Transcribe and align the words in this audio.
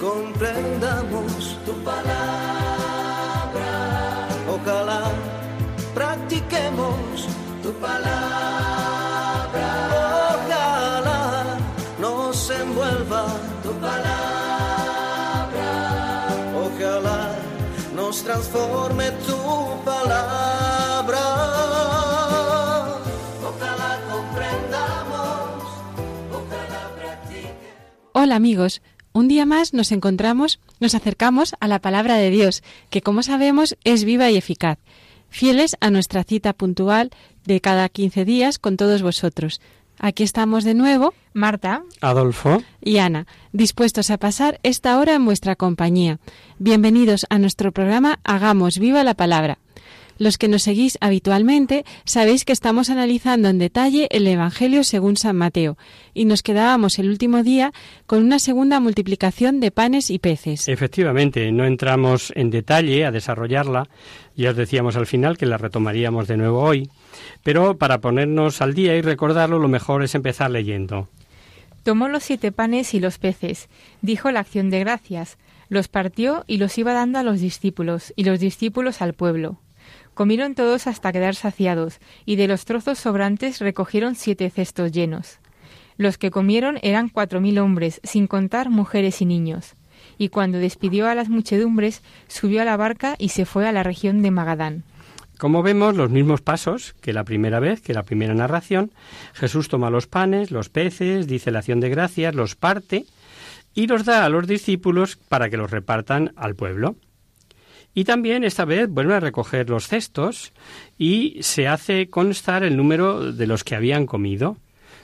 comprendamos 0.00 1.56
tu 1.64 1.72
palabra. 1.84 3.70
Ojalá 4.48 5.10
practiquemos 5.94 7.26
tu 7.62 7.72
palabra. 7.74 9.68
Ojalá 10.34 11.58
nos 11.98 12.50
envuelva 12.50 13.26
tu 13.62 13.72
palabra. 13.74 15.70
Ojalá 16.64 17.34
nos 17.94 18.22
transforme 18.22 19.10
tu 19.26 19.38
palabra. 19.84 21.24
Ojalá 23.48 23.98
comprendamos. 24.12 25.62
Ojalá 26.30 26.80
practiquemos. 26.96 28.12
Hola 28.12 28.36
amigos, 28.36 28.80
un 29.18 29.28
día 29.28 29.44
más 29.46 29.74
nos 29.74 29.92
encontramos, 29.92 30.60
nos 30.80 30.94
acercamos 30.94 31.54
a 31.60 31.68
la 31.68 31.80
palabra 31.80 32.16
de 32.16 32.30
Dios, 32.30 32.62
que 32.88 33.02
como 33.02 33.22
sabemos 33.22 33.76
es 33.84 34.04
viva 34.04 34.30
y 34.30 34.36
eficaz, 34.36 34.78
fieles 35.28 35.76
a 35.80 35.90
nuestra 35.90 36.24
cita 36.24 36.52
puntual 36.52 37.10
de 37.44 37.60
cada 37.60 37.88
15 37.88 38.24
días 38.24 38.58
con 38.58 38.76
todos 38.76 39.02
vosotros. 39.02 39.60
Aquí 39.98 40.22
estamos 40.22 40.62
de 40.62 40.74
nuevo, 40.74 41.12
Marta, 41.32 41.82
Adolfo, 42.00 42.62
y 42.80 42.98
Ana, 42.98 43.26
dispuestos 43.52 44.10
a 44.10 44.18
pasar 44.18 44.60
esta 44.62 44.96
hora 44.98 45.14
en 45.14 45.24
vuestra 45.24 45.56
compañía. 45.56 46.20
Bienvenidos 46.58 47.26
a 47.28 47.40
nuestro 47.40 47.72
programa 47.72 48.20
Hagamos 48.22 48.78
viva 48.78 49.02
la 49.02 49.14
palabra. 49.14 49.58
Los 50.18 50.36
que 50.36 50.48
nos 50.48 50.64
seguís 50.64 50.98
habitualmente 51.00 51.84
sabéis 52.04 52.44
que 52.44 52.52
estamos 52.52 52.90
analizando 52.90 53.48
en 53.48 53.58
detalle 53.58 54.08
el 54.10 54.26
Evangelio 54.26 54.82
según 54.82 55.16
San 55.16 55.36
Mateo 55.36 55.78
y 56.12 56.24
nos 56.24 56.42
quedábamos 56.42 56.98
el 56.98 57.08
último 57.08 57.44
día 57.44 57.72
con 58.06 58.24
una 58.24 58.40
segunda 58.40 58.80
multiplicación 58.80 59.60
de 59.60 59.70
panes 59.70 60.10
y 60.10 60.18
peces. 60.18 60.66
efectivamente, 60.66 61.52
no 61.52 61.64
entramos 61.64 62.32
en 62.34 62.50
detalle 62.50 63.04
a 63.04 63.12
desarrollarla, 63.12 63.88
ya 64.36 64.50
os 64.50 64.56
decíamos 64.56 64.96
al 64.96 65.06
final 65.06 65.38
que 65.38 65.46
la 65.46 65.56
retomaríamos 65.56 66.26
de 66.26 66.36
nuevo 66.36 66.62
hoy, 66.62 66.90
pero 67.44 67.78
para 67.78 68.00
ponernos 68.00 68.60
al 68.60 68.74
día 68.74 68.96
y 68.96 69.02
recordarlo 69.02 69.60
lo 69.60 69.68
mejor 69.68 70.02
es 70.02 70.16
empezar 70.16 70.50
leyendo. 70.50 71.08
tomó 71.84 72.08
los 72.08 72.24
siete 72.24 72.50
panes 72.50 72.92
y 72.92 73.00
los 73.00 73.18
peces, 73.18 73.68
dijo 74.02 74.32
la 74.32 74.40
acción 74.40 74.68
de 74.68 74.80
gracias, 74.80 75.38
los 75.68 75.86
partió 75.86 76.44
y 76.48 76.56
los 76.56 76.76
iba 76.76 76.92
dando 76.92 77.18
a 77.20 77.22
los 77.22 77.40
discípulos, 77.40 78.12
y 78.16 78.24
los 78.24 78.40
discípulos 78.40 79.00
al 79.00 79.14
pueblo. 79.14 79.58
Comieron 80.18 80.56
todos 80.56 80.88
hasta 80.88 81.12
quedar 81.12 81.36
saciados, 81.36 82.00
y 82.26 82.34
de 82.34 82.48
los 82.48 82.64
trozos 82.64 82.98
sobrantes 82.98 83.60
recogieron 83.60 84.16
siete 84.16 84.50
cestos 84.50 84.90
llenos. 84.90 85.38
Los 85.96 86.18
que 86.18 86.32
comieron 86.32 86.80
eran 86.82 87.08
cuatro 87.08 87.40
mil 87.40 87.60
hombres, 87.60 88.00
sin 88.02 88.26
contar 88.26 88.68
mujeres 88.68 89.22
y 89.22 89.26
niños. 89.26 89.74
Y 90.18 90.30
cuando 90.30 90.58
despidió 90.58 91.06
a 91.06 91.14
las 91.14 91.28
muchedumbres, 91.28 92.02
subió 92.26 92.62
a 92.62 92.64
la 92.64 92.76
barca 92.76 93.14
y 93.16 93.28
se 93.28 93.44
fue 93.44 93.68
a 93.68 93.70
la 93.70 93.84
región 93.84 94.20
de 94.20 94.32
Magadán. 94.32 94.82
Como 95.38 95.62
vemos, 95.62 95.94
los 95.94 96.10
mismos 96.10 96.40
pasos 96.40 96.96
que 97.00 97.12
la 97.12 97.22
primera 97.22 97.60
vez, 97.60 97.80
que 97.80 97.94
la 97.94 98.02
primera 98.02 98.34
narración, 98.34 98.90
Jesús 99.34 99.68
toma 99.68 99.88
los 99.88 100.08
panes, 100.08 100.50
los 100.50 100.68
peces, 100.68 101.28
dice 101.28 101.52
la 101.52 101.60
acción 101.60 101.78
de 101.78 101.90
gracias, 101.90 102.34
los 102.34 102.56
parte 102.56 103.04
y 103.72 103.86
los 103.86 104.04
da 104.04 104.24
a 104.24 104.28
los 104.28 104.48
discípulos 104.48 105.14
para 105.14 105.48
que 105.48 105.56
los 105.56 105.70
repartan 105.70 106.32
al 106.34 106.56
pueblo. 106.56 106.96
Y 107.94 108.04
también 108.04 108.44
esta 108.44 108.64
vez 108.64 108.88
vuelve 108.88 109.14
a 109.14 109.20
recoger 109.20 109.68
los 109.70 109.88
cestos 109.88 110.52
y 110.98 111.38
se 111.40 111.66
hace 111.66 112.08
constar 112.08 112.62
el 112.62 112.76
número 112.76 113.32
de 113.32 113.46
los 113.46 113.64
que 113.64 113.74
habían 113.74 114.06
comido. 114.06 114.56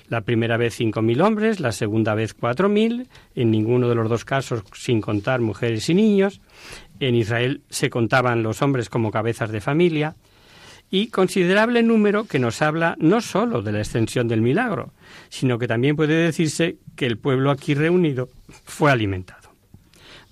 La 0.08 0.20
primera 0.20 0.56
vez 0.56 0.74
cinco 0.74 1.00
mil 1.00 1.22
hombres, 1.22 1.60
la 1.60 1.72
segunda 1.72 2.14
vez 2.14 2.34
cuatro 2.34 2.68
mil, 2.68 3.08
en 3.34 3.50
ninguno 3.50 3.88
de 3.88 3.94
los 3.94 4.08
dos 4.08 4.24
casos 4.24 4.62
sin 4.74 5.00
contar 5.00 5.40
mujeres 5.40 5.88
y 5.88 5.94
niños. 5.94 6.40
En 7.00 7.14
Israel 7.14 7.62
se 7.70 7.90
contaban 7.90 8.42
los 8.42 8.62
hombres 8.62 8.90
como 8.90 9.10
cabezas 9.10 9.50
de 9.50 9.60
familia 9.60 10.14
y 10.90 11.08
considerable 11.08 11.82
número 11.82 12.24
que 12.24 12.38
nos 12.38 12.62
habla 12.62 12.96
no 13.00 13.20
sólo 13.20 13.62
de 13.62 13.72
la 13.72 13.78
extensión 13.78 14.28
del 14.28 14.42
milagro, 14.42 14.92
sino 15.28 15.58
que 15.58 15.66
también 15.66 15.96
puede 15.96 16.14
decirse 16.14 16.76
que 16.94 17.06
el 17.06 17.18
pueblo 17.18 17.50
aquí 17.50 17.74
reunido 17.74 18.28
fue 18.64 18.92
alimentado. 18.92 19.43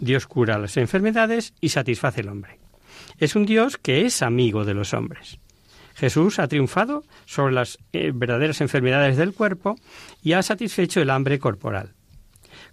Dios 0.03 0.27
cura 0.27 0.59
las 0.59 0.77
enfermedades 0.79 1.55
y 1.61 1.69
satisface 1.69 2.23
el 2.23 2.29
hombre. 2.29 2.59
Es 3.19 3.37
un 3.37 3.47
Dios 3.47 3.77
que 3.77 4.05
es 4.05 4.21
amigo 4.23 4.65
de 4.65 4.75
los 4.75 4.95
hombres. 4.95 5.39
Jesús 5.95 6.41
ha 6.41 6.49
triunfado 6.49 7.05
sobre 7.25 7.55
las 7.55 7.79
eh, 7.93 8.11
verdaderas 8.13 8.61
enfermedades 8.61 9.17
del 9.17 9.33
cuerpo 9.33 9.77
y 10.21 10.33
ha 10.33 10.43
satisfecho 10.43 11.01
el 11.01 11.11
hambre 11.11 11.39
corporal. 11.39 11.93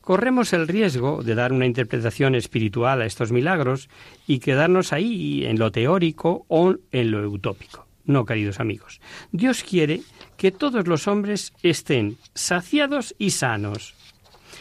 Corremos 0.01 0.53
el 0.53 0.67
riesgo 0.67 1.21
de 1.21 1.35
dar 1.35 1.53
una 1.53 1.67
interpretación 1.67 2.33
espiritual 2.33 2.99
a 2.99 3.05
estos 3.05 3.31
milagros 3.31 3.89
y 4.25 4.39
quedarnos 4.39 4.91
ahí 4.91 5.45
en 5.45 5.59
lo 5.59 5.71
teórico 5.71 6.45
o 6.47 6.77
en 6.91 7.11
lo 7.11 7.29
utópico. 7.29 7.85
No, 8.05 8.25
queridos 8.25 8.59
amigos. 8.59 9.01
Dios 9.31 9.63
quiere 9.63 10.01
que 10.35 10.51
todos 10.51 10.87
los 10.87 11.07
hombres 11.07 11.53
estén 11.61 12.17
saciados 12.33 13.13
y 13.19 13.29
sanos. 13.29 13.93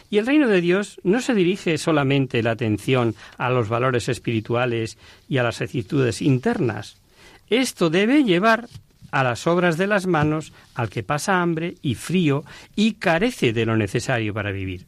Y 0.09 0.17
el 0.17 0.25
reino 0.25 0.47
de 0.47 0.61
Dios 0.61 0.99
no 1.03 1.21
se 1.21 1.33
dirige 1.33 1.77
solamente 1.77 2.41
la 2.41 2.51
atención 2.51 3.15
a 3.37 3.49
los 3.49 3.69
valores 3.69 4.09
espirituales 4.09 4.97
y 5.27 5.37
a 5.37 5.43
las 5.43 5.61
actitudes 5.61 6.21
internas. 6.21 6.97
Esto 7.49 7.89
debe 7.89 8.23
llevar 8.23 8.67
a 9.11 9.23
las 9.23 9.47
obras 9.47 9.77
de 9.77 9.87
las 9.87 10.07
manos 10.07 10.53
al 10.75 10.89
que 10.89 11.03
pasa 11.03 11.41
hambre 11.41 11.75
y 11.81 11.95
frío 11.95 12.43
y 12.75 12.93
carece 12.93 13.53
de 13.53 13.65
lo 13.65 13.75
necesario 13.75 14.33
para 14.33 14.51
vivir. 14.51 14.87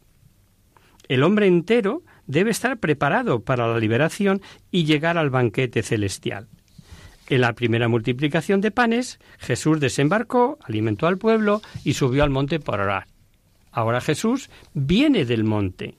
El 1.07 1.23
hombre 1.23 1.47
entero 1.47 2.03
debe 2.27 2.51
estar 2.51 2.77
preparado 2.77 3.41
para 3.41 3.67
la 3.67 3.79
liberación 3.79 4.41
y 4.71 4.85
llegar 4.85 5.17
al 5.17 5.29
banquete 5.29 5.83
celestial. 5.83 6.47
En 7.27 7.41
la 7.41 7.53
primera 7.53 7.87
multiplicación 7.87 8.61
de 8.61 8.71
panes, 8.71 9.19
Jesús 9.39 9.79
desembarcó, 9.79 10.57
alimentó 10.63 11.07
al 11.07 11.17
pueblo 11.17 11.61
y 11.83 11.93
subió 11.93 12.23
al 12.23 12.29
monte 12.29 12.59
por 12.59 12.79
orar. 12.79 13.10
Ahora 13.71 14.01
Jesús 14.01 14.49
viene 14.73 15.25
del 15.25 15.43
monte 15.43 15.95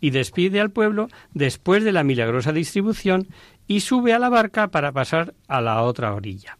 y 0.00 0.10
despide 0.10 0.60
al 0.60 0.70
pueblo 0.70 1.08
después 1.32 1.82
de 1.82 1.92
la 1.92 2.04
milagrosa 2.04 2.52
distribución 2.52 3.28
y 3.66 3.80
sube 3.80 4.12
a 4.12 4.18
la 4.18 4.28
barca 4.28 4.68
para 4.68 4.92
pasar 4.92 5.34
a 5.48 5.60
la 5.60 5.82
otra 5.82 6.14
orilla. 6.14 6.58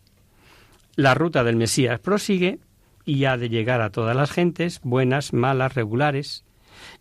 La 0.97 1.15
ruta 1.15 1.45
del 1.45 1.57
Mesías 1.57 2.01
prosigue 2.01 2.59
y 3.05 3.25
ha 3.27 3.37
de 3.37 3.49
llegar 3.49 3.83
a 3.83 3.91
todas 3.91 4.17
las 4.17 4.31
gentes, 4.31 4.81
buenas, 4.83 5.33
malas, 5.33 5.75
regulares. 5.75 6.45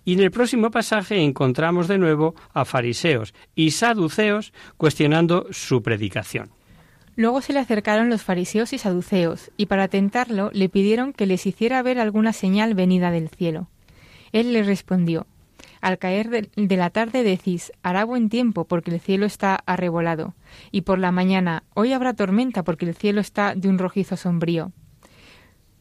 Y 0.03 0.13
en 0.13 0.19
el 0.19 0.31
próximo 0.31 0.69
pasaje 0.69 1.17
encontramos 1.17 1.87
de 1.87 1.97
nuevo 1.97 2.35
a 2.53 2.65
fariseos 2.65 3.33
y 3.55 3.71
saduceos 3.71 4.53
cuestionando 4.77 5.47
su 5.51 5.81
predicación. 5.81 6.51
Luego 7.15 7.41
se 7.41 7.53
le 7.53 7.59
acercaron 7.59 8.09
los 8.09 8.23
fariseos 8.23 8.73
y 8.73 8.77
saduceos, 8.77 9.51
y 9.55 9.67
para 9.67 9.87
tentarlo 9.87 10.49
le 10.53 10.67
pidieron 10.67 11.13
que 11.13 11.25
les 11.25 11.45
hiciera 11.45 11.81
ver 11.81 11.99
alguna 11.99 12.33
señal 12.33 12.73
venida 12.73 13.09
del 13.11 13.29
cielo. 13.29 13.67
Él 14.33 14.51
les 14.51 14.67
respondió 14.67 15.25
Al 15.79 15.97
caer 15.97 16.29
de, 16.29 16.75
la 16.75 16.89
tarde 16.89 17.23
decís 17.23 17.71
hará 17.83 18.03
buen 18.03 18.27
tiempo 18.27 18.65
porque 18.65 18.91
el 18.91 18.99
cielo 18.99 19.25
está 19.25 19.55
arrebolado, 19.65 20.35
y 20.71 20.81
por 20.81 20.99
la 20.99 21.13
mañana 21.13 21.63
hoy 21.73 21.93
habrá 21.93 22.13
tormenta 22.13 22.63
porque 22.63 22.85
el 22.85 22.95
cielo 22.95 23.21
está 23.21 23.55
de 23.55 23.69
un 23.69 23.77
rojizo 23.77 24.17
sombrío. 24.17 24.73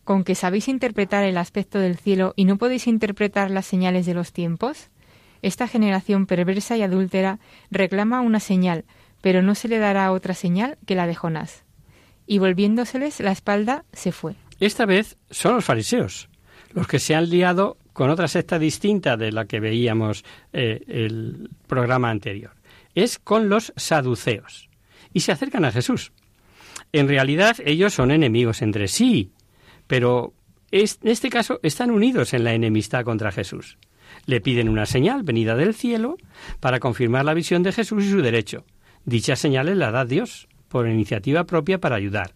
¿Con 0.04 0.22
que 0.22 0.36
sabéis 0.36 0.68
interpretar 0.68 1.24
el 1.24 1.38
aspecto 1.38 1.80
del 1.80 1.96
cielo 1.96 2.34
y 2.36 2.44
no 2.44 2.58
podéis 2.58 2.86
interpretar 2.86 3.50
las 3.50 3.66
señales 3.66 4.06
de 4.06 4.14
los 4.14 4.32
tiempos? 4.32 4.90
Esta 5.42 5.66
generación 5.66 6.26
perversa 6.26 6.76
y 6.76 6.82
adúltera 6.82 7.38
reclama 7.70 8.20
una 8.20 8.38
señal, 8.38 8.84
pero 9.24 9.40
no 9.40 9.54
se 9.54 9.68
le 9.68 9.78
dará 9.78 10.12
otra 10.12 10.34
señal 10.34 10.76
que 10.84 10.94
la 10.94 11.06
de 11.06 11.14
Jonás. 11.14 11.64
Y 12.26 12.40
volviéndoseles 12.40 13.20
la 13.20 13.32
espalda, 13.32 13.86
se 13.94 14.12
fue. 14.12 14.34
Esta 14.60 14.84
vez 14.84 15.16
son 15.30 15.54
los 15.54 15.64
fariseos 15.64 16.28
los 16.74 16.86
que 16.86 16.98
se 16.98 17.14
han 17.14 17.30
liado 17.30 17.78
con 17.94 18.10
otra 18.10 18.28
secta 18.28 18.58
distinta 18.58 19.16
de 19.16 19.32
la 19.32 19.46
que 19.46 19.60
veíamos 19.60 20.26
eh, 20.52 20.82
el 20.88 21.48
programa 21.66 22.10
anterior. 22.10 22.50
Es 22.94 23.18
con 23.18 23.48
los 23.48 23.72
saduceos. 23.76 24.68
Y 25.14 25.20
se 25.20 25.32
acercan 25.32 25.64
a 25.64 25.72
Jesús. 25.72 26.12
En 26.92 27.08
realidad 27.08 27.56
ellos 27.64 27.94
son 27.94 28.10
enemigos 28.10 28.60
entre 28.60 28.88
sí, 28.88 29.32
pero 29.86 30.34
en 30.70 30.86
este 31.04 31.30
caso 31.30 31.60
están 31.62 31.90
unidos 31.90 32.34
en 32.34 32.44
la 32.44 32.52
enemistad 32.52 33.04
contra 33.04 33.32
Jesús. 33.32 33.78
Le 34.26 34.42
piden 34.42 34.68
una 34.68 34.84
señal 34.84 35.22
venida 35.22 35.56
del 35.56 35.72
cielo 35.72 36.18
para 36.60 36.78
confirmar 36.78 37.24
la 37.24 37.32
visión 37.32 37.62
de 37.62 37.72
Jesús 37.72 38.04
y 38.04 38.10
su 38.10 38.20
derecho. 38.20 38.66
Dichas 39.04 39.38
señales 39.38 39.76
la 39.76 39.90
da 39.90 40.04
Dios 40.04 40.48
por 40.68 40.88
iniciativa 40.88 41.44
propia 41.44 41.78
para 41.78 41.96
ayudar. 41.96 42.34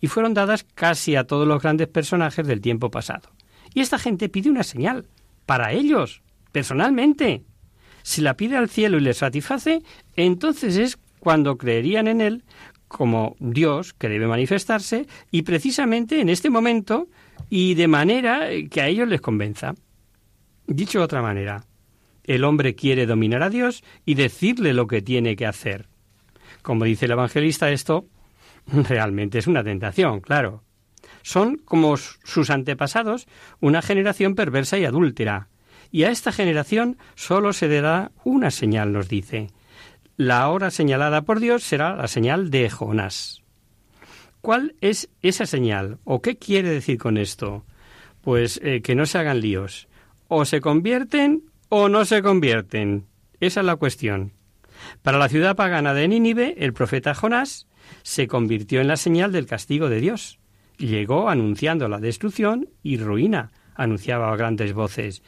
Y 0.00 0.08
fueron 0.08 0.34
dadas 0.34 0.64
casi 0.74 1.16
a 1.16 1.24
todos 1.24 1.46
los 1.48 1.62
grandes 1.62 1.88
personajes 1.88 2.46
del 2.46 2.60
tiempo 2.60 2.90
pasado. 2.90 3.30
Y 3.72 3.80
esta 3.80 3.98
gente 3.98 4.28
pide 4.28 4.50
una 4.50 4.62
señal, 4.62 5.08
para 5.46 5.72
ellos, 5.72 6.22
personalmente. 6.52 7.42
Si 8.02 8.20
la 8.20 8.36
pide 8.36 8.56
al 8.56 8.68
cielo 8.68 8.98
y 8.98 9.00
le 9.00 9.14
satisface, 9.14 9.82
entonces 10.14 10.76
es 10.76 10.98
cuando 11.18 11.56
creerían 11.56 12.06
en 12.06 12.20
él 12.20 12.44
como 12.86 13.34
Dios 13.40 13.92
que 13.94 14.08
debe 14.08 14.28
manifestarse 14.28 15.06
y 15.30 15.42
precisamente 15.42 16.20
en 16.20 16.28
este 16.28 16.50
momento 16.50 17.08
y 17.50 17.74
de 17.74 17.88
manera 17.88 18.48
que 18.70 18.80
a 18.80 18.88
ellos 18.88 19.08
les 19.08 19.20
convenza. 19.20 19.74
Dicho 20.66 20.98
de 20.98 21.04
otra 21.04 21.22
manera, 21.22 21.64
el 22.24 22.44
hombre 22.44 22.74
quiere 22.74 23.06
dominar 23.06 23.42
a 23.42 23.50
Dios 23.50 23.82
y 24.06 24.14
decirle 24.14 24.74
lo 24.74 24.86
que 24.86 25.02
tiene 25.02 25.34
que 25.34 25.46
hacer. 25.46 25.88
Como 26.64 26.86
dice 26.86 27.04
el 27.04 27.10
evangelista, 27.10 27.70
esto 27.70 28.06
realmente 28.66 29.38
es 29.38 29.46
una 29.46 29.62
tentación, 29.62 30.20
claro. 30.20 30.64
Son 31.20 31.58
como 31.58 31.98
sus 31.98 32.48
antepasados, 32.48 33.28
una 33.60 33.82
generación 33.82 34.34
perversa 34.34 34.78
y 34.78 34.86
adúltera. 34.86 35.48
Y 35.92 36.04
a 36.04 36.10
esta 36.10 36.32
generación 36.32 36.96
solo 37.16 37.52
se 37.52 37.68
dará 37.68 38.12
una 38.24 38.50
señal, 38.50 38.94
nos 38.94 39.10
dice. 39.10 39.48
La 40.16 40.48
hora 40.48 40.70
señalada 40.70 41.20
por 41.22 41.38
Dios 41.38 41.64
será 41.64 41.96
la 41.96 42.08
señal 42.08 42.48
de 42.48 42.70
Jonás. 42.70 43.42
¿Cuál 44.40 44.74
es 44.80 45.10
esa 45.20 45.44
señal? 45.44 45.98
¿O 46.04 46.22
qué 46.22 46.38
quiere 46.38 46.70
decir 46.70 46.96
con 46.96 47.18
esto? 47.18 47.66
Pues 48.22 48.58
eh, 48.62 48.80
que 48.80 48.94
no 48.94 49.04
se 49.04 49.18
hagan 49.18 49.42
líos. 49.42 49.86
O 50.28 50.46
se 50.46 50.62
convierten 50.62 51.42
o 51.68 51.90
no 51.90 52.06
se 52.06 52.22
convierten. 52.22 53.04
Esa 53.38 53.60
es 53.60 53.66
la 53.66 53.76
cuestión. 53.76 54.32
Para 55.02 55.18
la 55.18 55.28
ciudad 55.28 55.56
pagana 55.56 55.94
de 55.94 56.08
Nínive, 56.08 56.54
el 56.58 56.72
profeta 56.72 57.14
Jonás 57.14 57.66
se 58.02 58.26
convirtió 58.26 58.80
en 58.80 58.88
la 58.88 58.96
señal 58.96 59.32
del 59.32 59.46
castigo 59.46 59.88
de 59.88 60.00
Dios. 60.00 60.38
Llegó 60.78 61.28
anunciando 61.28 61.88
la 61.88 61.98
destrucción 61.98 62.68
y 62.82 62.96
ruina, 62.96 63.52
anunciaba 63.74 64.32
a 64.32 64.36
grandes 64.36 64.72
voces. 64.72 65.22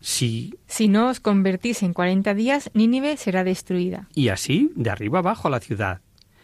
Si, 0.00 0.54
si 0.66 0.88
no 0.88 1.08
os 1.08 1.20
convertís 1.20 1.82
en 1.82 1.92
cuarenta 1.92 2.34
días, 2.34 2.70
Nínive 2.74 3.16
será 3.16 3.44
destruida. 3.44 4.08
Y 4.14 4.28
así, 4.28 4.70
de 4.74 4.90
arriba 4.90 5.18
abajo 5.18 5.48
a 5.48 5.50
la 5.50 5.60
ciudad. 5.60 6.00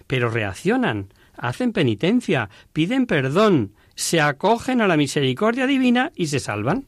Pero 0.07 0.29
reaccionan, 0.29 1.13
hacen 1.37 1.73
penitencia, 1.73 2.51
piden 2.73 3.07
perdón, 3.07 3.73
se 3.95 4.21
acogen 4.21 4.81
a 4.81 4.89
la 4.89 4.97
misericordia 4.97 5.67
divina 5.67 6.13
y 6.15 6.27
se 6.27 6.41
salvan. 6.41 6.87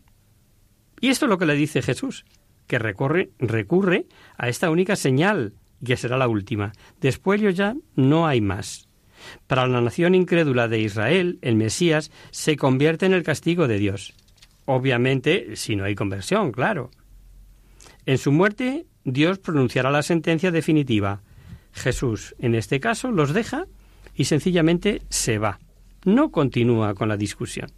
Y 1.00 1.08
esto 1.08 1.26
es 1.26 1.30
lo 1.30 1.38
que 1.38 1.46
le 1.46 1.54
dice 1.54 1.82
Jesús, 1.82 2.24
que 2.66 2.78
recurre, 2.78 3.30
recurre 3.38 4.06
a 4.36 4.48
esta 4.48 4.70
única 4.70 4.96
señal, 4.96 5.54
que 5.84 5.96
será 5.96 6.16
la 6.16 6.28
última. 6.28 6.72
Después 7.00 7.40
ya 7.54 7.74
no 7.94 8.26
hay 8.26 8.40
más. 8.40 8.88
Para 9.46 9.66
la 9.66 9.80
nación 9.80 10.14
incrédula 10.14 10.68
de 10.68 10.80
Israel, 10.80 11.38
el 11.42 11.56
Mesías 11.56 12.10
se 12.30 12.56
convierte 12.56 13.06
en 13.06 13.12
el 13.12 13.22
castigo 13.22 13.68
de 13.68 13.78
Dios. 13.78 14.14
Obviamente, 14.64 15.56
si 15.56 15.76
no 15.76 15.84
hay 15.84 15.94
conversión, 15.94 16.52
claro. 16.52 16.90
En 18.04 18.18
su 18.18 18.32
muerte, 18.32 18.86
Dios 19.04 19.38
pronunciará 19.38 19.90
la 19.90 20.02
sentencia 20.02 20.50
definitiva. 20.50 21.22
Jesús, 21.72 22.34
en 22.38 22.54
este 22.54 22.80
caso, 22.80 23.10
los 23.10 23.32
deja 23.32 23.66
y 24.14 24.24
sencillamente 24.24 25.02
se 25.08 25.38
va. 25.38 25.60
No 26.04 26.30
continúa 26.30 26.94
con 26.94 27.08
la 27.08 27.16
discusión. 27.16 27.70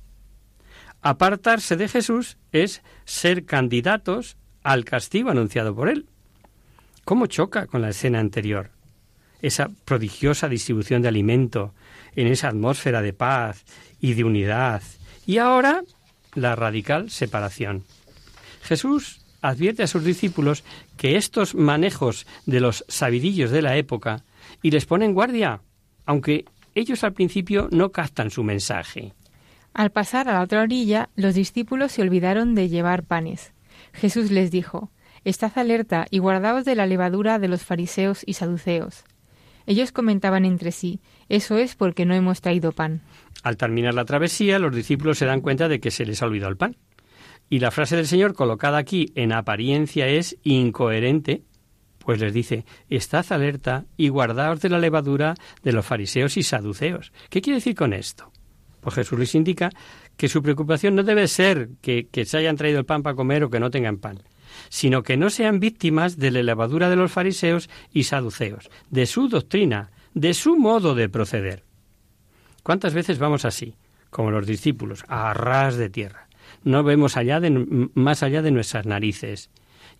Apartarse 1.01 1.77
de 1.77 1.89
Jesús 1.89 2.39
es 2.53 2.83
ser 3.05 3.45
candidatos 3.45 4.37
al 4.69 4.85
castigo 4.85 5.31
anunciado 5.31 5.75
por 5.75 5.89
él. 5.89 6.05
¿Cómo 7.07 7.27
choca 7.27 7.67
con 7.67 7.81
la 7.81 7.89
escena 7.89 8.21
anterior? 8.21 8.71
Esa 9.41 9.71
prodigiosa 9.87 10.47
distribución 10.47 11.01
de 11.01 11.09
alimento, 11.09 11.73
en 12.15 12.27
esa 12.27 12.49
atmósfera 12.49 13.01
de 13.01 13.15
paz 13.15 13.65
y 13.99 14.13
de 14.13 14.25
unidad. 14.25 14.83
Y 15.25 15.39
ahora 15.39 15.83
la 16.35 16.55
radical 16.55 17.09
separación. 17.09 17.85
Jesús 18.63 19.23
advierte 19.41 19.85
a 19.85 19.87
sus 19.87 20.05
discípulos 20.05 20.65
que 20.99 21.17
estos 21.17 21.55
manejos 21.55 22.27
de 22.45 22.61
los 22.61 22.85
sabidillos 22.89 23.51
de 23.51 23.63
la 23.63 23.77
época 23.77 24.25
y 24.61 24.71
les 24.71 24.85
pone 24.85 25.07
en 25.07 25.15
guardia, 25.15 25.63
aunque 26.05 26.45
ellos 26.75 27.05
al 27.05 27.15
principio 27.15 27.69
no 27.71 27.91
captan 27.91 28.31
su 28.31 28.45
mensaje. 28.45 29.15
Al 29.73 29.93
pasar 29.93 30.29
a 30.29 30.35
la 30.35 30.43
otra 30.43 30.61
orilla, 30.61 31.09
los 31.17 31.35
discípulos 31.35 31.93
se 31.93 32.03
olvidaron 32.03 32.55
de 32.55 32.69
llevar 32.69 33.05
panes. 33.05 33.55
Jesús 33.93 34.31
les 34.31 34.51
dijo, 34.51 34.91
Estad 35.25 35.53
alerta 35.57 36.07
y 36.11 36.19
guardaos 36.19 36.65
de 36.65 36.75
la 36.75 36.87
levadura 36.87 37.39
de 37.39 37.49
los 37.49 37.63
fariseos 37.63 38.23
y 38.25 38.35
saduceos. 38.35 39.05
Ellos 39.67 39.93
comentaban 39.93 40.45
entre 40.45 40.73
sí, 40.73 41.01
Eso 41.29 41.59
es 41.59 41.75
porque 41.75 42.07
no 42.07 42.15
hemos 42.15 42.41
traído 42.41 42.73
pan. 42.73 43.03
Al 43.43 43.57
terminar 43.57 43.95
la 43.95 44.05
travesía, 44.05 44.59
los 44.59 44.75
discípulos 44.75 45.19
se 45.19 45.27
dan 45.27 45.41
cuenta 45.41 45.69
de 45.69 45.81
que 45.81 45.91
se 45.91 46.07
les 46.07 46.23
ha 46.23 46.27
olvidado 46.27 46.51
el 46.51 46.57
pan. 46.57 46.77
Y 47.51 47.61
la 47.61 47.71
frase 47.71 47.97
del 47.97 48.07
Señor 48.07 48.35
colocada 48.35 48.79
aquí 48.79 49.13
en 49.15 49.33
apariencia 49.33 50.07
es 50.07 50.37
incoherente, 50.43 51.43
pues 51.99 52.21
les 52.21 52.33
dice, 52.33 52.65
estad 52.89 53.25
alerta 53.31 53.85
y 53.97 54.09
guardaos 54.09 54.61
de 54.61 54.71
la 54.71 54.79
levadura 54.79 55.35
de 55.63 55.73
los 55.73 55.85
fariseos 55.85 56.37
y 56.37 56.43
saduceos. 56.43 57.13
¿Qué 57.29 57.43
quiere 57.43 57.59
decir 57.59 57.75
con 57.75 57.93
esto? 57.93 58.33
Pues 58.81 58.95
Jesús 58.95 59.19
les 59.19 59.35
indica 59.35 59.71
que 60.19 60.29
su 60.29 60.43
preocupación 60.43 60.97
no 60.97 61.05
debe 61.05 61.29
ser 61.29 61.71
que, 61.81 62.09
se 62.27 62.37
hayan 62.37 62.57
traído 62.57 62.81
el 62.81 62.85
pan 62.85 63.03
para 63.03 63.15
comer 63.15 63.45
o 63.45 63.51
que 63.51 63.61
no 63.61 63.71
tengan 63.71 63.99
pan, 63.99 64.19
sino 64.69 65.05
que 65.05 65.17
no 65.17 65.31
sean 65.31 65.61
víctimas 65.61 66.19
de 66.19 66.33
la 66.33 66.43
levadura 66.43 66.91
de 66.91 66.97
los 66.97 67.13
fariseos 67.13 67.71
y 67.93 68.03
saduceos, 68.03 68.69
de 68.91 69.07
su 69.07 69.29
doctrina, 69.29 69.93
de 70.15 70.35
su 70.35 70.57
modo 70.57 70.97
de 70.97 71.09
proceder. 71.09 71.63
¿Cuántas 72.65 72.95
veces 72.95 73.21
vamos 73.21 73.45
así, 73.45 73.77
como 74.11 74.33
los 74.33 74.45
discípulos, 74.45 75.05
a 75.07 75.33
ras 75.35 75.77
de 75.77 75.89
tierra? 75.89 76.29
No 76.65 76.83
vemos 76.83 77.17
allá 77.17 77.39
de, 77.39 77.51
más 77.95 78.25
allá 78.25 78.43
de 78.43 78.51
nuestras 78.51 78.87
narices. 78.87 79.51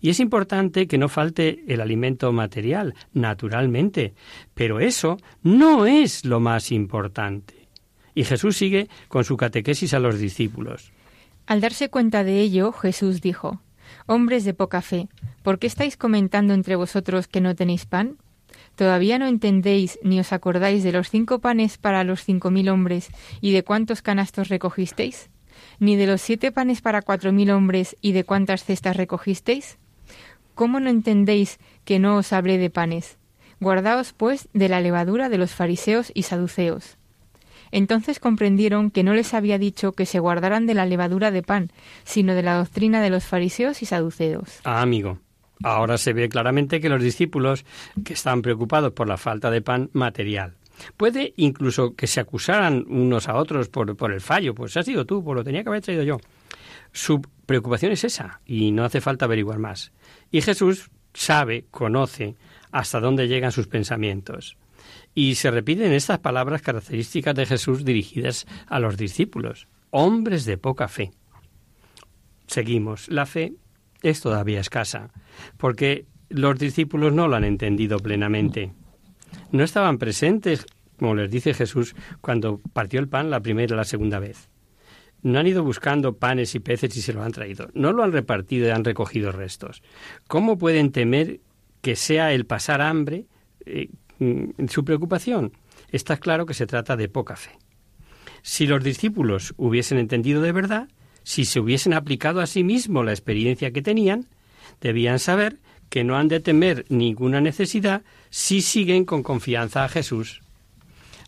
Y 0.01 0.09
es 0.09 0.19
importante 0.19 0.87
que 0.87 0.97
no 0.97 1.07
falte 1.07 1.63
el 1.67 1.79
alimento 1.79 2.33
material, 2.33 2.93
naturalmente, 3.13 4.13
pero 4.53 4.81
eso 4.81 5.17
no 5.43 5.85
es 5.85 6.25
lo 6.25 6.41
más 6.41 6.73
importante. 6.73 7.58
Y 8.15 8.23
Jesús 8.23 8.57
sigue 8.57 8.89
con 9.07 9.23
su 9.23 9.37
catequesis 9.37 9.93
a 9.93 9.99
los 9.99 10.19
discípulos. 10.19 10.91
Al 11.45 11.61
darse 11.61 11.89
cuenta 11.89 12.23
de 12.23 12.39
ello, 12.41 12.71
Jesús 12.71 13.21
dijo, 13.21 13.61
Hombres 14.05 14.43
de 14.43 14.53
poca 14.53 14.81
fe, 14.81 15.07
¿por 15.43 15.59
qué 15.59 15.67
estáis 15.67 15.97
comentando 15.97 16.53
entre 16.53 16.75
vosotros 16.75 17.27
que 17.27 17.41
no 17.41 17.55
tenéis 17.55 17.85
pan? 17.85 18.17
¿Todavía 18.75 19.19
no 19.19 19.27
entendéis 19.27 19.99
ni 20.03 20.19
os 20.19 20.31
acordáis 20.31 20.83
de 20.83 20.91
los 20.91 21.09
cinco 21.09 21.39
panes 21.39 21.77
para 21.77 22.03
los 22.03 22.23
cinco 22.23 22.51
mil 22.51 22.69
hombres 22.69 23.09
y 23.41 23.51
de 23.51 23.63
cuántos 23.63 24.01
canastos 24.01 24.47
recogisteis? 24.49 25.29
¿Ni 25.79 25.95
de 25.95 26.07
los 26.07 26.21
siete 26.21 26.51
panes 26.51 26.81
para 26.81 27.01
cuatro 27.01 27.33
mil 27.33 27.51
hombres 27.51 27.97
y 27.99 28.11
de 28.11 28.23
cuántas 28.23 28.63
cestas 28.63 28.95
recogisteis? 28.95 29.79
¿Cómo 30.55 30.79
no 30.79 30.89
entendéis 30.89 31.57
que 31.83 31.99
no 31.99 32.17
os 32.17 32.31
hablé 32.31 32.57
de 32.57 32.69
panes? 32.69 33.17
Guardaos, 33.59 34.13
pues, 34.13 34.49
de 34.53 34.69
la 34.69 34.81
levadura 34.81 35.29
de 35.29 35.37
los 35.37 35.51
fariseos 35.51 36.11
y 36.13 36.23
saduceos. 36.23 36.98
Entonces 37.71 38.19
comprendieron 38.19 38.91
que 38.91 39.03
no 39.03 39.13
les 39.13 39.33
había 39.33 39.57
dicho 39.57 39.93
que 39.93 40.05
se 40.05 40.19
guardaran 40.19 40.65
de 40.65 40.73
la 40.73 40.85
levadura 40.85 41.31
de 41.31 41.43
pan, 41.43 41.71
sino 42.03 42.35
de 42.35 42.43
la 42.43 42.55
doctrina 42.55 43.01
de 43.01 43.09
los 43.09 43.25
fariseos 43.25 43.81
y 43.81 43.85
saduceos. 43.85 44.59
Ah, 44.63 44.81
amigo, 44.81 45.19
Ahora 45.61 45.97
se 45.97 46.13
ve 46.13 46.29
claramente 46.29 46.79
que 46.79 46.87
los 46.87 47.03
discípulos 47.03 47.65
que 48.05 48.13
estaban 48.13 48.41
preocupados 48.41 48.93
por 48.93 49.07
la 49.07 49.17
falta 49.17 49.51
de 49.51 49.61
pan 49.61 49.89
material. 49.91 50.53
Puede 50.95 51.33
incluso 51.35 51.95
que 51.95 52.07
se 52.07 52.21
acusaran 52.21 52.85
unos 52.87 53.27
a 53.27 53.35
otros 53.35 53.67
por, 53.67 53.97
por 53.97 54.13
el 54.13 54.21
fallo, 54.21 54.55
pues 54.55 54.77
ha 54.77 54.83
sido 54.83 55.05
tú, 55.05 55.21
pues 55.21 55.35
lo 55.35 55.43
tenía 55.43 55.63
que 55.63 55.69
haber 55.69 55.81
traído 55.81 56.03
yo. 56.03 56.17
Su 56.93 57.21
preocupación 57.45 57.91
es 57.91 58.05
esa 58.05 58.39
y 58.45 58.71
no 58.71 58.85
hace 58.85 59.01
falta 59.01 59.25
averiguar 59.25 59.59
más. 59.59 59.91
Y 60.31 60.41
Jesús 60.41 60.89
sabe, 61.13 61.65
conoce 61.71 62.35
hasta 62.71 63.01
dónde 63.01 63.27
llegan 63.27 63.51
sus 63.51 63.67
pensamientos. 63.67 64.55
Y 65.15 65.35
se 65.35 65.51
repiten 65.51 65.91
estas 65.91 66.19
palabras 66.19 66.61
características 66.61 67.35
de 67.35 67.45
Jesús 67.45 67.83
dirigidas 67.83 68.45
a 68.67 68.79
los 68.79 68.97
discípulos, 68.97 69.67
hombres 69.89 70.45
de 70.45 70.57
poca 70.57 70.87
fe. 70.87 71.11
Seguimos. 72.47 73.09
La 73.09 73.25
fe 73.25 73.53
es 74.01 74.21
todavía 74.21 74.59
escasa, 74.59 75.11
porque 75.57 76.05
los 76.29 76.57
discípulos 76.57 77.13
no 77.13 77.27
lo 77.27 77.35
han 77.35 77.43
entendido 77.43 77.99
plenamente. 77.99 78.71
No 79.51 79.63
estaban 79.63 79.97
presentes, 79.97 80.65
como 80.97 81.15
les 81.15 81.29
dice 81.31 81.53
Jesús, 81.53 81.95
cuando 82.21 82.59
partió 82.73 82.99
el 82.99 83.07
pan 83.07 83.29
la 83.29 83.41
primera 83.41 83.73
y 83.73 83.77
la 83.77 83.83
segunda 83.83 84.19
vez. 84.19 84.49
No 85.21 85.39
han 85.39 85.47
ido 85.47 85.63
buscando 85.63 86.17
panes 86.17 86.55
y 86.55 86.59
peces 86.59 86.95
y 86.95 87.01
se 87.01 87.13
lo 87.13 87.23
han 87.23 87.31
traído. 87.31 87.69
No 87.73 87.91
lo 87.91 88.03
han 88.03 88.13
repartido 88.13 88.67
y 88.67 88.71
han 88.71 88.85
recogido 88.85 89.31
restos. 89.31 89.81
¿Cómo 90.27 90.57
pueden 90.57 90.91
temer 90.91 91.41
que 91.81 91.95
sea 91.95 92.33
el 92.33 92.45
pasar 92.45 92.81
hambre 92.81 93.25
eh, 93.65 93.89
su 94.67 94.85
preocupación? 94.85 95.53
Está 95.91 96.17
claro 96.17 96.45
que 96.45 96.53
se 96.53 96.67
trata 96.67 96.95
de 96.95 97.09
poca 97.09 97.35
fe. 97.35 97.51
Si 98.41 98.67
los 98.67 98.83
discípulos 98.83 99.53
hubiesen 99.57 99.97
entendido 99.97 100.41
de 100.41 100.51
verdad, 100.51 100.87
si 101.23 101.45
se 101.45 101.59
hubiesen 101.59 101.93
aplicado 101.93 102.41
a 102.41 102.47
sí 102.47 102.63
mismo 102.63 103.03
la 103.03 103.11
experiencia 103.11 103.71
que 103.71 103.81
tenían, 103.81 104.27
debían 104.81 105.19
saber 105.19 105.57
que 105.89 106.03
no 106.03 106.17
han 106.17 106.27
de 106.27 106.39
temer 106.39 106.85
ninguna 106.89 107.41
necesidad 107.41 108.03
si 108.29 108.61
siguen 108.61 109.05
con 109.05 109.23
confianza 109.23 109.83
a 109.83 109.89
Jesús. 109.89 110.41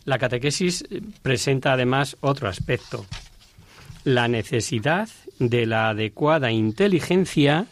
La 0.04 0.18
catequesis 0.18 0.84
presenta 1.22 1.72
además 1.72 2.16
otro 2.20 2.48
aspecto, 2.48 3.06
la 4.04 4.28
necesidad 4.28 5.08
de 5.38 5.66
la 5.66 5.90
adecuada 5.90 6.50
inteligencia 6.50 7.66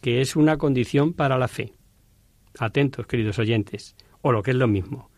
que 0.00 0.20
es 0.20 0.36
una 0.36 0.58
condición 0.58 1.12
para 1.12 1.38
la 1.38 1.48
fe. 1.48 1.72
Atentos, 2.58 3.06
queridos 3.06 3.38
oyentes, 3.38 3.96
o 4.24 4.32
lo 4.32 4.42
que 4.42 4.52
es 4.52 4.56
lo 4.56 4.66
mismo, 4.66 5.10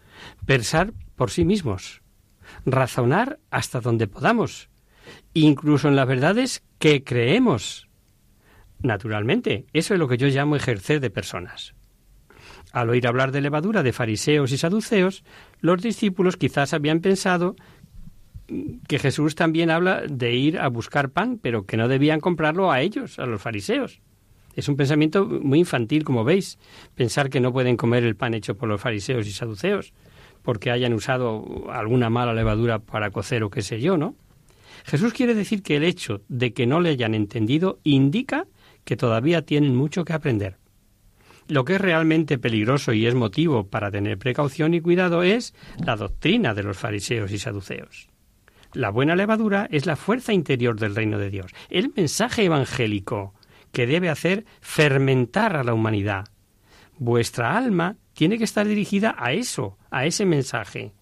pensar 0.47 0.93
por 1.15 1.31
sí 1.31 1.45
mismos, 1.45 2.03
razonar 2.65 3.39
hasta 3.51 3.81
donde 3.81 4.09
podamos, 4.09 4.69
incluso 5.33 5.87
en 5.87 5.95
las 5.95 6.09
verdades 6.09 6.65
que 6.81 7.05
creemos. 7.05 7.89
Naturalmente, 8.83 9.65
eso 9.73 9.95
es 9.95 10.01
lo 10.01 10.09
que 10.09 10.19
yo 10.19 10.27
llamo 10.27 10.57
ejercer 10.57 10.99
de 10.99 11.11
personas. 11.11 11.75
Al 12.73 12.91
oír 12.91 13.07
hablar 13.07 13.31
de 13.31 13.43
levadura 13.43 13.85
de 13.85 13.93
fariseos 13.93 14.51
y 14.51 14.59
saduceos, 14.59 15.23
los 15.61 15.81
discípulos 15.81 16.37
quizás 16.37 16.75
habían 16.75 16.99
pensado 16.99 17.55
que 18.89 18.99
Jesús 18.99 19.37
también 19.37 19.71
habla 19.71 20.03
de 20.09 20.35
ir 20.35 20.59
a 20.59 20.67
buscar 20.67 21.11
pan, 21.11 21.39
pero 21.41 21.65
que 21.65 21.77
no 21.77 21.87
debían 21.87 22.19
comprarlo 22.19 22.73
a 22.73 22.81
ellos, 22.81 23.21
a 23.21 23.27
los 23.27 23.41
fariseos. 23.41 24.01
Es 24.57 24.69
un 24.69 24.77
pensamiento 24.77 25.27
muy 25.27 25.61
infantil, 25.61 26.03
como 26.03 26.25
veis, 26.25 26.59
pensar 26.95 27.29
que 27.29 27.41
no 27.41 27.53
pueden 27.53 27.77
comer 27.77 28.05
el 28.05 28.17
pan 28.17 28.33
hecho 28.33 28.57
por 28.57 28.71
los 28.71 28.81
fariseos 28.81 29.27
y 29.27 29.33
saduceos, 29.33 29.93
porque 30.43 30.71
hayan 30.71 30.95
usado 30.95 31.71
alguna 31.71 32.09
mala 32.09 32.33
levadura 32.33 32.79
para 32.79 33.11
cocer 33.11 33.45
o 33.45 33.51
qué 33.51 33.61
sé 33.61 33.81
yo, 33.81 33.99
¿no? 33.99 34.17
Jesús 34.85 35.13
quiere 35.13 35.35
decir 35.35 35.63
que 35.63 35.77
el 35.77 35.85
hecho 35.85 36.23
de 36.29 36.55
que 36.55 36.67
no 36.67 36.81
le 36.81 36.91
hayan 36.91 37.15
entendido 37.15 37.81
indica 37.85 38.47
que 38.85 38.97
todavía 38.97 39.43
tienen 39.43 39.77
mucho 39.77 40.05
que 40.05 40.15
aprender. 40.15 40.57
Lo 41.49 41.65
que 41.65 41.75
es 41.75 41.81
realmente 41.81 42.39
peligroso 42.39 42.93
y 42.93 43.07
es 43.07 43.15
motivo 43.15 43.67
para 43.69 43.91
tener 43.91 44.19
precaución 44.19 44.73
y 44.73 44.81
cuidado 44.81 45.23
es 45.23 45.55
la 45.85 45.97
doctrina 45.97 46.55
de 46.55 46.63
los 46.63 46.79
fariseos 46.79 47.31
y 47.31 47.39
saduceos. 47.39 48.09
La 48.73 48.91
buena 48.91 49.17
levadura 49.17 49.69
es 49.71 49.87
la 49.87 49.97
fuerza 49.97 50.33
interior 50.33 50.79
del 50.79 50.95
reino 50.95 51.19
de 51.19 51.31
Dios, 51.31 51.53
el 51.69 51.93
mensaje 51.95 52.45
evangélico 52.45 53.35
que 53.77 53.87
debe 53.87 54.09
hacer 54.09 54.47
fermentar 54.63 55.55
a 55.55 55.63
la 55.63 55.75
humanidad. 55.75 56.25
Vuestra 56.97 57.59
alma 57.59 57.99
tiene 58.15 58.39
que 58.39 58.45
estar 58.45 58.67
dirigida 58.67 59.15
a 59.19 59.35
eso, 59.35 59.77
a 59.91 60.07
ese 60.07 60.25
mensaje. 60.25 60.95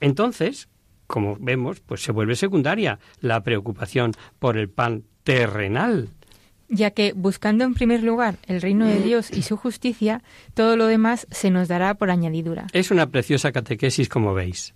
Entonces, 0.00 0.68
como 1.06 1.36
vemos, 1.38 1.78
pues 1.78 2.02
se 2.02 2.10
vuelve 2.10 2.34
secundaria 2.34 2.98
la 3.20 3.44
preocupación 3.44 4.10
por 4.40 4.58
el 4.58 4.68
pan 4.68 5.04
terrenal. 5.22 6.08
Ya 6.68 6.90
que, 6.90 7.12
buscando 7.12 7.62
en 7.62 7.74
primer 7.74 8.02
lugar 8.02 8.38
el 8.48 8.60
reino 8.60 8.86
de 8.86 9.00
Dios 9.00 9.30
y 9.30 9.42
su 9.42 9.56
justicia, 9.56 10.24
todo 10.54 10.76
lo 10.76 10.88
demás 10.88 11.28
se 11.30 11.52
nos 11.52 11.68
dará 11.68 11.94
por 11.94 12.10
añadidura. 12.10 12.66
Es 12.72 12.90
una 12.90 13.06
preciosa 13.06 13.52
catequesis, 13.52 14.08
como 14.08 14.34
veis. 14.34 14.74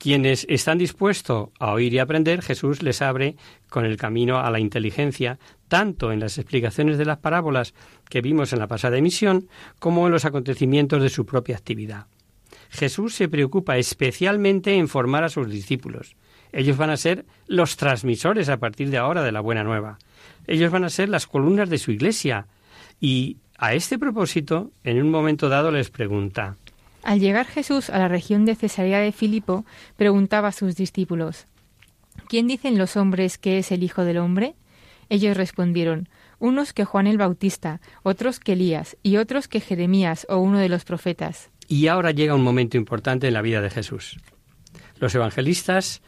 Quienes 0.00 0.46
están 0.48 0.78
dispuestos 0.78 1.50
a 1.58 1.72
oír 1.72 1.92
y 1.92 1.98
aprender, 1.98 2.40
Jesús 2.40 2.82
les 2.82 3.02
abre 3.02 3.36
con 3.68 3.84
el 3.84 3.98
camino 3.98 4.38
a 4.38 4.50
la 4.50 4.58
inteligencia, 4.58 5.38
tanto 5.68 6.10
en 6.10 6.20
las 6.20 6.38
explicaciones 6.38 6.96
de 6.96 7.04
las 7.04 7.18
parábolas 7.18 7.74
que 8.08 8.22
vimos 8.22 8.54
en 8.54 8.60
la 8.60 8.66
pasada 8.66 8.96
emisión, 8.96 9.50
como 9.78 10.06
en 10.06 10.12
los 10.12 10.24
acontecimientos 10.24 11.02
de 11.02 11.10
su 11.10 11.26
propia 11.26 11.56
actividad. 11.56 12.06
Jesús 12.70 13.14
se 13.14 13.28
preocupa 13.28 13.76
especialmente 13.76 14.74
en 14.74 14.88
formar 14.88 15.22
a 15.22 15.28
sus 15.28 15.50
discípulos. 15.50 16.16
Ellos 16.50 16.78
van 16.78 16.88
a 16.88 16.96
ser 16.96 17.26
los 17.46 17.76
transmisores 17.76 18.48
a 18.48 18.56
partir 18.56 18.88
de 18.88 18.96
ahora 18.96 19.22
de 19.22 19.32
la 19.32 19.40
buena 19.40 19.64
nueva. 19.64 19.98
Ellos 20.46 20.72
van 20.72 20.84
a 20.84 20.88
ser 20.88 21.10
las 21.10 21.26
columnas 21.26 21.68
de 21.68 21.76
su 21.76 21.92
iglesia. 21.92 22.46
Y 23.02 23.36
a 23.58 23.74
este 23.74 23.98
propósito, 23.98 24.70
en 24.82 25.02
un 25.02 25.10
momento 25.10 25.50
dado 25.50 25.70
les 25.70 25.90
pregunta, 25.90 26.56
al 27.02 27.20
llegar 27.20 27.46
Jesús 27.46 27.90
a 27.90 27.98
la 27.98 28.08
región 28.08 28.44
de 28.44 28.54
Cesarea 28.54 29.00
de 29.00 29.12
Filipo, 29.12 29.64
preguntaba 29.96 30.48
a 30.48 30.52
sus 30.52 30.76
discípulos, 30.76 31.46
¿Quién 32.28 32.46
dicen 32.46 32.78
los 32.78 32.96
hombres 32.96 33.38
que 33.38 33.58
es 33.58 33.72
el 33.72 33.82
Hijo 33.82 34.04
del 34.04 34.18
Hombre? 34.18 34.54
Ellos 35.08 35.36
respondieron, 35.36 36.08
unos 36.38 36.72
que 36.72 36.84
Juan 36.84 37.06
el 37.06 37.18
Bautista, 37.18 37.80
otros 38.02 38.40
que 38.40 38.52
Elías, 38.52 38.96
y 39.02 39.16
otros 39.16 39.48
que 39.48 39.60
Jeremías 39.60 40.26
o 40.30 40.38
uno 40.38 40.58
de 40.58 40.68
los 40.68 40.84
profetas. 40.84 41.50
Y 41.68 41.86
ahora 41.88 42.10
llega 42.10 42.34
un 42.34 42.42
momento 42.42 42.76
importante 42.76 43.28
en 43.28 43.34
la 43.34 43.42
vida 43.42 43.60
de 43.60 43.70
Jesús. 43.70 44.18
Los 44.98 45.14
evangelistas 45.14 46.02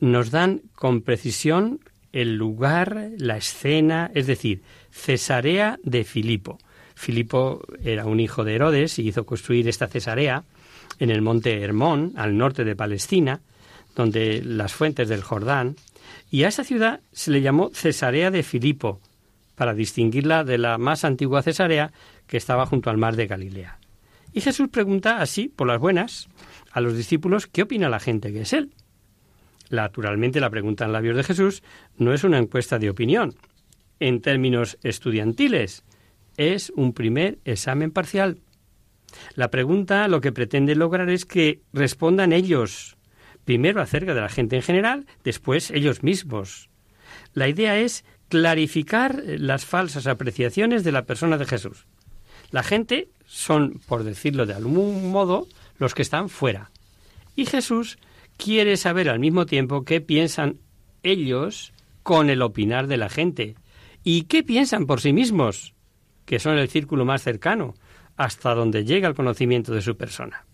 nos 0.00 0.30
dan 0.30 0.62
con 0.74 1.02
precisión 1.02 1.80
el 2.12 2.36
lugar, 2.36 3.10
la 3.18 3.36
escena, 3.36 4.10
es 4.14 4.26
decir, 4.26 4.62
Cesarea 4.90 5.78
de 5.82 6.04
Filipo. 6.04 6.58
Filipo 6.96 7.62
era 7.84 8.06
un 8.06 8.18
hijo 8.18 8.42
de 8.42 8.54
Herodes 8.54 8.98
y 8.98 9.06
hizo 9.06 9.26
construir 9.26 9.68
esta 9.68 9.86
Cesarea 9.86 10.42
en 10.98 11.10
el 11.10 11.20
monte 11.22 11.62
Hermón, 11.62 12.14
al 12.16 12.36
norte 12.36 12.64
de 12.64 12.74
Palestina, 12.74 13.42
donde 13.94 14.42
las 14.42 14.72
fuentes 14.72 15.08
del 15.08 15.22
Jordán, 15.22 15.76
y 16.30 16.42
a 16.42 16.48
esa 16.48 16.64
ciudad 16.64 17.00
se 17.12 17.30
le 17.30 17.42
llamó 17.42 17.70
Cesarea 17.72 18.30
de 18.30 18.42
Filipo, 18.42 19.00
para 19.54 19.74
distinguirla 19.74 20.42
de 20.42 20.58
la 20.58 20.78
más 20.78 21.04
antigua 21.04 21.42
Cesarea 21.42 21.92
que 22.26 22.38
estaba 22.38 22.66
junto 22.66 22.90
al 22.90 22.96
mar 22.96 23.14
de 23.14 23.26
Galilea. 23.26 23.78
Y 24.32 24.40
Jesús 24.40 24.68
pregunta 24.68 25.20
así, 25.20 25.48
por 25.48 25.66
las 25.66 25.78
buenas, 25.78 26.28
a 26.72 26.80
los 26.80 26.96
discípulos 26.96 27.46
qué 27.46 27.62
opina 27.62 27.88
la 27.90 28.00
gente 28.00 28.32
que 28.32 28.42
es 28.42 28.52
él. 28.54 28.72
Naturalmente 29.70 30.40
la 30.40 30.50
pregunta 30.50 30.86
en 30.86 30.92
labios 30.92 31.16
de 31.16 31.24
Jesús 31.24 31.62
no 31.98 32.14
es 32.14 32.24
una 32.24 32.38
encuesta 32.38 32.78
de 32.78 32.90
opinión. 32.90 33.34
En 34.00 34.20
términos 34.20 34.78
estudiantiles, 34.82 35.84
es 36.36 36.72
un 36.76 36.92
primer 36.92 37.38
examen 37.44 37.90
parcial. 37.90 38.38
La 39.34 39.50
pregunta 39.50 40.08
lo 40.08 40.20
que 40.20 40.32
pretende 40.32 40.74
lograr 40.74 41.08
es 41.10 41.24
que 41.24 41.60
respondan 41.72 42.32
ellos, 42.32 42.96
primero 43.44 43.80
acerca 43.80 44.14
de 44.14 44.20
la 44.20 44.28
gente 44.28 44.56
en 44.56 44.62
general, 44.62 45.06
después 45.24 45.70
ellos 45.70 46.02
mismos. 46.02 46.68
La 47.32 47.48
idea 47.48 47.78
es 47.78 48.04
clarificar 48.28 49.22
las 49.24 49.64
falsas 49.64 50.06
apreciaciones 50.06 50.84
de 50.84 50.92
la 50.92 51.04
persona 51.04 51.38
de 51.38 51.46
Jesús. 51.46 51.86
La 52.50 52.62
gente 52.62 53.08
son, 53.26 53.80
por 53.86 54.04
decirlo 54.04 54.46
de 54.46 54.54
algún 54.54 55.10
modo, 55.10 55.46
los 55.78 55.94
que 55.94 56.02
están 56.02 56.28
fuera. 56.28 56.70
Y 57.34 57.46
Jesús 57.46 57.98
quiere 58.36 58.76
saber 58.76 59.08
al 59.08 59.18
mismo 59.18 59.46
tiempo 59.46 59.84
qué 59.84 60.00
piensan 60.00 60.58
ellos 61.02 61.72
con 62.02 62.30
el 62.30 62.42
opinar 62.42 62.86
de 62.86 62.96
la 62.96 63.08
gente 63.08 63.56
y 64.02 64.22
qué 64.22 64.42
piensan 64.42 64.86
por 64.86 65.00
sí 65.00 65.12
mismos 65.12 65.74
que 66.26 66.38
son 66.38 66.58
el 66.58 66.68
círculo 66.68 67.06
más 67.06 67.22
cercano, 67.22 67.74
hasta 68.16 68.54
donde 68.54 68.84
llega 68.84 69.08
el 69.08 69.14
conocimiento 69.14 69.72
de 69.72 69.80
su 69.80 69.96
persona. 69.96 70.44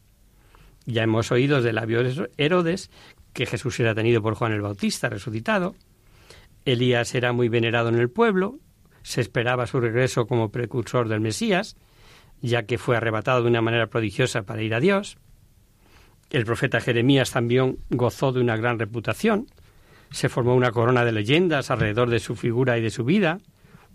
Ya 0.87 1.03
hemos 1.03 1.33
oído 1.33 1.63
de 1.63 1.73
labios 1.73 2.23
Herodes 2.37 2.91
que 3.33 3.47
Jesús 3.47 3.81
era 3.81 3.95
tenido 3.95 4.23
por 4.23 4.35
Juan 4.35 4.53
el 4.53 4.61
Bautista, 4.61 5.09
resucitado. 5.09 5.75
Elías 6.65 7.15
era 7.15 7.33
muy 7.33 7.49
venerado 7.49 7.89
en 7.89 7.97
el 7.97 8.11
pueblo, 8.11 8.59
se 9.03 9.21
esperaba 9.21 9.67
su 9.67 9.81
regreso 9.81 10.27
como 10.27 10.51
precursor 10.51 11.09
del 11.09 11.21
Mesías, 11.21 11.77
ya 12.41 12.65
que 12.65 12.79
fue 12.79 12.97
arrebatado 12.97 13.43
de 13.43 13.49
una 13.49 13.63
manera 13.63 13.87
prodigiosa 13.87 14.43
para 14.43 14.63
ir 14.63 14.75
a 14.75 14.81
Dios. 14.81 15.17
El 16.31 16.45
profeta 16.45 16.81
Jeremías 16.81 17.31
también 17.31 17.79
gozó 17.91 18.33
de 18.33 18.41
una 18.41 18.57
gran 18.57 18.79
reputación, 18.79 19.47
se 20.11 20.29
formó 20.29 20.55
una 20.55 20.73
corona 20.73 21.05
de 21.05 21.13
leyendas 21.13 21.71
alrededor 21.71 22.11
de 22.11 22.21
su 22.21 22.37
figura 22.37 22.79
y 22.79 22.83
de 22.83 22.91
su 22.91 23.05
vida, 23.05 23.39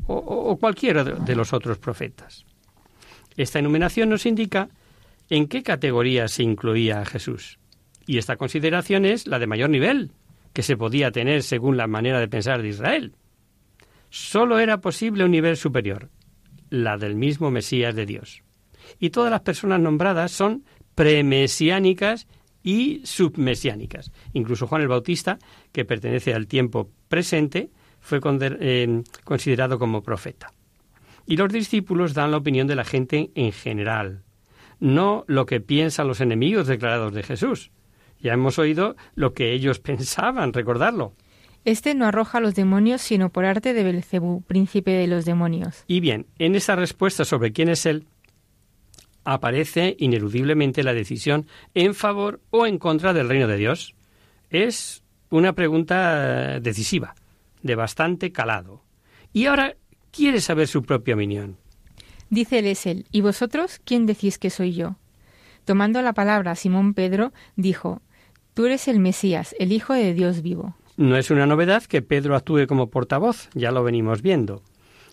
o, 0.05 0.57
cualquiera 0.57 1.03
de 1.03 1.35
los 1.35 1.53
otros 1.53 1.77
profetas. 1.77 2.45
Esta 3.35 3.59
enumeración 3.59 4.09
nos 4.09 4.25
indica 4.25 4.69
en 5.29 5.47
qué 5.47 5.63
categoría 5.63 6.27
se 6.27 6.43
incluía 6.43 7.01
a 7.01 7.05
Jesús. 7.05 7.59
Y 8.05 8.17
esta 8.17 8.37
consideración 8.37 9.05
es 9.05 9.27
la 9.27 9.39
de 9.39 9.47
mayor 9.47 9.69
nivel 9.69 10.11
que 10.53 10.63
se 10.63 10.77
podía 10.77 11.11
tener 11.11 11.43
según 11.43 11.77
la 11.77 11.87
manera 11.87 12.19
de 12.19 12.27
pensar 12.27 12.61
de 12.61 12.69
Israel. 12.69 13.15
Solo 14.09 14.59
era 14.59 14.79
posible 14.79 15.25
un 15.25 15.31
nivel 15.31 15.57
superior, 15.57 16.09
la 16.69 16.97
del 16.97 17.15
mismo 17.15 17.51
Mesías 17.51 17.95
de 17.95 18.05
Dios. 18.05 18.43
Y 18.99 19.09
todas 19.09 19.29
las 19.29 19.41
personas 19.41 19.79
nombradas 19.79 20.31
son 20.31 20.63
premesiánicas 20.95 22.27
y 22.63 23.01
submesiánicas. 23.05 24.11
Incluso 24.33 24.67
Juan 24.67 24.81
el 24.81 24.87
Bautista, 24.87 25.37
que 25.71 25.85
pertenece 25.85 26.33
al 26.33 26.47
tiempo 26.47 26.89
presente, 27.07 27.69
fue 28.07 28.21
eh, 28.23 29.03
considerado 29.25 29.77
como 29.77 30.01
profeta. 30.01 30.53
Y 31.25 31.35
los 31.35 31.51
discípulos 31.51 32.13
dan 32.13 32.31
la 32.31 32.37
opinión 32.37 32.65
de 32.65 32.75
la 32.75 32.85
gente 32.85 33.31
en 33.35 33.51
general, 33.51 34.23
no 34.79 35.25
lo 35.27 35.45
que 35.45 35.59
piensan 35.59 36.07
los 36.07 36.21
enemigos 36.21 36.67
declarados 36.67 37.13
de 37.13 37.23
Jesús. 37.23 37.71
Ya 38.19 38.33
hemos 38.33 38.57
oído 38.59 38.95
lo 39.15 39.33
que 39.33 39.51
ellos 39.51 39.79
pensaban, 39.79 40.53
recordarlo. 40.53 41.13
Este 41.65 41.95
no 41.95 42.05
arroja 42.05 42.37
a 42.37 42.41
los 42.41 42.55
demonios, 42.55 43.01
sino 43.01 43.29
por 43.29 43.43
arte 43.43 43.73
de 43.73 43.83
Belcebú, 43.83 44.41
príncipe 44.43 44.91
de 44.91 45.07
los 45.07 45.25
demonios. 45.25 45.83
Y 45.87 45.99
bien, 45.99 46.27
en 46.39 46.55
esa 46.55 46.77
respuesta 46.77 47.25
sobre 47.25 47.51
quién 47.51 47.67
es 47.67 47.85
él, 47.85 48.07
aparece 49.25 49.97
ineludiblemente 49.99 50.81
la 50.81 50.93
decisión 50.93 51.45
en 51.73 51.93
favor 51.93 52.39
o 52.51 52.65
en 52.65 52.77
contra 52.77 53.11
del 53.11 53.27
reino 53.27 53.47
de 53.47 53.57
Dios. 53.57 53.95
Es 54.49 55.03
una 55.29 55.51
pregunta 55.51 56.61
decisiva 56.61 57.15
de 57.61 57.75
bastante 57.75 58.31
calado. 58.31 58.83
Y 59.33 59.45
ahora 59.45 59.75
quiere 60.11 60.41
saber 60.41 60.67
su 60.67 60.83
propia 60.83 61.15
opinión. 61.15 61.57
Dice 62.29 62.59
el 62.59 63.05
¿y 63.11 63.21
vosotros 63.21 63.79
quién 63.83 64.05
decís 64.05 64.37
que 64.37 64.49
soy 64.49 64.73
yo? 64.73 64.97
Tomando 65.65 66.01
la 66.01 66.13
palabra 66.13 66.55
Simón 66.55 66.93
Pedro, 66.93 67.33
dijo, 67.55 68.01
Tú 68.53 68.65
eres 68.65 68.87
el 68.87 68.99
Mesías, 68.99 69.55
el 69.59 69.71
Hijo 69.71 69.93
de 69.93 70.13
Dios 70.13 70.41
vivo. 70.41 70.75
No 70.97 71.15
es 71.15 71.29
una 71.29 71.45
novedad 71.45 71.83
que 71.83 72.01
Pedro 72.01 72.35
actúe 72.35 72.65
como 72.67 72.89
portavoz, 72.89 73.49
ya 73.53 73.71
lo 73.71 73.83
venimos 73.83 74.21
viendo. 74.21 74.63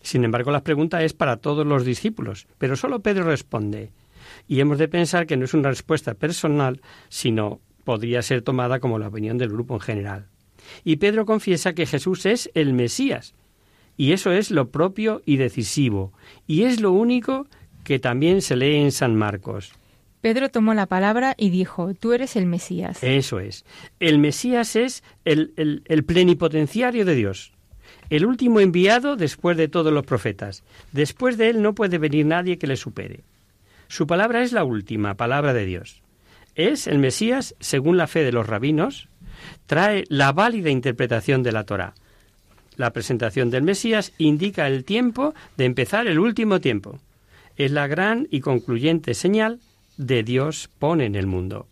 Sin 0.00 0.24
embargo, 0.24 0.50
la 0.50 0.64
pregunta 0.64 1.02
es 1.02 1.12
para 1.12 1.36
todos 1.36 1.66
los 1.66 1.84
discípulos, 1.84 2.46
pero 2.58 2.76
solo 2.76 3.00
Pedro 3.00 3.24
responde. 3.24 3.92
Y 4.48 4.60
hemos 4.60 4.78
de 4.78 4.88
pensar 4.88 5.26
que 5.26 5.36
no 5.36 5.44
es 5.44 5.54
una 5.54 5.68
respuesta 5.68 6.14
personal, 6.14 6.80
sino 7.08 7.60
podría 7.84 8.22
ser 8.22 8.42
tomada 8.42 8.80
como 8.80 8.98
la 8.98 9.08
opinión 9.08 9.38
del 9.38 9.50
grupo 9.50 9.74
en 9.74 9.80
general. 9.80 10.28
Y 10.84 10.96
Pedro 10.96 11.26
confiesa 11.26 11.74
que 11.74 11.86
Jesús 11.86 12.26
es 12.26 12.50
el 12.54 12.72
Mesías, 12.72 13.34
y 13.96 14.12
eso 14.12 14.32
es 14.32 14.50
lo 14.50 14.70
propio 14.70 15.22
y 15.24 15.36
decisivo, 15.36 16.12
y 16.46 16.62
es 16.62 16.80
lo 16.80 16.92
único 16.92 17.46
que 17.84 17.98
también 17.98 18.42
se 18.42 18.56
lee 18.56 18.76
en 18.76 18.92
San 18.92 19.14
Marcos. 19.14 19.72
Pedro 20.20 20.48
tomó 20.48 20.72
la 20.72 20.86
palabra 20.86 21.34
y 21.36 21.50
dijo, 21.50 21.92
Tú 21.92 22.14
eres 22.14 22.34
el 22.34 22.46
Mesías. 22.46 23.02
Eso 23.02 23.40
es. 23.40 23.66
El 24.00 24.18
Mesías 24.18 24.74
es 24.74 25.04
el, 25.26 25.52
el, 25.56 25.82
el 25.84 26.04
plenipotenciario 26.04 27.04
de 27.04 27.14
Dios, 27.14 27.52
el 28.08 28.24
último 28.24 28.60
enviado 28.60 29.16
después 29.16 29.56
de 29.56 29.68
todos 29.68 29.92
los 29.92 30.06
profetas. 30.06 30.64
Después 30.92 31.36
de 31.36 31.50
él 31.50 31.62
no 31.62 31.74
puede 31.74 31.98
venir 31.98 32.24
nadie 32.24 32.58
que 32.58 32.66
le 32.66 32.76
supere. 32.76 33.24
Su 33.88 34.06
palabra 34.06 34.42
es 34.42 34.52
la 34.52 34.64
última 34.64 35.14
palabra 35.14 35.52
de 35.52 35.66
Dios. 35.66 36.02
Es 36.54 36.86
el 36.86 36.98
Mesías, 36.98 37.54
según 37.60 37.96
la 37.96 38.06
fe 38.06 38.22
de 38.22 38.32
los 38.32 38.46
rabinos, 38.46 39.08
trae 39.66 40.04
la 40.08 40.32
válida 40.32 40.70
interpretación 40.70 41.42
de 41.42 41.52
la 41.52 41.64
Torá. 41.64 41.94
La 42.76 42.92
presentación 42.92 43.50
del 43.50 43.62
Mesías 43.62 44.12
indica 44.18 44.66
el 44.66 44.84
tiempo 44.84 45.34
de 45.56 45.64
empezar 45.64 46.06
el 46.06 46.18
último 46.18 46.60
tiempo. 46.60 46.98
Es 47.56 47.70
la 47.70 47.86
gran 47.86 48.26
y 48.30 48.40
concluyente 48.40 49.14
señal 49.14 49.60
de 49.96 50.24
Dios 50.24 50.68
pone 50.78 51.06
en 51.06 51.14
el 51.14 51.26
mundo. 51.26 51.68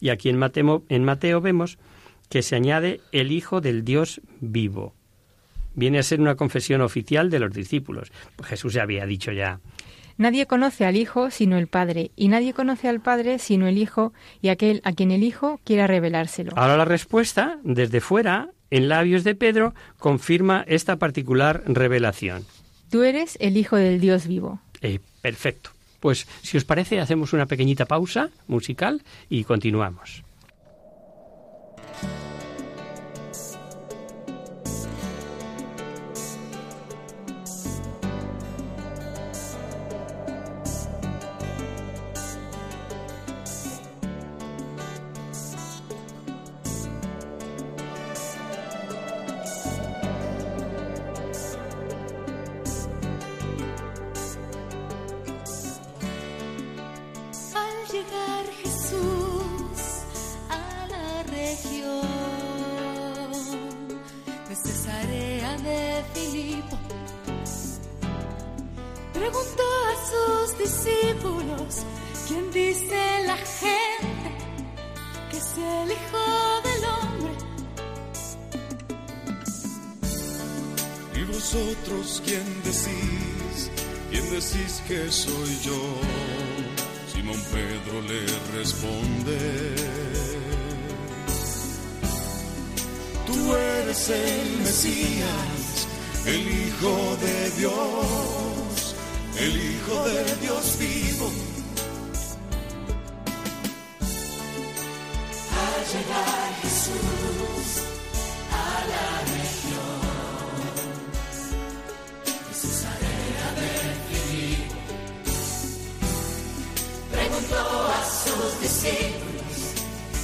Y 0.00 0.08
aquí 0.08 0.30
en 0.30 0.38
Mateo, 0.38 1.40
vemos 1.40 1.78
que 2.28 2.42
se 2.42 2.56
añade 2.56 3.00
el 3.12 3.32
Hijo 3.32 3.60
del 3.60 3.84
Dios 3.84 4.20
vivo. 4.40 4.94
Viene 5.74 5.98
a 5.98 6.02
ser 6.02 6.20
una 6.20 6.36
confesión 6.36 6.80
oficial 6.80 7.30
de 7.30 7.40
los 7.40 7.52
discípulos. 7.52 8.10
Pues 8.36 8.48
Jesús 8.48 8.72
ya 8.72 8.82
había 8.82 9.06
dicho 9.06 9.32
ya. 9.32 9.60
Nadie 10.18 10.46
conoce 10.46 10.84
al 10.84 10.96
Hijo 10.96 11.30
sino 11.30 11.56
el 11.58 11.68
Padre, 11.68 12.10
y 12.16 12.26
nadie 12.28 12.52
conoce 12.52 12.88
al 12.88 13.00
Padre 13.00 13.38
sino 13.38 13.68
el 13.68 13.78
Hijo 13.78 14.12
y 14.42 14.48
aquel 14.48 14.82
a 14.84 14.92
quien 14.92 15.12
el 15.12 15.22
Hijo 15.22 15.60
quiera 15.64 15.86
revelárselo. 15.86 16.52
Ahora 16.56 16.76
la 16.76 16.84
respuesta, 16.84 17.58
desde 17.62 18.00
fuera, 18.00 18.50
en 18.70 18.88
labios 18.88 19.22
de 19.22 19.36
Pedro, 19.36 19.74
confirma 19.98 20.64
esta 20.66 20.96
particular 20.96 21.62
revelación. 21.66 22.44
Tú 22.90 23.04
eres 23.04 23.38
el 23.40 23.56
Hijo 23.56 23.76
del 23.76 24.00
Dios 24.00 24.26
vivo. 24.26 24.60
Eh, 24.82 24.98
perfecto. 25.22 25.70
Pues 26.00 26.26
si 26.42 26.56
os 26.56 26.64
parece, 26.64 27.00
hacemos 27.00 27.32
una 27.32 27.46
pequeñita 27.46 27.86
pausa 27.86 28.30
musical 28.48 29.02
y 29.28 29.44
continuamos. 29.44 30.24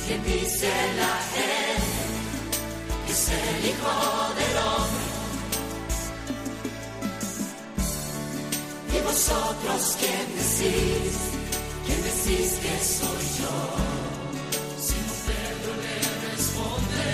¿Quién 0.06 0.22
dice 0.24 0.70
la 0.96 1.14
gente 1.34 2.02
que 3.06 3.12
es 3.12 3.28
el 3.28 3.66
Hijo 3.70 3.94
del 4.38 4.56
Hombre? 4.70 5.04
Y 8.96 8.98
vosotros, 9.02 9.96
¿quién 9.98 10.26
decís? 10.40 11.14
¿Quién 11.86 12.00
decís 12.02 12.50
que 12.62 12.74
soy 12.84 13.24
yo? 13.40 13.56
Simón 14.86 15.20
Pedro 15.26 15.72
le 15.84 15.96
responde, 16.28 17.08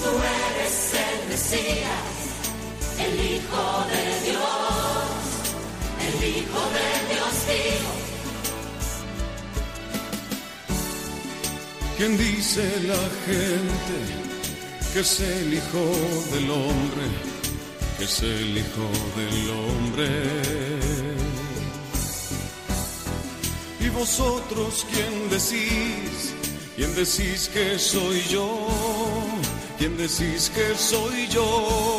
tú 0.00 0.10
eres 0.48 0.76
el 1.06 1.18
Mesías, 1.28 2.16
el 3.04 3.14
Hijo 3.32 3.64
de 3.92 4.04
Dios, 4.30 5.16
el 6.06 6.16
Hijo 6.24 6.60
de 6.76 6.88
Dios 7.14 7.34
vivo. 7.46 7.95
¿Quién 11.96 12.18
dice 12.18 12.62
la 12.86 13.02
gente 13.24 13.98
que 14.92 15.00
es 15.00 15.20
el 15.20 15.54
Hijo 15.54 15.84
del 16.30 16.50
Hombre? 16.50 17.06
Que 17.96 18.04
es 18.04 18.22
el 18.22 18.58
Hijo 18.58 18.86
del 19.16 19.50
Hombre. 19.50 20.10
¿Y 23.80 23.88
vosotros 23.88 24.86
quién 24.92 25.30
decís? 25.30 26.34
¿Quién 26.76 26.94
decís 26.94 27.48
que 27.48 27.78
soy 27.78 28.20
yo? 28.28 28.66
¿Quién 29.78 29.96
decís 29.96 30.50
que 30.54 30.74
soy 30.76 31.28
yo? 31.28 31.95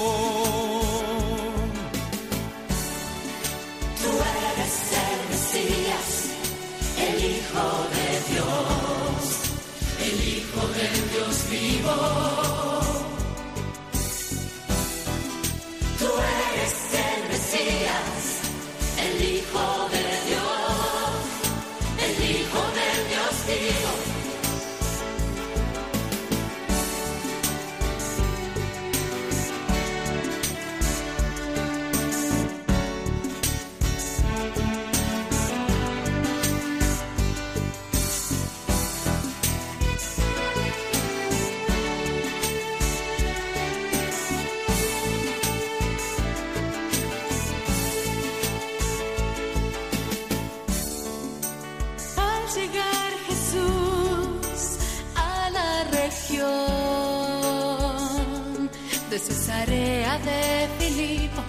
Cesarea 59.57 60.19
de 60.19 60.67
Filipo. 60.77 61.41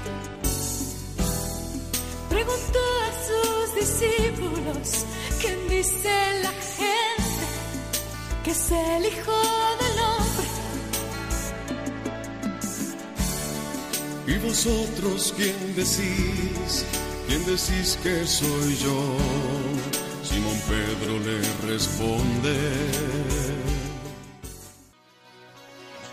Preguntó 2.30 2.78
a 3.04 3.10
sus 3.28 3.74
discípulos, 3.74 5.04
¿quién 5.40 5.68
dice 5.68 6.10
la 6.42 6.52
gente 6.52 7.44
que 8.44 8.50
es 8.52 8.70
el 8.70 9.06
Hijo 9.06 9.38
del 9.80 9.98
Hombre? 10.08 10.48
¿Y 14.26 14.38
vosotros 14.38 15.34
quién 15.36 15.74
decís? 15.74 16.86
¿Quién 17.26 17.44
decís 17.44 17.98
que 18.02 18.26
soy 18.26 18.76
yo? 18.76 19.16
Simón 20.22 20.58
Pedro 20.66 21.18
le 21.20 21.72
responde. 21.72 23.27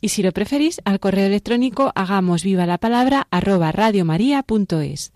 Y 0.00 0.10
si 0.10 0.22
lo 0.22 0.32
preferís, 0.32 0.80
al 0.84 1.00
correo 1.00 1.26
electrónico 1.26 1.92
hagamos 1.94 2.44
viva 2.44 2.66
la 2.66 2.78
palabra 2.78 3.26
arroba 3.30 3.72
radiomaria.es. 3.72 5.12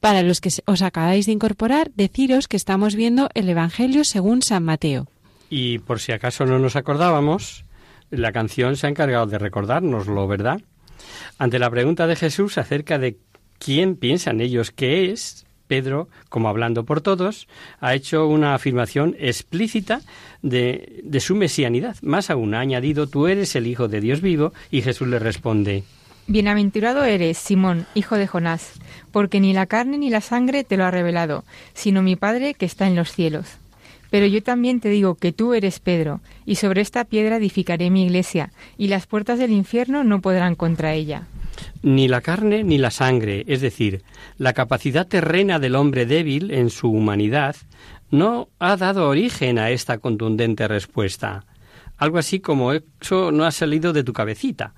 Para 0.00 0.22
los 0.22 0.40
que 0.40 0.50
os 0.66 0.82
acabáis 0.82 1.26
de 1.26 1.32
incorporar, 1.32 1.90
deciros 1.94 2.48
que 2.48 2.56
estamos 2.56 2.94
viendo 2.94 3.28
el 3.34 3.48
Evangelio 3.48 4.04
según 4.04 4.42
San 4.42 4.64
Mateo. 4.64 5.08
Y 5.48 5.78
por 5.78 6.00
si 6.00 6.12
acaso 6.12 6.44
no 6.44 6.58
nos 6.58 6.76
acordábamos, 6.76 7.64
la 8.10 8.32
canción 8.32 8.76
se 8.76 8.86
ha 8.86 8.90
encargado 8.90 9.26
de 9.26 9.38
recordárnoslo, 9.38 10.26
¿verdad? 10.26 10.60
Ante 11.38 11.58
la 11.58 11.70
pregunta 11.70 12.06
de 12.06 12.16
Jesús 12.16 12.58
acerca 12.58 12.98
de 12.98 13.18
quién 13.58 13.96
piensan 13.96 14.40
ellos 14.40 14.70
que 14.70 15.10
es, 15.10 15.46
Pedro, 15.66 16.08
como 16.28 16.48
hablando 16.48 16.84
por 16.84 17.00
todos, 17.00 17.48
ha 17.80 17.94
hecho 17.94 18.26
una 18.26 18.54
afirmación 18.54 19.16
explícita 19.18 20.00
de, 20.42 21.02
su 21.20 21.34
mesianidad. 21.34 21.96
Más 22.02 22.30
aún, 22.30 22.54
ha 22.54 22.60
añadido, 22.60 23.06
tú 23.06 23.26
eres 23.26 23.56
el 23.56 23.66
Hijo 23.66 23.88
de 23.88 24.00
Dios 24.00 24.20
vivo, 24.20 24.52
y 24.70 24.82
Jesús 24.82 25.08
le 25.08 25.18
responde, 25.18 25.84
Bienaventurado 26.26 27.04
eres, 27.04 27.36
Simón, 27.36 27.86
hijo 27.94 28.16
de 28.16 28.26
Jonás, 28.26 28.72
porque 29.12 29.40
ni 29.40 29.52
la 29.52 29.66
carne 29.66 29.98
ni 29.98 30.08
la 30.08 30.22
sangre 30.22 30.64
te 30.64 30.78
lo 30.78 30.84
ha 30.84 30.90
revelado, 30.90 31.44
sino 31.74 32.00
mi 32.00 32.16
Padre 32.16 32.54
que 32.54 32.64
está 32.64 32.86
en 32.86 32.96
los 32.96 33.12
cielos. 33.12 33.58
Pero 34.10 34.26
yo 34.26 34.42
también 34.42 34.80
te 34.80 34.88
digo 34.88 35.16
que 35.16 35.32
tú 35.32 35.52
eres 35.52 35.80
Pedro, 35.80 36.20
y 36.46 36.54
sobre 36.54 36.80
esta 36.80 37.04
piedra 37.04 37.36
edificaré 37.36 37.90
mi 37.90 38.04
iglesia, 38.04 38.52
y 38.78 38.88
las 38.88 39.06
puertas 39.06 39.38
del 39.38 39.50
infierno 39.50 40.02
no 40.02 40.20
podrán 40.20 40.54
contra 40.54 40.94
ella. 40.94 41.26
Ni 41.82 42.08
la 42.08 42.20
carne 42.20 42.64
ni 42.64 42.78
la 42.78 42.90
sangre, 42.90 43.44
es 43.46 43.60
decir, 43.60 44.02
la 44.38 44.52
capacidad 44.52 45.06
terrena 45.06 45.58
del 45.58 45.76
hombre 45.76 46.06
débil 46.06 46.50
en 46.50 46.70
su 46.70 46.90
humanidad, 46.90 47.56
no 48.10 48.48
ha 48.58 48.76
dado 48.76 49.08
origen 49.08 49.58
a 49.58 49.70
esta 49.70 49.98
contundente 49.98 50.68
respuesta. 50.68 51.44
Algo 51.96 52.18
así 52.18 52.40
como 52.40 52.72
eso 52.72 53.32
no 53.32 53.44
ha 53.44 53.50
salido 53.50 53.92
de 53.92 54.04
tu 54.04 54.12
cabecita. 54.12 54.74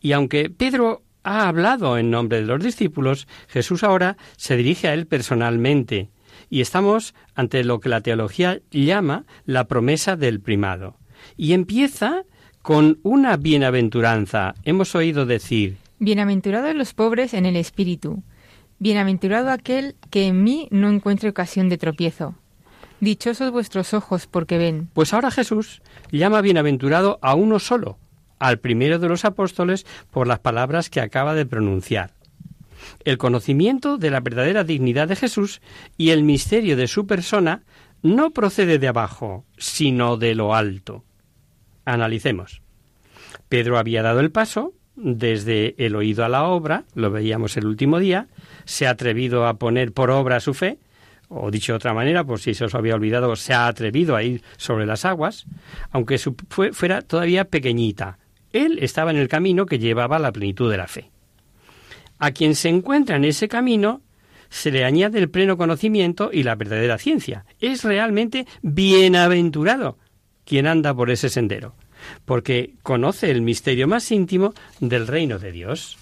Y 0.00 0.12
aunque 0.12 0.50
Pedro 0.50 1.02
ha 1.24 1.48
hablado 1.48 1.98
en 1.98 2.10
nombre 2.10 2.40
de 2.40 2.46
los 2.46 2.62
discípulos, 2.62 3.28
Jesús 3.48 3.84
ahora 3.84 4.16
se 4.36 4.56
dirige 4.56 4.88
a 4.88 4.94
él 4.94 5.06
personalmente, 5.06 6.10
y 6.50 6.60
estamos 6.60 7.14
ante 7.34 7.64
lo 7.64 7.80
que 7.80 7.88
la 7.88 8.00
teología 8.00 8.60
llama 8.70 9.24
la 9.46 9.68
promesa 9.68 10.16
del 10.16 10.40
primado. 10.40 10.96
Y 11.36 11.52
empieza 11.52 12.24
con 12.62 12.98
una 13.02 13.36
bienaventuranza. 13.36 14.54
Hemos 14.64 14.94
oído 14.94 15.26
decir 15.26 15.76
Bienaventurados 16.04 16.74
los 16.74 16.94
pobres 16.94 17.32
en 17.32 17.46
el 17.46 17.54
espíritu. 17.54 18.24
Bienaventurado 18.80 19.52
aquel 19.52 19.94
que 20.10 20.26
en 20.26 20.42
mí 20.42 20.66
no 20.72 20.90
encuentre 20.90 21.28
ocasión 21.28 21.68
de 21.68 21.78
tropiezo. 21.78 22.34
Dichosos 22.98 23.52
vuestros 23.52 23.94
ojos 23.94 24.26
porque 24.26 24.58
ven. 24.58 24.88
Pues 24.94 25.14
ahora 25.14 25.30
Jesús 25.30 25.80
llama 26.10 26.40
bienaventurado 26.40 27.20
a 27.22 27.36
uno 27.36 27.60
solo, 27.60 28.00
al 28.40 28.58
primero 28.58 28.98
de 28.98 29.06
los 29.06 29.24
apóstoles, 29.24 29.86
por 30.10 30.26
las 30.26 30.40
palabras 30.40 30.90
que 30.90 31.00
acaba 31.00 31.34
de 31.34 31.46
pronunciar. 31.46 32.14
El 33.04 33.16
conocimiento 33.16 33.96
de 33.96 34.10
la 34.10 34.18
verdadera 34.18 34.64
dignidad 34.64 35.06
de 35.06 35.14
Jesús 35.14 35.62
y 35.96 36.10
el 36.10 36.24
misterio 36.24 36.76
de 36.76 36.88
su 36.88 37.06
persona 37.06 37.62
no 38.02 38.32
procede 38.32 38.80
de 38.80 38.88
abajo, 38.88 39.44
sino 39.56 40.16
de 40.16 40.34
lo 40.34 40.52
alto. 40.52 41.04
Analicemos. 41.84 42.60
Pedro 43.48 43.78
había 43.78 44.02
dado 44.02 44.18
el 44.18 44.32
paso 44.32 44.74
desde 45.02 45.74
el 45.84 45.96
oído 45.96 46.24
a 46.24 46.28
la 46.28 46.44
obra, 46.44 46.84
lo 46.94 47.10
veíamos 47.10 47.56
el 47.56 47.66
último 47.66 47.98
día, 47.98 48.28
se 48.64 48.86
ha 48.86 48.90
atrevido 48.90 49.46
a 49.46 49.54
poner 49.54 49.92
por 49.92 50.10
obra 50.10 50.40
su 50.40 50.54
fe, 50.54 50.78
o 51.28 51.50
dicho 51.50 51.72
de 51.72 51.76
otra 51.76 51.92
manera, 51.92 52.24
por 52.24 52.38
si 52.38 52.54
se 52.54 52.64
os 52.64 52.74
había 52.74 52.94
olvidado, 52.94 53.34
se 53.36 53.52
ha 53.52 53.66
atrevido 53.66 54.14
a 54.14 54.22
ir 54.22 54.42
sobre 54.56 54.86
las 54.86 55.04
aguas, 55.04 55.46
aunque 55.90 56.18
su, 56.18 56.36
fue, 56.48 56.72
fuera 56.72 57.02
todavía 57.02 57.46
pequeñita. 57.46 58.18
Él 58.52 58.78
estaba 58.80 59.10
en 59.10 59.16
el 59.16 59.28
camino 59.28 59.66
que 59.66 59.78
llevaba 59.78 60.16
a 60.16 60.20
la 60.20 60.32
plenitud 60.32 60.70
de 60.70 60.76
la 60.76 60.86
fe. 60.86 61.10
A 62.18 62.30
quien 62.30 62.54
se 62.54 62.68
encuentra 62.68 63.16
en 63.16 63.24
ese 63.24 63.48
camino 63.48 64.02
se 64.50 64.70
le 64.70 64.84
añade 64.84 65.18
el 65.18 65.30
pleno 65.30 65.56
conocimiento 65.56 66.30
y 66.32 66.42
la 66.42 66.54
verdadera 66.54 66.98
ciencia. 66.98 67.46
Es 67.58 67.82
realmente 67.82 68.46
bienaventurado 68.60 69.98
quien 70.44 70.66
anda 70.66 70.94
por 70.94 71.10
ese 71.10 71.30
sendero, 71.30 71.74
porque 72.24 72.74
conoce 72.82 73.30
el 73.30 73.42
misterio 73.42 73.88
más 73.88 74.10
íntimo 74.10 74.54
del 74.80 75.06
reino 75.06 75.38
de 75.38 75.52
Dios. 75.52 75.98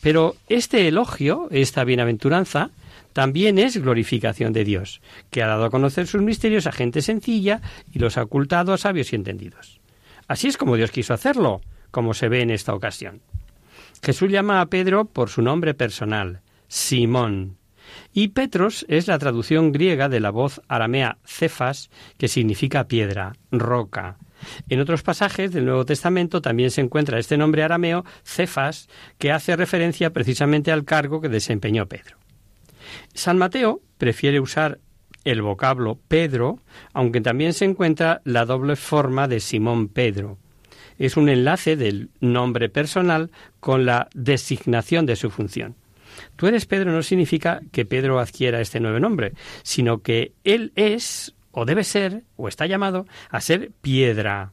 Pero 0.00 0.36
este 0.48 0.88
elogio, 0.88 1.48
esta 1.50 1.84
bienaventuranza, 1.84 2.70
también 3.12 3.58
es 3.58 3.76
glorificación 3.76 4.52
de 4.52 4.64
Dios, 4.64 5.00
que 5.30 5.42
ha 5.42 5.46
dado 5.46 5.64
a 5.64 5.70
conocer 5.70 6.06
sus 6.06 6.22
misterios 6.22 6.66
a 6.66 6.72
gente 6.72 7.02
sencilla 7.02 7.60
y 7.92 7.98
los 7.98 8.16
ha 8.16 8.22
ocultado 8.22 8.72
a 8.72 8.78
sabios 8.78 9.12
y 9.12 9.16
entendidos. 9.16 9.80
Así 10.28 10.48
es 10.48 10.56
como 10.56 10.76
Dios 10.76 10.90
quiso 10.90 11.14
hacerlo, 11.14 11.60
como 11.90 12.14
se 12.14 12.28
ve 12.28 12.42
en 12.42 12.50
esta 12.50 12.74
ocasión. 12.74 13.20
Jesús 14.02 14.30
llama 14.30 14.60
a 14.60 14.66
Pedro 14.66 15.06
por 15.06 15.30
su 15.30 15.42
nombre 15.42 15.74
personal, 15.74 16.42
Simón. 16.68 17.56
Y 18.12 18.28
Petros 18.28 18.84
es 18.88 19.08
la 19.08 19.18
traducción 19.18 19.72
griega 19.72 20.08
de 20.08 20.20
la 20.20 20.30
voz 20.30 20.60
aramea 20.68 21.18
cefas, 21.24 21.90
que 22.18 22.28
significa 22.28 22.86
piedra, 22.86 23.34
roca. 23.50 24.16
En 24.68 24.80
otros 24.80 25.02
pasajes 25.02 25.52
del 25.52 25.64
Nuevo 25.66 25.84
Testamento 25.84 26.40
también 26.40 26.70
se 26.70 26.80
encuentra 26.80 27.18
este 27.18 27.36
nombre 27.36 27.62
arameo, 27.62 28.04
cefas, 28.22 28.88
que 29.18 29.32
hace 29.32 29.56
referencia 29.56 30.12
precisamente 30.12 30.72
al 30.72 30.84
cargo 30.84 31.20
que 31.20 31.28
desempeñó 31.28 31.86
Pedro. 31.86 32.16
San 33.14 33.38
Mateo 33.38 33.80
prefiere 33.98 34.40
usar 34.40 34.78
el 35.24 35.42
vocablo 35.42 35.98
Pedro, 36.08 36.60
aunque 36.92 37.20
también 37.20 37.52
se 37.52 37.64
encuentra 37.64 38.20
la 38.24 38.44
doble 38.44 38.76
forma 38.76 39.28
de 39.28 39.40
Simón 39.40 39.88
Pedro. 39.88 40.38
Es 40.98 41.16
un 41.16 41.28
enlace 41.28 41.76
del 41.76 42.10
nombre 42.20 42.68
personal 42.68 43.30
con 43.60 43.84
la 43.84 44.08
designación 44.14 45.06
de 45.06 45.16
su 45.16 45.30
función. 45.30 45.76
Tú 46.36 46.46
eres 46.46 46.66
Pedro 46.66 46.92
no 46.92 47.02
significa 47.02 47.60
que 47.72 47.84
Pedro 47.84 48.18
adquiera 48.18 48.60
este 48.60 48.80
nuevo 48.80 48.98
nombre, 48.98 49.34
sino 49.62 50.02
que 50.02 50.32
él 50.44 50.72
es, 50.74 51.34
o 51.58 51.64
debe 51.64 51.84
ser, 51.84 52.22
o 52.36 52.46
está 52.48 52.66
llamado 52.66 53.06
a 53.30 53.40
ser 53.40 53.72
piedra. 53.80 54.52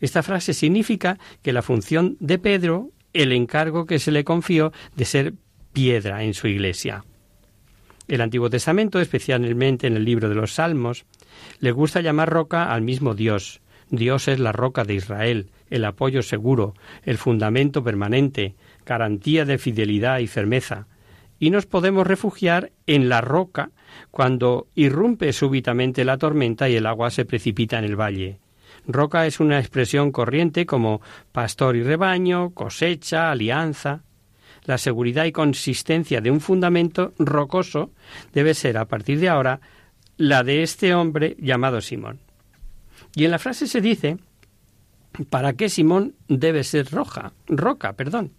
Esta 0.00 0.22
frase 0.22 0.54
significa 0.54 1.18
que 1.42 1.52
la 1.52 1.62
función 1.62 2.16
de 2.20 2.38
Pedro, 2.38 2.90
el 3.12 3.32
encargo 3.32 3.86
que 3.86 3.98
se 3.98 4.12
le 4.12 4.22
confió 4.24 4.72
de 4.94 5.04
ser 5.04 5.34
piedra 5.72 6.22
en 6.22 6.34
su 6.34 6.46
iglesia. 6.46 7.04
El 8.06 8.20
Antiguo 8.20 8.48
Testamento, 8.48 9.00
especialmente 9.00 9.86
en 9.86 9.96
el 9.96 10.04
libro 10.04 10.28
de 10.28 10.34
los 10.34 10.54
Salmos, 10.54 11.04
le 11.58 11.72
gusta 11.72 12.00
llamar 12.00 12.30
roca 12.30 12.72
al 12.72 12.82
mismo 12.82 13.14
Dios. 13.14 13.60
Dios 13.90 14.28
es 14.28 14.38
la 14.38 14.52
roca 14.52 14.84
de 14.84 14.94
Israel, 14.94 15.50
el 15.70 15.84
apoyo 15.84 16.22
seguro, 16.22 16.74
el 17.02 17.18
fundamento 17.18 17.82
permanente, 17.82 18.54
garantía 18.86 19.44
de 19.44 19.58
fidelidad 19.58 20.20
y 20.20 20.26
firmeza. 20.26 20.86
Y 21.38 21.50
nos 21.50 21.66
podemos 21.66 22.06
refugiar 22.06 22.72
en 22.86 23.08
la 23.08 23.20
roca 23.20 23.70
cuando 24.10 24.68
irrumpe 24.74 25.32
súbitamente 25.32 26.04
la 26.04 26.18
tormenta 26.18 26.68
y 26.68 26.76
el 26.76 26.86
agua 26.86 27.10
se 27.10 27.24
precipita 27.24 27.78
en 27.78 27.84
el 27.84 27.96
valle. 27.96 28.38
Roca 28.86 29.26
es 29.26 29.40
una 29.40 29.58
expresión 29.58 30.12
corriente 30.12 30.66
como 30.66 31.00
pastor 31.32 31.76
y 31.76 31.82
rebaño, 31.82 32.50
cosecha, 32.50 33.30
alianza. 33.30 34.02
La 34.64 34.78
seguridad 34.78 35.24
y 35.24 35.32
consistencia 35.32 36.20
de 36.20 36.30
un 36.30 36.40
fundamento 36.40 37.12
rocoso 37.18 37.90
debe 38.32 38.54
ser 38.54 38.78
a 38.78 38.86
partir 38.86 39.20
de 39.20 39.28
ahora 39.28 39.60
la 40.16 40.42
de 40.42 40.62
este 40.62 40.94
hombre 40.94 41.36
llamado 41.38 41.80
Simón. 41.80 42.20
Y 43.14 43.24
en 43.24 43.30
la 43.30 43.38
frase 43.38 43.66
se 43.66 43.80
dice 43.80 44.18
¿para 45.30 45.54
qué 45.54 45.68
Simón 45.68 46.14
debe 46.28 46.64
ser 46.64 46.90
roja? 46.90 47.32
Roca, 47.46 47.94
perdón. 47.94 48.32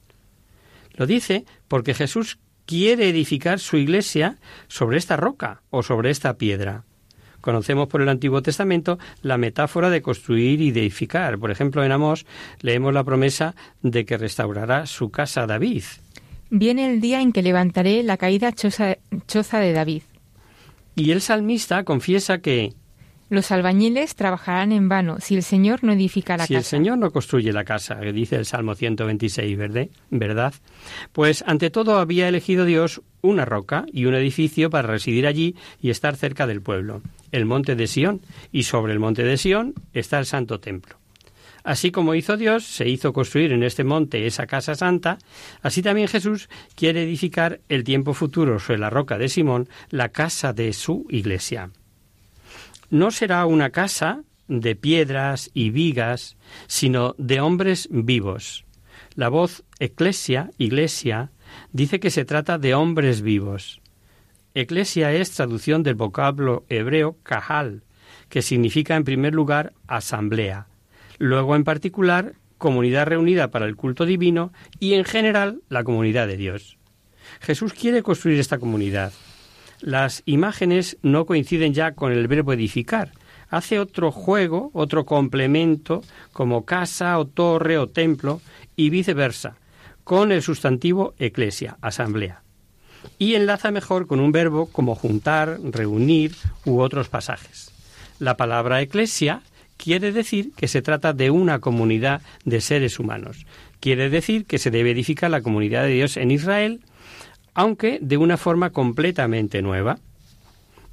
Lo 0.93 1.05
dice 1.05 1.45
porque 1.67 1.93
Jesús 1.93 2.39
quiere 2.69 3.09
edificar 3.09 3.57
su 3.59 3.77
iglesia 3.77 4.37
sobre 4.67 4.99
esta 4.99 5.17
roca 5.17 5.63
o 5.71 5.81
sobre 5.81 6.11
esta 6.11 6.37
piedra. 6.37 6.83
Conocemos 7.41 7.87
por 7.87 7.99
el 8.03 8.09
Antiguo 8.09 8.43
Testamento 8.43 8.99
la 9.23 9.39
metáfora 9.39 9.89
de 9.89 10.03
construir 10.03 10.61
y 10.61 10.69
de 10.69 10.81
edificar. 10.81 11.39
Por 11.39 11.49
ejemplo, 11.49 11.83
en 11.83 11.91
Amós 11.91 12.27
leemos 12.61 12.93
la 12.93 13.03
promesa 13.03 13.55
de 13.81 14.05
que 14.05 14.19
restaurará 14.19 14.85
su 14.85 15.09
casa 15.09 15.47
David. 15.47 15.81
Viene 16.51 16.85
el 16.85 17.01
día 17.01 17.21
en 17.21 17.33
que 17.33 17.41
levantaré 17.41 18.03
la 18.03 18.17
caída 18.17 18.51
choza, 18.51 18.99
choza 19.25 19.57
de 19.57 19.73
David. 19.73 20.03
Y 20.93 21.09
el 21.09 21.21
salmista 21.21 21.83
confiesa 21.83 22.37
que 22.37 22.75
Los 23.29 23.51
albañiles 23.51 24.15
trabajarán 24.15 24.71
en 24.71 24.89
vano 24.89 25.19
si 25.19 25.35
el 25.35 25.43
Señor 25.43 25.83
no 25.83 25.93
edifica 25.93 26.35
la 26.35 26.47
si 26.47 26.55
el 26.55 26.61
casa. 26.61 26.69
Señor 26.71 26.97
no 26.97 27.11
construye 27.11 27.53
la 27.53 27.63
casa, 27.63 27.99
que 27.99 28.11
dice 28.11 28.37
el 28.37 28.45
Salmo 28.45 28.73
126, 28.73 29.55
¿verdad? 29.55 29.87
¿verdad? 30.09 30.53
Pues 31.11 31.43
ante 31.45 31.69
todo 31.69 31.99
había 31.99 32.27
elegido 32.27 32.65
Dios 32.65 33.01
una 33.21 33.45
roca 33.45 33.85
y 33.93 34.05
un 34.05 34.15
edificio 34.15 34.71
para 34.71 34.87
residir 34.87 35.27
allí 35.27 35.55
y 35.79 35.91
estar 35.91 36.15
cerca 36.15 36.47
del 36.47 36.61
pueblo, 36.61 37.03
el 37.31 37.45
monte 37.45 37.75
de 37.75 37.85
Sión, 37.85 38.21
y 38.51 38.63
sobre 38.63 38.93
el 38.93 38.99
monte 38.99 39.23
de 39.23 39.37
Sión 39.37 39.75
está 39.93 40.17
el 40.17 40.25
santo 40.25 40.59
templo. 40.59 40.97
Así 41.63 41.91
como 41.91 42.15
hizo 42.15 42.35
Dios, 42.35 42.65
se 42.65 42.89
hizo 42.89 43.13
construir 43.13 43.51
en 43.51 43.61
este 43.61 43.83
monte 43.83 44.25
esa 44.25 44.47
casa 44.47 44.73
santa, 44.73 45.19
así 45.61 45.83
también 45.83 46.07
Jesús 46.07 46.49
quiere 46.73 47.03
edificar 47.03 47.59
el 47.69 47.83
tiempo 47.83 48.15
futuro 48.15 48.59
sobre 48.59 48.79
la 48.79 48.89
roca 48.89 49.19
de 49.19 49.29
Simón, 49.29 49.69
la 49.91 50.09
casa 50.09 50.51
de 50.53 50.73
su 50.73 51.05
iglesia. 51.09 51.69
No 52.89 53.11
será 53.11 53.45
una 53.45 53.69
casa 53.69 54.23
de 54.47 54.75
piedras 54.75 55.51
y 55.53 55.69
vigas, 55.69 56.37
sino 56.67 57.15
de 57.17 57.39
hombres 57.39 57.87
vivos. 57.91 58.65
La 59.15 59.29
voz 59.29 59.63
eclesia, 59.79 60.51
iglesia, 60.57 61.31
dice 61.71 61.99
que 61.99 62.09
se 62.09 62.25
trata 62.25 62.57
de 62.57 62.73
hombres 62.73 63.21
vivos. 63.21 63.81
Eclesia 64.55 65.13
es 65.13 65.31
traducción 65.31 65.83
del 65.83 65.95
vocablo 65.95 66.65
hebreo 66.69 67.17
kahal, 67.23 67.83
que 68.29 68.41
significa 68.41 68.95
en 68.95 69.03
primer 69.03 69.35
lugar 69.35 69.73
asamblea, 69.87 70.67
luego 71.19 71.55
en 71.55 71.63
particular 71.63 72.33
comunidad 72.57 73.07
reunida 73.07 73.51
para 73.51 73.65
el 73.65 73.75
culto 73.75 74.05
divino 74.05 74.51
y 74.79 74.93
en 74.93 75.05
general 75.05 75.61
la 75.69 75.83
comunidad 75.83 76.27
de 76.27 76.37
Dios. 76.37 76.77
Jesús 77.39 77.73
quiere 77.73 78.03
construir 78.03 78.39
esta 78.39 78.57
comunidad. 78.57 79.13
Las 79.81 80.23
imágenes 80.25 80.97
no 81.01 81.25
coinciden 81.25 81.73
ya 81.73 81.93
con 81.93 82.11
el 82.11 82.27
verbo 82.27 82.53
edificar. 82.53 83.11
Hace 83.49 83.79
otro 83.79 84.11
juego, 84.11 84.69
otro 84.73 85.05
complemento, 85.05 86.01
como 86.33 86.65
casa 86.65 87.17
o 87.17 87.25
torre 87.25 87.77
o 87.77 87.87
templo, 87.87 88.41
y 88.75 88.89
viceversa, 88.89 89.55
con 90.03 90.31
el 90.31 90.41
sustantivo 90.41 91.13
eclesia, 91.17 91.77
asamblea. 91.81 92.43
Y 93.17 93.35
enlaza 93.35 93.71
mejor 93.71 94.07
con 94.07 94.19
un 94.19 94.31
verbo 94.31 94.67
como 94.67 94.95
juntar, 94.95 95.59
reunir 95.63 96.35
u 96.65 96.79
otros 96.79 97.09
pasajes. 97.09 97.71
La 98.19 98.35
palabra 98.35 98.81
eclesia 98.81 99.41
quiere 99.77 100.11
decir 100.11 100.51
que 100.55 100.67
se 100.67 100.81
trata 100.81 101.13
de 101.13 101.31
una 101.31 101.59
comunidad 101.59 102.21
de 102.43 102.59
seres 102.59 102.99
humanos. 102.99 103.45
Quiere 103.79 104.09
decir 104.09 104.45
que 104.45 104.57
se 104.57 104.71
debe 104.71 104.91
edificar 104.91 105.31
la 105.31 105.41
comunidad 105.41 105.83
de 105.83 105.93
Dios 105.93 106.17
en 106.17 106.31
Israel, 106.31 106.81
aunque 107.53 107.99
de 108.01 108.17
una 108.17 108.37
forma 108.37 108.71
completamente 108.71 109.61
nueva. 109.61 109.99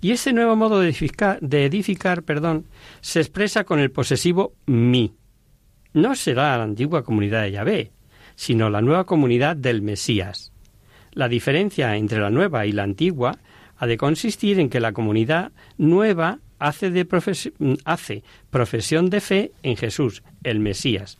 Y 0.00 0.12
ese 0.12 0.32
nuevo 0.32 0.56
modo 0.56 0.80
de 0.80 1.64
edificar, 1.64 2.22
perdón, 2.22 2.66
se 3.00 3.20
expresa 3.20 3.64
con 3.64 3.80
el 3.80 3.90
posesivo 3.90 4.52
mi. 4.66 5.14
No 5.94 6.14
será 6.14 6.56
la 6.58 6.64
antigua 6.64 7.02
comunidad 7.02 7.42
de 7.42 7.52
Yahvé, 7.52 7.90
sino 8.34 8.68
la 8.68 8.82
nueva 8.82 9.04
comunidad 9.04 9.56
del 9.56 9.80
Mesías. 9.82 10.52
La 11.12 11.28
diferencia 11.28 11.96
entre 11.96 12.20
la 12.20 12.30
nueva 12.30 12.66
y 12.66 12.72
la 12.72 12.82
antigua 12.82 13.38
ha 13.78 13.86
de 13.86 13.96
consistir 13.96 14.60
en 14.60 14.68
que 14.68 14.80
la 14.80 14.92
comunidad 14.92 15.52
nueva 15.78 16.38
hace 16.58 17.06
profesión 18.50 19.10
de 19.10 19.20
fe 19.20 19.52
en 19.62 19.76
Jesús, 19.76 20.22
el 20.42 20.60
Mesías, 20.60 21.18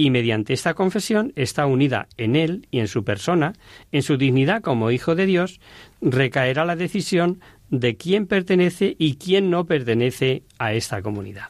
y 0.00 0.08
mediante 0.08 0.54
esta 0.54 0.72
confesión 0.72 1.34
está 1.36 1.66
unida 1.66 2.08
en 2.16 2.34
Él 2.34 2.66
y 2.70 2.80
en 2.80 2.88
su 2.88 3.04
persona, 3.04 3.52
en 3.92 4.02
su 4.02 4.16
dignidad 4.16 4.62
como 4.62 4.90
Hijo 4.90 5.14
de 5.14 5.26
Dios, 5.26 5.60
recaerá 6.00 6.64
la 6.64 6.74
decisión 6.74 7.40
de 7.68 7.98
quién 7.98 8.26
pertenece 8.26 8.96
y 8.98 9.16
quién 9.16 9.50
no 9.50 9.66
pertenece 9.66 10.44
a 10.58 10.72
esta 10.72 11.02
comunidad. 11.02 11.48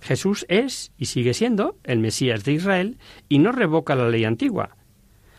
Jesús 0.00 0.44
es 0.48 0.90
y 0.98 1.04
sigue 1.04 1.32
siendo 1.32 1.78
el 1.84 2.00
Mesías 2.00 2.42
de 2.42 2.54
Israel 2.54 2.98
y 3.28 3.38
no 3.38 3.52
revoca 3.52 3.94
la 3.94 4.08
ley 4.08 4.24
antigua. 4.24 4.76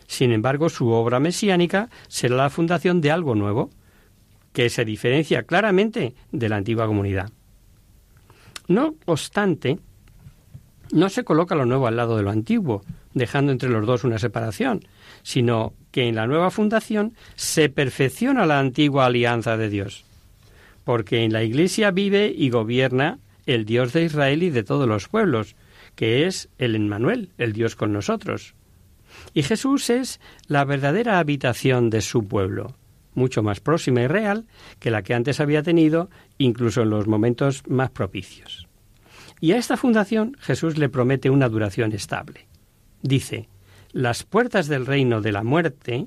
Sin 0.06 0.32
embargo, 0.32 0.70
su 0.70 0.88
obra 0.88 1.20
mesiánica 1.20 1.90
será 2.08 2.36
la 2.36 2.48
fundación 2.48 3.02
de 3.02 3.10
algo 3.10 3.34
nuevo, 3.34 3.68
que 4.54 4.70
se 4.70 4.86
diferencia 4.86 5.42
claramente 5.42 6.14
de 6.30 6.48
la 6.48 6.56
antigua 6.56 6.86
comunidad. 6.86 7.30
No 8.66 8.94
obstante, 9.04 9.78
no 10.92 11.08
se 11.08 11.24
coloca 11.24 11.54
lo 11.54 11.66
nuevo 11.66 11.86
al 11.86 11.96
lado 11.96 12.16
de 12.16 12.22
lo 12.22 12.30
antiguo, 12.30 12.84
dejando 13.14 13.50
entre 13.50 13.70
los 13.70 13.86
dos 13.86 14.04
una 14.04 14.18
separación, 14.18 14.80
sino 15.22 15.72
que 15.90 16.06
en 16.06 16.14
la 16.14 16.26
nueva 16.26 16.50
fundación 16.50 17.14
se 17.34 17.68
perfecciona 17.68 18.46
la 18.46 18.60
antigua 18.60 19.06
alianza 19.06 19.56
de 19.56 19.68
Dios, 19.68 20.04
porque 20.84 21.24
en 21.24 21.32
la 21.32 21.42
Iglesia 21.42 21.90
vive 21.90 22.32
y 22.36 22.50
gobierna 22.50 23.18
el 23.46 23.64
Dios 23.64 23.92
de 23.92 24.04
Israel 24.04 24.42
y 24.42 24.50
de 24.50 24.62
todos 24.62 24.86
los 24.86 25.08
pueblos, 25.08 25.56
que 25.96 26.26
es 26.26 26.48
el 26.58 26.76
Emmanuel, 26.76 27.30
el 27.38 27.52
Dios 27.52 27.74
con 27.74 27.92
nosotros. 27.92 28.54
Y 29.34 29.42
Jesús 29.42 29.90
es 29.90 30.20
la 30.46 30.64
verdadera 30.64 31.18
habitación 31.18 31.90
de 31.90 32.02
su 32.02 32.28
pueblo, 32.28 32.76
mucho 33.14 33.42
más 33.42 33.60
próxima 33.60 34.02
y 34.02 34.06
real 34.06 34.46
que 34.78 34.90
la 34.90 35.02
que 35.02 35.14
antes 35.14 35.40
había 35.40 35.62
tenido, 35.62 36.10
incluso 36.38 36.82
en 36.82 36.90
los 36.90 37.06
momentos 37.06 37.62
más 37.66 37.90
propicios. 37.90 38.68
Y 39.42 39.50
a 39.50 39.56
esta 39.56 39.76
fundación 39.76 40.36
Jesús 40.38 40.78
le 40.78 40.88
promete 40.88 41.28
una 41.28 41.48
duración 41.48 41.92
estable. 41.92 42.46
Dice, 43.02 43.48
las 43.90 44.22
puertas 44.22 44.68
del 44.68 44.86
reino 44.86 45.20
de 45.20 45.32
la 45.32 45.42
muerte 45.42 46.06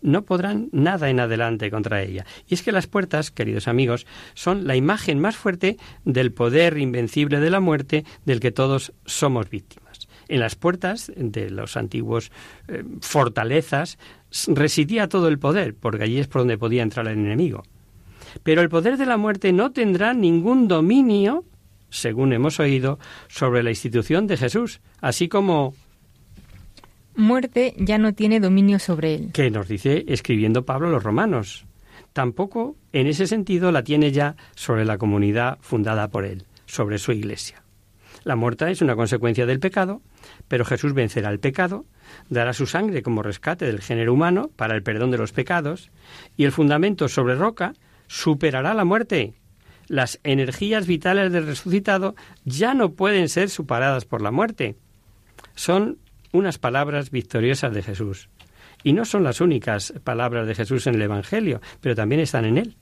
no 0.00 0.22
podrán 0.22 0.70
nada 0.72 1.10
en 1.10 1.20
adelante 1.20 1.70
contra 1.70 2.00
ella. 2.00 2.24
Y 2.48 2.54
es 2.54 2.62
que 2.62 2.72
las 2.72 2.86
puertas, 2.86 3.30
queridos 3.30 3.68
amigos, 3.68 4.06
son 4.32 4.66
la 4.66 4.76
imagen 4.76 5.20
más 5.20 5.36
fuerte 5.36 5.76
del 6.06 6.32
poder 6.32 6.78
invencible 6.78 7.38
de 7.38 7.50
la 7.50 7.60
muerte 7.60 8.06
del 8.24 8.40
que 8.40 8.50
todos 8.50 8.94
somos 9.04 9.50
víctimas. 9.50 10.08
En 10.28 10.40
las 10.40 10.54
puertas 10.54 11.12
de 11.14 11.50
los 11.50 11.76
antiguos 11.76 12.32
eh, 12.68 12.82
fortalezas 13.02 13.98
residía 14.46 15.10
todo 15.10 15.28
el 15.28 15.38
poder, 15.38 15.74
porque 15.74 16.04
allí 16.04 16.18
es 16.18 16.28
por 16.28 16.40
donde 16.40 16.56
podía 16.56 16.82
entrar 16.82 17.08
el 17.08 17.18
enemigo. 17.18 17.62
Pero 18.42 18.62
el 18.62 18.70
poder 18.70 18.96
de 18.96 19.04
la 19.04 19.18
muerte 19.18 19.52
no 19.52 19.70
tendrá 19.70 20.14
ningún 20.14 20.66
dominio, 20.66 21.44
según 21.94 22.32
hemos 22.32 22.60
oído, 22.60 22.98
sobre 23.28 23.62
la 23.62 23.70
institución 23.70 24.26
de 24.26 24.36
Jesús, 24.36 24.80
así 25.00 25.28
como 25.28 25.74
Muerte 27.16 27.74
ya 27.78 27.96
no 27.98 28.12
tiene 28.12 28.40
dominio 28.40 28.78
sobre 28.80 29.14
él. 29.14 29.30
que 29.32 29.50
nos 29.50 29.68
dice 29.68 30.04
escribiendo 30.08 30.64
Pablo 30.64 30.88
a 30.88 30.90
los 30.90 31.04
romanos. 31.04 31.64
Tampoco, 32.12 32.76
en 32.92 33.06
ese 33.06 33.26
sentido, 33.26 33.70
la 33.70 33.84
tiene 33.84 34.10
ya 34.10 34.36
sobre 34.56 34.84
la 34.84 34.98
comunidad 34.98 35.58
fundada 35.60 36.08
por 36.08 36.24
él, 36.24 36.44
sobre 36.66 36.98
su 36.98 37.12
iglesia. 37.12 37.62
La 38.24 38.36
muerte 38.36 38.70
es 38.70 38.80
una 38.80 38.96
consecuencia 38.96 39.46
del 39.46 39.60
pecado, 39.60 40.00
pero 40.48 40.64
Jesús 40.64 40.94
vencerá 40.94 41.30
el 41.30 41.38
pecado, 41.38 41.84
dará 42.30 42.52
su 42.52 42.66
sangre 42.66 43.02
como 43.02 43.22
rescate 43.22 43.66
del 43.66 43.80
género 43.80 44.12
humano 44.12 44.50
para 44.56 44.74
el 44.74 44.82
perdón 44.82 45.10
de 45.10 45.18
los 45.18 45.32
pecados, 45.32 45.90
y 46.36 46.44
el 46.44 46.52
fundamento 46.52 47.08
sobre 47.08 47.34
roca 47.34 47.74
superará 48.06 48.74
la 48.74 48.84
muerte. 48.84 49.34
Las 49.88 50.20
energías 50.24 50.86
vitales 50.86 51.32
del 51.32 51.46
resucitado 51.46 52.14
ya 52.44 52.74
no 52.74 52.92
pueden 52.92 53.28
ser 53.28 53.50
superadas 53.50 54.04
por 54.04 54.22
la 54.22 54.30
muerte. 54.30 54.76
Son 55.54 55.98
unas 56.32 56.58
palabras 56.58 57.10
victoriosas 57.10 57.74
de 57.74 57.82
Jesús. 57.82 58.28
Y 58.82 58.92
no 58.92 59.04
son 59.04 59.24
las 59.24 59.40
únicas 59.40 59.94
palabras 60.04 60.46
de 60.46 60.54
Jesús 60.54 60.86
en 60.86 60.96
el 60.96 61.02
Evangelio, 61.02 61.60
pero 61.80 61.94
también 61.94 62.20
están 62.20 62.44
en 62.44 62.58
él. 62.58 62.76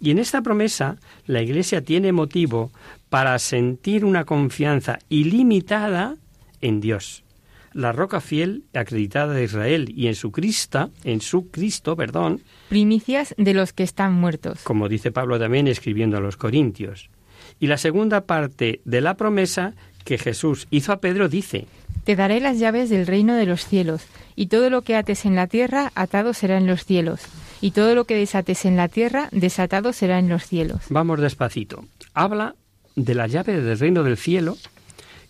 Y 0.00 0.10
en 0.10 0.18
esta 0.18 0.42
promesa 0.42 0.96
la 1.26 1.42
Iglesia 1.42 1.82
tiene 1.82 2.12
motivo 2.12 2.72
para 3.08 3.38
sentir 3.38 4.04
una 4.04 4.24
confianza 4.24 4.98
ilimitada 5.08 6.16
en 6.60 6.80
Dios, 6.80 7.24
la 7.72 7.92
roca 7.92 8.20
fiel 8.20 8.64
acreditada 8.74 9.32
de 9.34 9.44
Israel 9.44 9.92
y 9.94 10.08
en 10.08 10.14
su 10.14 10.32
Cristo, 10.32 10.90
en 11.04 11.20
su 11.20 11.50
Cristo, 11.50 11.96
perdón, 11.96 12.40
Primicias 12.68 13.34
de 13.36 13.54
los 13.54 13.72
que 13.72 13.82
están 13.82 14.12
muertos. 14.12 14.60
como 14.62 14.88
dice 14.88 15.12
Pablo 15.12 15.38
también 15.38 15.68
escribiendo 15.68 16.16
a 16.16 16.20
los 16.20 16.36
Corintios. 16.36 17.10
Y 17.58 17.66
la 17.66 17.76
segunda 17.78 18.22
parte 18.22 18.80
de 18.84 19.00
la 19.00 19.14
promesa 19.14 19.74
que 20.04 20.18
Jesús 20.18 20.66
hizo 20.70 20.92
a 20.92 21.00
Pedro 21.00 21.28
dice, 21.28 21.66
Te 22.04 22.16
daré 22.16 22.40
las 22.40 22.58
llaves 22.58 22.88
del 22.90 23.06
reino 23.06 23.34
de 23.34 23.46
los 23.46 23.66
cielos, 23.66 24.02
y 24.36 24.46
todo 24.46 24.70
lo 24.70 24.82
que 24.82 24.96
ates 24.96 25.26
en 25.26 25.36
la 25.36 25.46
tierra, 25.46 25.92
atado 25.94 26.32
será 26.32 26.56
en 26.56 26.66
los 26.66 26.84
cielos, 26.84 27.20
y 27.60 27.72
todo 27.72 27.94
lo 27.94 28.04
que 28.04 28.14
desates 28.14 28.64
en 28.64 28.76
la 28.76 28.88
tierra, 28.88 29.28
desatado 29.32 29.92
será 29.92 30.18
en 30.18 30.28
los 30.28 30.44
cielos. 30.46 30.80
Vamos 30.88 31.20
despacito. 31.20 31.84
Habla 32.14 32.54
de 32.96 33.14
la 33.14 33.26
llave 33.26 33.60
del 33.60 33.78
reino 33.78 34.02
del 34.02 34.16
cielo 34.16 34.56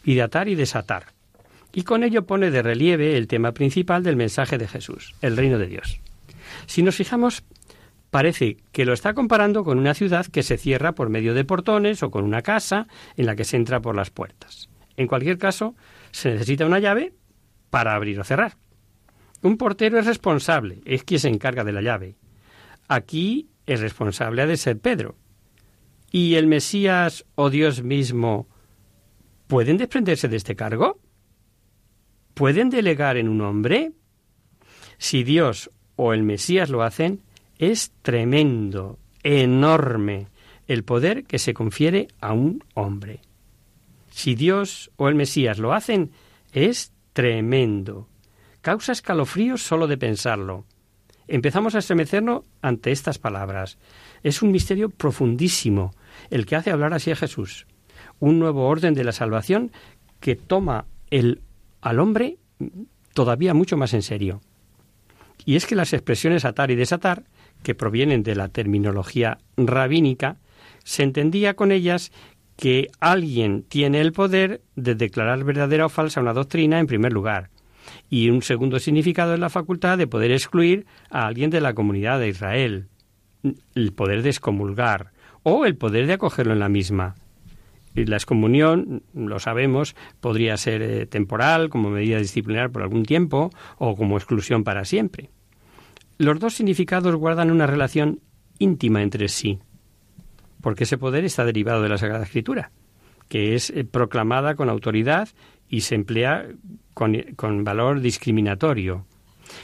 y 0.04 0.14
de 0.14 0.22
atar 0.22 0.48
y 0.48 0.54
desatar. 0.54 1.06
Y 1.72 1.82
con 1.82 2.02
ello 2.02 2.26
pone 2.26 2.50
de 2.50 2.62
relieve 2.62 3.16
el 3.16 3.28
tema 3.28 3.52
principal 3.52 4.02
del 4.02 4.16
mensaje 4.16 4.58
de 4.58 4.68
Jesús, 4.68 5.14
el 5.20 5.36
reino 5.36 5.58
de 5.58 5.66
Dios. 5.66 6.00
Si 6.66 6.82
nos 6.82 6.96
fijamos, 6.96 7.44
parece 8.10 8.56
que 8.72 8.84
lo 8.84 8.92
está 8.92 9.14
comparando 9.14 9.64
con 9.64 9.78
una 9.78 9.94
ciudad 9.94 10.26
que 10.26 10.42
se 10.42 10.58
cierra 10.58 10.92
por 10.92 11.08
medio 11.08 11.34
de 11.34 11.44
portones 11.44 12.02
o 12.02 12.10
con 12.10 12.24
una 12.24 12.42
casa 12.42 12.88
en 13.16 13.26
la 13.26 13.36
que 13.36 13.44
se 13.44 13.56
entra 13.56 13.80
por 13.80 13.94
las 13.94 14.10
puertas. 14.10 14.68
En 14.96 15.06
cualquier 15.06 15.38
caso, 15.38 15.74
se 16.10 16.30
necesita 16.30 16.66
una 16.66 16.80
llave 16.80 17.14
para 17.70 17.94
abrir 17.94 18.18
o 18.18 18.24
cerrar. 18.24 18.56
Un 19.42 19.56
portero 19.56 19.98
es 19.98 20.06
responsable, 20.06 20.80
es 20.84 21.04
quien 21.04 21.20
se 21.20 21.28
encarga 21.28 21.64
de 21.64 21.72
la 21.72 21.80
llave. 21.80 22.16
Aquí 22.88 23.48
el 23.66 23.78
responsable 23.78 24.42
ha 24.42 24.46
de 24.46 24.56
ser 24.56 24.78
Pedro. 24.78 25.16
¿Y 26.10 26.34
el 26.34 26.48
Mesías 26.48 27.24
o 27.36 27.48
Dios 27.48 27.82
mismo 27.82 28.48
pueden 29.46 29.76
desprenderse 29.76 30.28
de 30.28 30.36
este 30.36 30.56
cargo? 30.56 30.98
¿Pueden 32.40 32.70
delegar 32.70 33.18
en 33.18 33.28
un 33.28 33.42
hombre? 33.42 33.92
Si 34.96 35.24
Dios 35.24 35.70
o 35.96 36.14
el 36.14 36.22
Mesías 36.22 36.70
lo 36.70 36.82
hacen, 36.82 37.20
es 37.58 37.92
tremendo, 38.00 38.98
enorme, 39.22 40.28
el 40.66 40.82
poder 40.82 41.24
que 41.24 41.38
se 41.38 41.52
confiere 41.52 42.08
a 42.18 42.32
un 42.32 42.64
hombre. 42.72 43.20
Si 44.08 44.36
Dios 44.36 44.90
o 44.96 45.10
el 45.10 45.16
Mesías 45.16 45.58
lo 45.58 45.74
hacen, 45.74 46.12
es 46.54 46.94
tremendo. 47.12 48.08
Causa 48.62 48.92
escalofríos 48.92 49.60
solo 49.60 49.86
de 49.86 49.98
pensarlo. 49.98 50.64
Empezamos 51.28 51.74
a 51.74 51.80
estremecernos 51.80 52.44
ante 52.62 52.90
estas 52.90 53.18
palabras. 53.18 53.76
Es 54.22 54.40
un 54.40 54.50
misterio 54.50 54.88
profundísimo 54.88 55.90
el 56.30 56.46
que 56.46 56.56
hace 56.56 56.70
hablar 56.70 56.94
así 56.94 57.10
a 57.10 57.16
Jesús. 57.16 57.66
Un 58.18 58.38
nuevo 58.38 58.66
orden 58.66 58.94
de 58.94 59.04
la 59.04 59.12
salvación 59.12 59.72
que 60.20 60.36
toma 60.36 60.86
el, 61.10 61.42
al 61.80 62.00
hombre 62.00 62.38
todavía 63.14 63.54
mucho 63.54 63.76
más 63.76 63.94
en 63.94 64.02
serio. 64.02 64.40
Y 65.44 65.56
es 65.56 65.66
que 65.66 65.74
las 65.74 65.92
expresiones 65.92 66.44
atar 66.44 66.70
y 66.70 66.76
desatar, 66.76 67.24
que 67.62 67.74
provienen 67.74 68.22
de 68.22 68.34
la 68.34 68.48
terminología 68.48 69.38
rabínica, 69.56 70.36
se 70.84 71.02
entendía 71.02 71.54
con 71.54 71.72
ellas 71.72 72.12
que 72.56 72.88
alguien 73.00 73.62
tiene 73.62 74.00
el 74.00 74.12
poder 74.12 74.62
de 74.76 74.94
declarar 74.94 75.44
verdadera 75.44 75.86
o 75.86 75.88
falsa 75.88 76.20
una 76.20 76.34
doctrina 76.34 76.78
en 76.78 76.86
primer 76.86 77.12
lugar, 77.12 77.50
y 78.08 78.28
un 78.28 78.42
segundo 78.42 78.78
significado 78.78 79.34
es 79.34 79.40
la 79.40 79.48
facultad 79.48 79.96
de 79.96 80.06
poder 80.06 80.30
excluir 80.32 80.86
a 81.10 81.26
alguien 81.26 81.50
de 81.50 81.60
la 81.60 81.74
comunidad 81.74 82.20
de 82.20 82.28
Israel, 82.28 82.88
el 83.74 83.92
poder 83.92 84.22
de 84.22 84.28
excomulgar 84.28 85.12
o 85.42 85.64
el 85.64 85.76
poder 85.76 86.06
de 86.06 86.14
acogerlo 86.14 86.52
en 86.52 86.60
la 86.60 86.68
misma. 86.68 87.14
Y 87.94 88.04
la 88.04 88.16
excomunión, 88.16 89.02
lo 89.14 89.38
sabemos, 89.40 89.96
podría 90.20 90.56
ser 90.56 90.82
eh, 90.82 91.06
temporal, 91.06 91.68
como 91.68 91.90
medida 91.90 92.18
disciplinar 92.18 92.70
por 92.70 92.82
algún 92.82 93.04
tiempo, 93.04 93.50
o 93.78 93.96
como 93.96 94.16
exclusión 94.16 94.64
para 94.64 94.84
siempre. 94.84 95.30
Los 96.18 96.38
dos 96.38 96.54
significados 96.54 97.14
guardan 97.16 97.50
una 97.50 97.66
relación 97.66 98.20
íntima 98.58 99.02
entre 99.02 99.28
sí 99.28 99.58
porque 100.60 100.84
ese 100.84 100.98
poder 100.98 101.24
está 101.24 101.44
derivado 101.44 101.82
de 101.82 101.88
la 101.88 101.98
Sagrada 101.98 102.24
Escritura, 102.24 102.70
que 103.28 103.54
es 103.54 103.70
eh, 103.70 103.84
proclamada 103.84 104.54
con 104.54 104.68
autoridad 104.68 105.28
y 105.68 105.82
se 105.82 105.94
emplea 105.94 106.46
con, 106.94 107.16
con 107.36 107.64
valor 107.64 108.00
discriminatorio. 108.00 109.06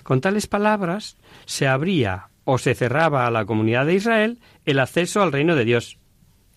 Con 0.03 0.21
tales 0.21 0.47
palabras 0.47 1.17
se 1.45 1.67
abría 1.67 2.29
o 2.45 2.59
se 2.59 2.75
cerraba 2.75 3.27
a 3.27 3.31
la 3.31 3.45
comunidad 3.45 3.87
de 3.87 3.95
Israel 3.95 4.41
el 4.65 4.79
acceso 4.79 5.23
al 5.23 5.33
reino 5.33 5.55
de 5.55 5.65
Dios. 5.65 5.99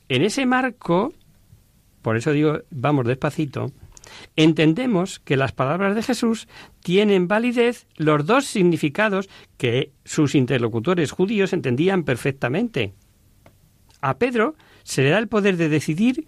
En 0.07 0.23
ese 0.23 0.45
marco, 0.45 1.13
por 2.01 2.17
eso 2.17 2.31
digo, 2.31 2.59
vamos 2.69 3.05
despacito, 3.05 3.71
entendemos 4.35 5.19
que 5.19 5.37
las 5.37 5.51
palabras 5.51 5.95
de 5.95 6.03
Jesús 6.03 6.47
tienen 6.81 7.27
validez 7.27 7.87
los 7.95 8.25
dos 8.25 8.45
significados 8.45 9.29
que 9.57 9.91
sus 10.05 10.35
interlocutores 10.35 11.11
judíos 11.11 11.53
entendían 11.53 12.03
perfectamente. 12.03 12.93
A 14.01 14.17
Pedro 14.17 14.55
se 14.83 15.03
le 15.03 15.09
da 15.09 15.19
el 15.19 15.27
poder 15.27 15.57
de 15.57 15.69
decidir 15.69 16.25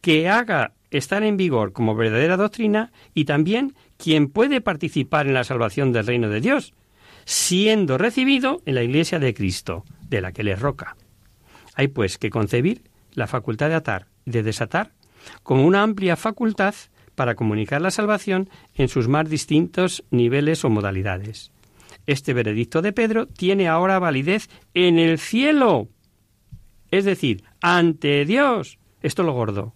que 0.00 0.28
haga 0.28 0.72
estar 0.90 1.22
en 1.22 1.36
vigor 1.36 1.72
como 1.72 1.96
verdadera 1.96 2.36
doctrina 2.36 2.92
y 3.14 3.24
también 3.24 3.74
quien 3.96 4.28
puede 4.28 4.60
participar 4.60 5.26
en 5.26 5.34
la 5.34 5.44
salvación 5.44 5.92
del 5.92 6.06
reino 6.06 6.28
de 6.28 6.40
Dios, 6.40 6.74
siendo 7.24 7.98
recibido 7.98 8.60
en 8.66 8.74
la 8.74 8.82
Iglesia 8.82 9.18
de 9.18 9.34
Cristo, 9.34 9.84
de 10.08 10.20
la 10.20 10.32
que 10.32 10.44
le 10.44 10.56
roca. 10.56 10.96
Hay 11.74 11.88
pues 11.88 12.18
que 12.18 12.30
concebir 12.30 12.82
la 13.14 13.26
facultad 13.26 13.68
de 13.68 13.74
atar 13.76 14.06
y 14.24 14.30
de 14.32 14.42
desatar 14.42 14.92
como 15.42 15.64
una 15.64 15.82
amplia 15.82 16.16
facultad 16.16 16.74
para 17.14 17.34
comunicar 17.34 17.80
la 17.80 17.90
salvación 17.90 18.50
en 18.74 18.88
sus 18.88 19.08
más 19.08 19.28
distintos 19.28 20.04
niveles 20.10 20.64
o 20.64 20.70
modalidades. 20.70 21.52
Este 22.06 22.34
veredicto 22.34 22.82
de 22.82 22.92
Pedro 22.92 23.26
tiene 23.26 23.68
ahora 23.68 23.98
validez 23.98 24.48
en 24.74 24.98
el 24.98 25.18
cielo 25.18 25.88
es 26.94 27.04
decir, 27.04 27.42
ante 27.60 28.24
Dios. 28.24 28.78
Esto 29.02 29.24
lo 29.24 29.32
gordo. 29.32 29.74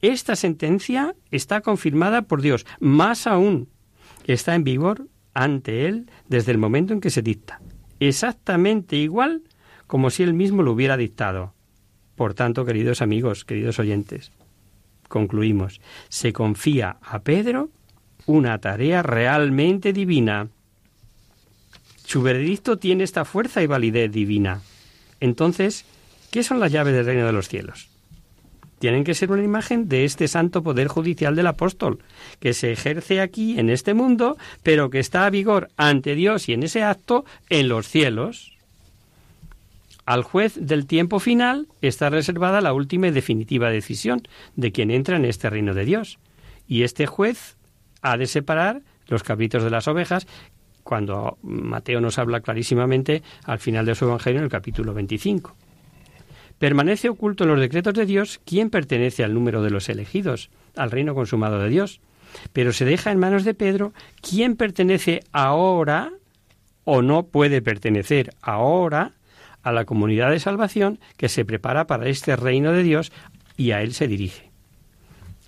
Esta 0.00 0.36
sentencia 0.36 1.16
está 1.32 1.60
confirmada 1.60 2.22
por 2.22 2.40
Dios, 2.40 2.66
más 2.78 3.26
aún, 3.26 3.68
está 4.24 4.54
en 4.54 4.62
vigor 4.62 5.08
ante 5.34 5.86
Él 5.86 6.08
desde 6.28 6.52
el 6.52 6.58
momento 6.58 6.92
en 6.94 7.00
que 7.00 7.10
se 7.10 7.22
dicta, 7.22 7.60
exactamente 7.98 8.94
igual 8.94 9.42
como 9.88 10.08
si 10.10 10.22
Él 10.22 10.32
mismo 10.32 10.62
lo 10.62 10.70
hubiera 10.70 10.96
dictado. 10.96 11.52
Por 12.14 12.34
tanto, 12.34 12.64
queridos 12.64 13.02
amigos, 13.02 13.44
queridos 13.44 13.80
oyentes, 13.80 14.30
concluimos, 15.10 15.82
se 16.08 16.32
confía 16.32 16.96
a 17.02 17.18
Pedro 17.18 17.68
una 18.24 18.56
tarea 18.56 19.02
realmente 19.02 19.92
divina. 19.92 20.48
Su 22.06 22.22
veredicto 22.22 22.78
tiene 22.78 23.04
esta 23.04 23.26
fuerza 23.26 23.62
y 23.62 23.66
validez 23.66 24.10
divina. 24.10 24.62
Entonces, 25.20 25.84
¿Qué 26.30 26.44
son 26.44 26.60
las 26.60 26.70
llaves 26.70 26.94
del 26.94 27.06
reino 27.06 27.26
de 27.26 27.32
los 27.32 27.48
cielos? 27.48 27.88
Tienen 28.78 29.04
que 29.04 29.14
ser 29.14 29.30
una 29.32 29.42
imagen 29.42 29.88
de 29.88 30.04
este 30.04 30.28
santo 30.28 30.62
poder 30.62 30.86
judicial 30.86 31.34
del 31.34 31.48
apóstol, 31.48 31.98
que 32.38 32.54
se 32.54 32.72
ejerce 32.72 33.20
aquí 33.20 33.58
en 33.58 33.68
este 33.68 33.94
mundo, 33.94 34.38
pero 34.62 34.90
que 34.90 35.00
está 35.00 35.26
a 35.26 35.30
vigor 35.30 35.68
ante 35.76 36.14
Dios 36.14 36.48
y 36.48 36.52
en 36.52 36.62
ese 36.62 36.82
acto 36.82 37.24
en 37.50 37.68
los 37.68 37.88
cielos. 37.88 38.49
Al 40.10 40.24
juez 40.24 40.58
del 40.60 40.86
tiempo 40.86 41.20
final 41.20 41.68
está 41.82 42.10
reservada 42.10 42.60
la 42.60 42.72
última 42.72 43.06
y 43.06 43.12
definitiva 43.12 43.70
decisión 43.70 44.22
de 44.56 44.72
quien 44.72 44.90
entra 44.90 45.14
en 45.14 45.24
este 45.24 45.48
reino 45.48 45.72
de 45.72 45.84
Dios. 45.84 46.18
Y 46.66 46.82
este 46.82 47.06
juez 47.06 47.56
ha 48.02 48.16
de 48.16 48.26
separar 48.26 48.82
los 49.06 49.22
cabritos 49.22 49.62
de 49.62 49.70
las 49.70 49.86
ovejas, 49.86 50.26
cuando 50.82 51.38
Mateo 51.42 52.00
nos 52.00 52.18
habla 52.18 52.40
clarísimamente 52.40 53.22
al 53.44 53.60
final 53.60 53.86
de 53.86 53.94
su 53.94 54.06
Evangelio 54.06 54.40
en 54.40 54.46
el 54.46 54.50
capítulo 54.50 54.94
25. 54.94 55.54
Permanece 56.58 57.08
oculto 57.08 57.44
en 57.44 57.50
los 57.50 57.60
decretos 57.60 57.94
de 57.94 58.04
Dios 58.04 58.40
quién 58.44 58.68
pertenece 58.68 59.22
al 59.22 59.32
número 59.32 59.62
de 59.62 59.70
los 59.70 59.88
elegidos, 59.88 60.50
al 60.74 60.90
reino 60.90 61.14
consumado 61.14 61.60
de 61.60 61.68
Dios. 61.68 62.00
Pero 62.52 62.72
se 62.72 62.84
deja 62.84 63.12
en 63.12 63.20
manos 63.20 63.44
de 63.44 63.54
Pedro 63.54 63.92
quién 64.20 64.56
pertenece 64.56 65.20
ahora 65.30 66.10
o 66.82 67.00
no 67.00 67.26
puede 67.26 67.62
pertenecer 67.62 68.34
ahora 68.42 69.12
a 69.62 69.72
la 69.72 69.84
comunidad 69.84 70.30
de 70.30 70.40
salvación 70.40 70.98
que 71.16 71.28
se 71.28 71.44
prepara 71.44 71.86
para 71.86 72.08
este 72.08 72.36
reino 72.36 72.72
de 72.72 72.82
Dios 72.82 73.12
y 73.56 73.72
a 73.72 73.82
él 73.82 73.92
se 73.94 74.08
dirige. 74.08 74.50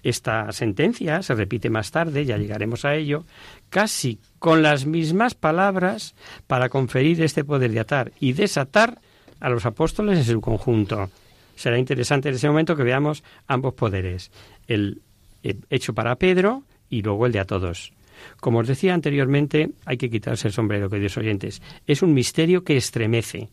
Esta 0.02 0.50
sentencia 0.50 1.22
se 1.22 1.34
repite 1.34 1.70
más 1.70 1.92
tarde, 1.92 2.24
ya 2.24 2.36
llegaremos 2.36 2.84
a 2.84 2.94
ello, 2.94 3.24
casi 3.70 4.18
con 4.38 4.62
las 4.62 4.84
mismas 4.84 5.34
palabras 5.34 6.14
para 6.46 6.68
conferir 6.68 7.22
este 7.22 7.44
poder 7.44 7.70
de 7.70 7.80
atar 7.80 8.12
y 8.18 8.32
desatar 8.32 9.00
a 9.38 9.48
los 9.48 9.64
apóstoles 9.64 10.18
en 10.18 10.24
su 10.24 10.40
conjunto. 10.40 11.10
Será 11.54 11.78
interesante 11.78 12.28
en 12.28 12.34
ese 12.34 12.48
momento 12.48 12.74
que 12.74 12.82
veamos 12.82 13.22
ambos 13.46 13.74
poderes, 13.74 14.32
el 14.66 15.02
hecho 15.42 15.94
para 15.94 16.16
Pedro 16.16 16.64
y 16.88 17.02
luego 17.02 17.26
el 17.26 17.32
de 17.32 17.40
a 17.40 17.44
todos. 17.44 17.92
Como 18.40 18.58
os 18.58 18.68
decía 18.68 18.94
anteriormente, 18.94 19.70
hay 19.84 19.96
que 19.96 20.10
quitarse 20.10 20.48
el 20.48 20.54
sombrero, 20.54 20.90
queridos 20.90 21.16
oyentes. 21.16 21.62
Es 21.86 22.02
un 22.02 22.14
misterio 22.14 22.64
que 22.64 22.76
estremece. 22.76 23.50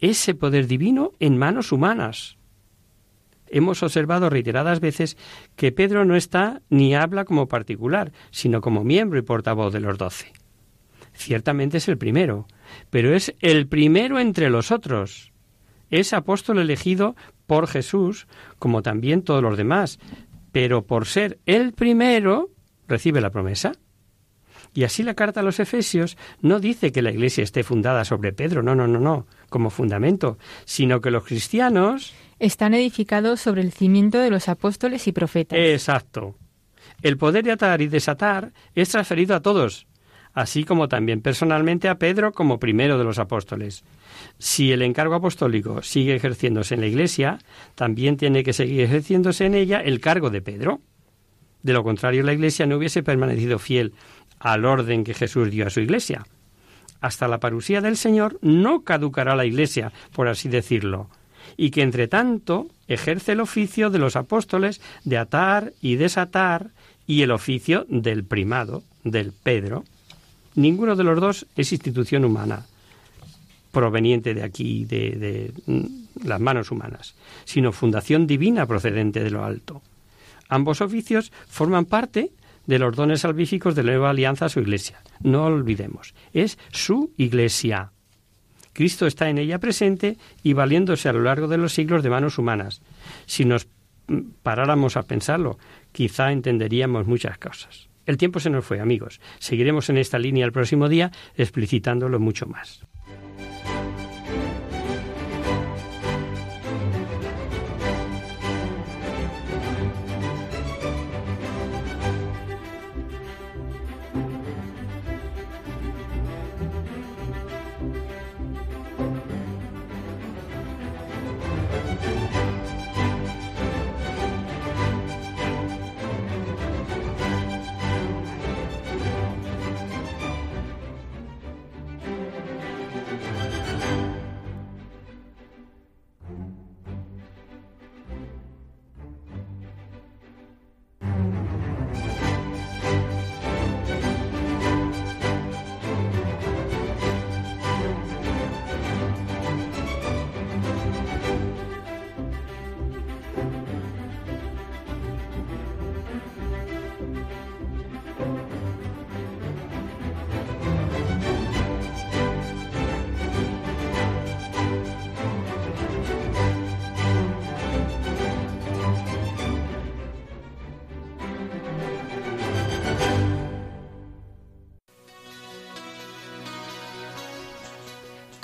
Ese 0.00 0.34
poder 0.34 0.66
divino 0.66 1.12
en 1.20 1.38
manos 1.38 1.72
humanas. 1.72 2.36
Hemos 3.46 3.82
observado 3.82 4.30
reiteradas 4.30 4.80
veces 4.80 5.16
que 5.56 5.72
Pedro 5.72 6.04
no 6.04 6.16
está 6.16 6.62
ni 6.70 6.94
habla 6.94 7.24
como 7.24 7.46
particular, 7.46 8.12
sino 8.30 8.60
como 8.60 8.84
miembro 8.84 9.18
y 9.18 9.22
portavoz 9.22 9.72
de 9.72 9.80
los 9.80 9.98
doce. 9.98 10.32
Ciertamente 11.12 11.76
es 11.76 11.88
el 11.88 11.96
primero, 11.96 12.48
pero 12.90 13.14
es 13.14 13.34
el 13.40 13.68
primero 13.68 14.18
entre 14.18 14.50
los 14.50 14.72
otros. 14.72 15.32
Es 15.90 16.12
apóstol 16.12 16.58
elegido 16.58 17.14
por 17.46 17.68
Jesús, 17.68 18.26
como 18.58 18.82
también 18.82 19.22
todos 19.22 19.42
los 19.42 19.56
demás, 19.56 20.00
pero 20.50 20.86
por 20.86 21.06
ser 21.06 21.38
el 21.46 21.72
primero, 21.72 22.50
recibe 22.88 23.20
la 23.20 23.30
promesa. 23.30 23.72
Y 24.74 24.82
así 24.82 25.04
la 25.04 25.14
carta 25.14 25.40
a 25.40 25.42
los 25.44 25.60
Efesios 25.60 26.18
no 26.40 26.58
dice 26.58 26.90
que 26.90 27.00
la 27.00 27.12
Iglesia 27.12 27.44
esté 27.44 27.62
fundada 27.62 28.04
sobre 28.04 28.32
Pedro, 28.32 28.62
no, 28.62 28.74
no, 28.74 28.88
no, 28.88 28.98
no, 28.98 29.26
como 29.48 29.70
fundamento, 29.70 30.36
sino 30.64 31.00
que 31.00 31.12
los 31.12 31.24
cristianos 31.24 32.12
están 32.40 32.74
edificados 32.74 33.40
sobre 33.40 33.62
el 33.62 33.72
cimiento 33.72 34.18
de 34.18 34.30
los 34.30 34.48
apóstoles 34.48 35.06
y 35.06 35.12
profetas. 35.12 35.58
Exacto. 35.58 36.34
El 37.02 37.16
poder 37.16 37.44
de 37.44 37.52
atar 37.52 37.80
y 37.80 37.86
desatar 37.86 38.52
es 38.74 38.88
transferido 38.88 39.36
a 39.36 39.42
todos, 39.42 39.86
así 40.32 40.64
como 40.64 40.88
también 40.88 41.20
personalmente 41.20 41.88
a 41.88 41.98
Pedro 41.98 42.32
como 42.32 42.58
primero 42.58 42.98
de 42.98 43.04
los 43.04 43.20
apóstoles. 43.20 43.84
Si 44.38 44.72
el 44.72 44.82
encargo 44.82 45.14
apostólico 45.14 45.82
sigue 45.82 46.16
ejerciéndose 46.16 46.74
en 46.74 46.80
la 46.80 46.88
Iglesia, 46.88 47.38
también 47.76 48.16
tiene 48.16 48.42
que 48.42 48.52
seguir 48.52 48.80
ejerciéndose 48.80 49.46
en 49.46 49.54
ella 49.54 49.80
el 49.80 50.00
cargo 50.00 50.30
de 50.30 50.42
Pedro. 50.42 50.80
De 51.62 51.72
lo 51.72 51.82
contrario, 51.84 52.22
la 52.24 52.32
Iglesia 52.32 52.66
no 52.66 52.76
hubiese 52.76 53.02
permanecido 53.02 53.58
fiel 53.58 53.94
al 54.44 54.66
orden 54.66 55.04
que 55.04 55.14
Jesús 55.14 55.50
dio 55.50 55.66
a 55.66 55.70
su 55.70 55.80
Iglesia. 55.80 56.26
Hasta 57.00 57.28
la 57.28 57.40
parusía 57.40 57.80
del 57.80 57.96
Señor 57.96 58.38
no 58.42 58.82
caducará 58.82 59.34
la 59.34 59.46
Iglesia, 59.46 59.90
por 60.12 60.28
así 60.28 60.50
decirlo, 60.50 61.08
y 61.56 61.70
que 61.70 61.80
entre 61.80 62.08
tanto 62.08 62.68
ejerce 62.86 63.32
el 63.32 63.40
oficio 63.40 63.88
de 63.88 63.98
los 63.98 64.16
apóstoles 64.16 64.82
de 65.04 65.16
atar 65.16 65.72
y 65.80 65.96
desatar 65.96 66.70
y 67.06 67.22
el 67.22 67.30
oficio 67.30 67.86
del 67.88 68.24
primado, 68.24 68.84
del 69.02 69.32
Pedro. 69.32 69.84
Ninguno 70.54 70.94
de 70.94 71.04
los 71.04 71.18
dos 71.18 71.46
es 71.56 71.72
institución 71.72 72.26
humana, 72.26 72.66
proveniente 73.72 74.34
de 74.34 74.42
aquí, 74.42 74.84
de, 74.84 75.10
de 75.12 75.52
mm, 75.66 76.26
las 76.26 76.40
manos 76.40 76.70
humanas, 76.70 77.14
sino 77.46 77.72
fundación 77.72 78.26
divina 78.26 78.66
procedente 78.66 79.24
de 79.24 79.30
lo 79.30 79.42
alto. 79.42 79.80
Ambos 80.50 80.82
oficios 80.82 81.32
forman 81.48 81.86
parte 81.86 82.30
de 82.66 82.78
los 82.78 82.94
dones 82.96 83.20
salvíficos 83.20 83.74
de 83.74 83.82
la 83.82 83.92
nueva 83.92 84.10
alianza 84.10 84.46
a 84.46 84.48
su 84.48 84.60
iglesia. 84.60 85.02
No 85.20 85.44
olvidemos. 85.44 86.14
Es 86.32 86.58
su 86.70 87.12
iglesia. 87.16 87.92
Cristo 88.72 89.06
está 89.06 89.30
en 89.30 89.38
ella 89.38 89.58
presente 89.58 90.18
y 90.42 90.52
valiéndose 90.52 91.08
a 91.08 91.12
lo 91.12 91.22
largo 91.22 91.48
de 91.48 91.58
los 91.58 91.72
siglos 91.72 92.02
de 92.02 92.10
manos 92.10 92.38
humanas. 92.38 92.82
Si 93.26 93.44
nos 93.44 93.68
mm, 94.08 94.20
paráramos 94.42 94.96
a 94.96 95.04
pensarlo, 95.04 95.58
quizá 95.92 96.32
entenderíamos 96.32 97.06
muchas 97.06 97.38
cosas. 97.38 97.88
El 98.04 98.18
tiempo 98.18 98.40
se 98.40 98.50
nos 98.50 98.64
fue, 98.64 98.80
amigos. 98.80 99.20
Seguiremos 99.38 99.88
en 99.88 99.98
esta 99.98 100.18
línea 100.18 100.44
el 100.44 100.52
próximo 100.52 100.88
día, 100.88 101.10
explicitándolo 101.36 102.20
mucho 102.20 102.46
más. 102.46 102.84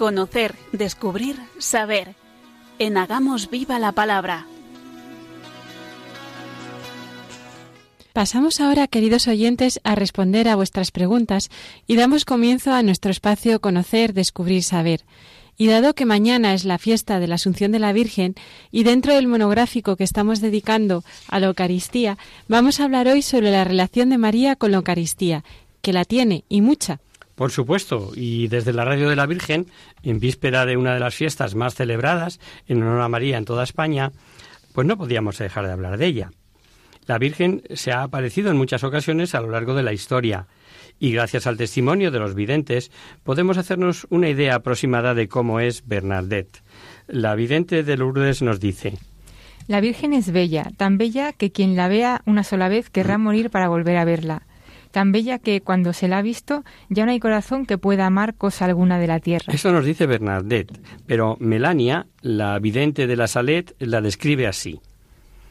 Conocer, 0.00 0.54
descubrir, 0.72 1.36
saber. 1.58 2.14
En 2.78 2.96
Hagamos 2.96 3.50
Viva 3.50 3.78
la 3.78 3.92
Palabra. 3.92 4.46
Pasamos 8.14 8.62
ahora, 8.62 8.86
queridos 8.86 9.28
oyentes, 9.28 9.78
a 9.84 9.94
responder 9.94 10.48
a 10.48 10.56
vuestras 10.56 10.90
preguntas 10.90 11.50
y 11.86 11.96
damos 11.96 12.24
comienzo 12.24 12.72
a 12.72 12.82
nuestro 12.82 13.10
espacio 13.10 13.60
Conocer, 13.60 14.14
Descubrir, 14.14 14.62
Saber. 14.62 15.02
Y 15.58 15.66
dado 15.66 15.92
que 15.92 16.06
mañana 16.06 16.54
es 16.54 16.64
la 16.64 16.78
fiesta 16.78 17.20
de 17.20 17.28
la 17.28 17.34
Asunción 17.34 17.70
de 17.70 17.80
la 17.80 17.92
Virgen 17.92 18.36
y 18.70 18.84
dentro 18.84 19.12
del 19.12 19.26
monográfico 19.26 19.96
que 19.96 20.04
estamos 20.04 20.40
dedicando 20.40 21.04
a 21.28 21.40
la 21.40 21.48
Eucaristía, 21.48 22.16
vamos 22.48 22.80
a 22.80 22.84
hablar 22.84 23.06
hoy 23.06 23.20
sobre 23.20 23.50
la 23.50 23.64
relación 23.64 24.08
de 24.08 24.16
María 24.16 24.56
con 24.56 24.70
la 24.70 24.78
Eucaristía, 24.78 25.44
que 25.82 25.92
la 25.92 26.06
tiene 26.06 26.44
y 26.48 26.62
mucha. 26.62 27.00
Por 27.40 27.52
supuesto, 27.52 28.12
y 28.14 28.48
desde 28.48 28.74
la 28.74 28.84
Radio 28.84 29.08
de 29.08 29.16
la 29.16 29.24
Virgen, 29.24 29.64
en 30.02 30.20
víspera 30.20 30.66
de 30.66 30.76
una 30.76 30.92
de 30.92 31.00
las 31.00 31.14
fiestas 31.14 31.54
más 31.54 31.74
celebradas 31.74 32.38
en 32.66 32.82
honor 32.82 33.00
a 33.00 33.08
María 33.08 33.38
en 33.38 33.46
toda 33.46 33.64
España, 33.64 34.12
pues 34.74 34.86
no 34.86 34.98
podíamos 34.98 35.38
dejar 35.38 35.64
de 35.64 35.72
hablar 35.72 35.96
de 35.96 36.04
ella. 36.04 36.32
La 37.06 37.16
Virgen 37.16 37.62
se 37.72 37.92
ha 37.92 38.02
aparecido 38.02 38.50
en 38.50 38.58
muchas 38.58 38.84
ocasiones 38.84 39.34
a 39.34 39.40
lo 39.40 39.48
largo 39.48 39.74
de 39.74 39.82
la 39.82 39.94
historia, 39.94 40.48
y 40.98 41.12
gracias 41.12 41.46
al 41.46 41.56
testimonio 41.56 42.10
de 42.10 42.18
los 42.18 42.34
videntes 42.34 42.90
podemos 43.22 43.56
hacernos 43.56 44.06
una 44.10 44.28
idea 44.28 44.56
aproximada 44.56 45.14
de 45.14 45.28
cómo 45.28 45.60
es 45.60 45.86
Bernadette. 45.86 46.62
La 47.06 47.34
vidente 47.36 47.82
de 47.84 47.96
Lourdes 47.96 48.42
nos 48.42 48.60
dice 48.60 48.98
La 49.66 49.80
Virgen 49.80 50.12
es 50.12 50.30
bella, 50.30 50.72
tan 50.76 50.98
bella 50.98 51.32
que 51.32 51.52
quien 51.52 51.74
la 51.74 51.88
vea 51.88 52.20
una 52.26 52.44
sola 52.44 52.68
vez 52.68 52.90
querrá 52.90 53.16
morir 53.16 53.48
para 53.48 53.70
volver 53.70 53.96
a 53.96 54.04
verla 54.04 54.42
tan 54.90 55.12
bella 55.12 55.38
que 55.38 55.60
cuando 55.60 55.92
se 55.92 56.08
la 56.08 56.18
ha 56.18 56.22
visto 56.22 56.64
ya 56.88 57.04
no 57.04 57.12
hay 57.12 57.20
corazón 57.20 57.66
que 57.66 57.78
pueda 57.78 58.06
amar 58.06 58.34
cosa 58.34 58.64
alguna 58.64 58.98
de 58.98 59.06
la 59.06 59.20
tierra. 59.20 59.52
Eso 59.52 59.72
nos 59.72 59.84
dice 59.84 60.06
Bernadette, 60.06 60.78
pero 61.06 61.36
Melania, 61.40 62.06
la 62.22 62.58
vidente 62.58 63.06
de 63.06 63.16
la 63.16 63.26
Salet, 63.26 63.74
la 63.78 64.00
describe 64.00 64.46
así. 64.46 64.80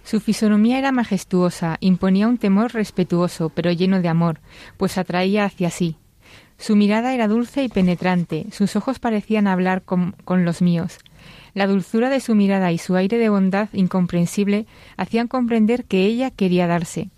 Su 0.03 0.19
fisonomía 0.19 0.79
era 0.79 0.91
majestuosa, 0.91 1.77
imponía 1.81 2.27
un 2.27 2.37
temor 2.37 2.73
respetuoso, 2.73 3.49
pero 3.49 3.71
lleno 3.71 4.01
de 4.01 4.07
amor, 4.07 4.39
pues 4.77 4.97
atraía 4.97 5.45
hacia 5.45 5.69
sí. 5.69 5.97
Su 6.57 6.75
mirada 6.75 7.13
era 7.13 7.27
dulce 7.27 7.63
y 7.63 7.69
penetrante, 7.69 8.47
sus 8.51 8.75
ojos 8.75 8.99
parecían 8.99 9.47
hablar 9.47 9.83
con, 9.83 10.13
con 10.25 10.45
los 10.45 10.61
míos. 10.61 10.97
La 11.53 11.67
dulzura 11.67 12.09
de 12.09 12.19
su 12.19 12.35
mirada 12.35 12.71
y 12.71 12.77
su 12.77 12.95
aire 12.95 13.17
de 13.17 13.29
bondad 13.29 13.69
incomprensible 13.73 14.65
hacían 14.97 15.27
comprender 15.27 15.85
que 15.85 16.05
ella 16.05 16.31
quería 16.31 16.67
darse. 16.67 17.09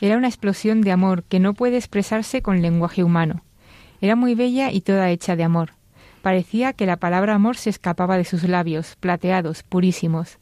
Era 0.00 0.16
una 0.16 0.28
explosión 0.28 0.80
de 0.80 0.92
amor 0.92 1.24
que 1.24 1.40
no 1.40 1.52
puede 1.52 1.76
expresarse 1.76 2.40
con 2.40 2.62
lenguaje 2.62 3.04
humano. 3.04 3.42
Era 4.00 4.16
muy 4.16 4.34
bella 4.34 4.72
y 4.72 4.80
toda 4.80 5.10
hecha 5.10 5.36
de 5.36 5.44
amor. 5.44 5.72
Parecía 6.22 6.72
que 6.72 6.86
la 6.86 6.96
palabra 6.96 7.34
amor 7.34 7.56
se 7.56 7.70
escapaba 7.70 8.16
de 8.16 8.24
sus 8.24 8.44
labios, 8.44 8.96
plateados, 9.00 9.62
purísimos. 9.62 10.38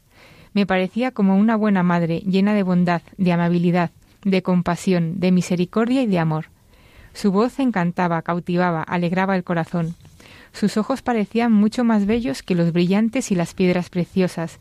Me 0.52 0.66
parecía 0.66 1.11
como 1.11 1.36
una 1.36 1.56
buena 1.56 1.82
madre, 1.82 2.20
llena 2.20 2.54
de 2.54 2.62
bondad, 2.62 3.02
de 3.16 3.32
amabilidad, 3.32 3.90
de 4.24 4.42
compasión, 4.42 5.20
de 5.20 5.32
misericordia 5.32 6.02
y 6.02 6.06
de 6.06 6.18
amor. 6.18 6.46
Su 7.12 7.32
voz 7.32 7.59
encantaba, 7.59 8.22
cautivaba, 8.22 8.82
alegraba 8.82 9.34
el 9.36 9.44
corazón. 9.44 9.94
Sus 10.52 10.76
ojos 10.76 11.02
parecían 11.02 11.52
mucho 11.52 11.84
más 11.84 12.06
bellos 12.06 12.42
que 12.42 12.54
los 12.54 12.72
brillantes 12.72 13.30
y 13.30 13.34
las 13.34 13.54
piedras 13.54 13.90
preciosas. 13.90 14.59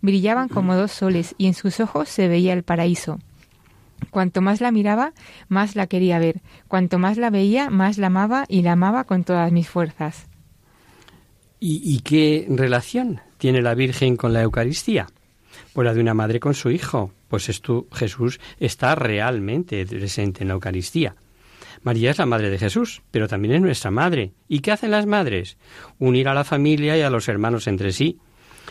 Brillaban 0.00 0.48
como 0.48 0.74
dos 0.74 0.92
soles 0.92 1.34
y 1.38 1.46
en 1.46 1.54
sus 1.54 1.80
ojos 1.80 2.08
se 2.08 2.28
veía 2.28 2.52
el 2.52 2.62
paraíso. 2.62 3.18
Cuanto 4.10 4.40
más 4.40 4.60
la 4.60 4.70
miraba, 4.70 5.12
más 5.48 5.76
la 5.76 5.86
quería 5.86 6.18
ver. 6.18 6.40
Cuanto 6.66 6.98
más 6.98 7.18
la 7.18 7.30
veía, 7.30 7.70
más 7.70 7.98
la 7.98 8.08
amaba 8.08 8.44
y 8.48 8.62
la 8.62 8.72
amaba 8.72 9.04
con 9.04 9.24
todas 9.24 9.52
mis 9.52 9.68
fuerzas. 9.68 10.26
¿Y, 11.60 12.00
qué 12.00 12.46
relación 12.48 13.20
tiene 13.36 13.62
la 13.62 13.74
Virgen 13.74 14.16
con 14.16 14.32
la 14.32 14.42
Eucaristía? 14.42 15.08
Pues 15.72 15.84
la 15.84 15.92
de 15.92 16.00
una 16.00 16.14
madre 16.14 16.38
con 16.38 16.54
su 16.54 16.70
hijo. 16.70 17.12
Pues 17.26 17.48
esto, 17.48 17.86
Jesús 17.92 18.40
está 18.60 18.94
realmente 18.94 19.84
presente 19.84 20.44
en 20.44 20.48
la 20.48 20.54
Eucaristía. 20.54 21.16
María 21.82 22.10
es 22.10 22.18
la 22.18 22.26
madre 22.26 22.50
de 22.50 22.58
Jesús, 22.58 23.02
pero 23.10 23.28
también 23.28 23.54
es 23.54 23.60
nuestra 23.60 23.90
madre. 23.90 24.32
¿Y 24.48 24.60
qué 24.60 24.72
hacen 24.72 24.92
las 24.92 25.06
madres? 25.06 25.56
Unir 25.98 26.28
a 26.28 26.34
la 26.34 26.44
familia 26.44 26.96
y 26.96 27.02
a 27.02 27.10
los 27.10 27.28
hermanos 27.28 27.66
entre 27.66 27.92
sí. 27.92 28.18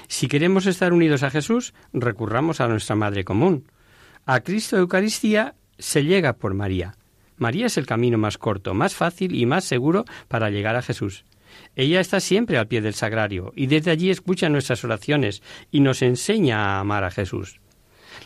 Si 0.08 0.28
queremos 0.28 0.66
estar 0.66 0.94
unidos 0.94 1.24
a 1.24 1.30
Jesús, 1.30 1.74
recurramos 1.94 2.62
a 2.62 2.68
nuestra 2.68 2.96
madre 2.96 3.24
común. 3.24 3.66
A 4.30 4.42
Cristo 4.42 4.76
Eucaristía 4.76 5.56
se 5.80 6.04
llega 6.04 6.34
por 6.34 6.54
María. 6.54 6.98
María 7.38 7.68
es 7.68 7.78
el 7.78 7.86
camino 7.86 8.18
más 8.18 8.38
corto, 8.38 8.74
más 8.74 8.94
fácil 8.94 9.34
y 9.34 9.46
más 9.46 9.64
seguro 9.64 10.04
para 10.28 10.50
llegar 10.50 10.76
a 10.76 10.82
Jesús. 10.82 11.24
Ella 11.78 12.02
está 12.02 12.20
siempre 12.20 12.58
al 12.58 12.68
pie 12.68 12.82
del 12.82 12.94
sagrario 12.94 13.54
y 13.56 13.68
desde 13.68 13.90
allí 13.90 14.10
escucha 14.10 14.50
nuestras 14.50 14.84
oraciones 14.84 15.42
y 15.72 15.80
nos 15.80 16.02
enseña 16.02 16.60
a 16.60 16.80
amar 16.82 17.06
a 17.06 17.12
Jesús. 17.12 17.62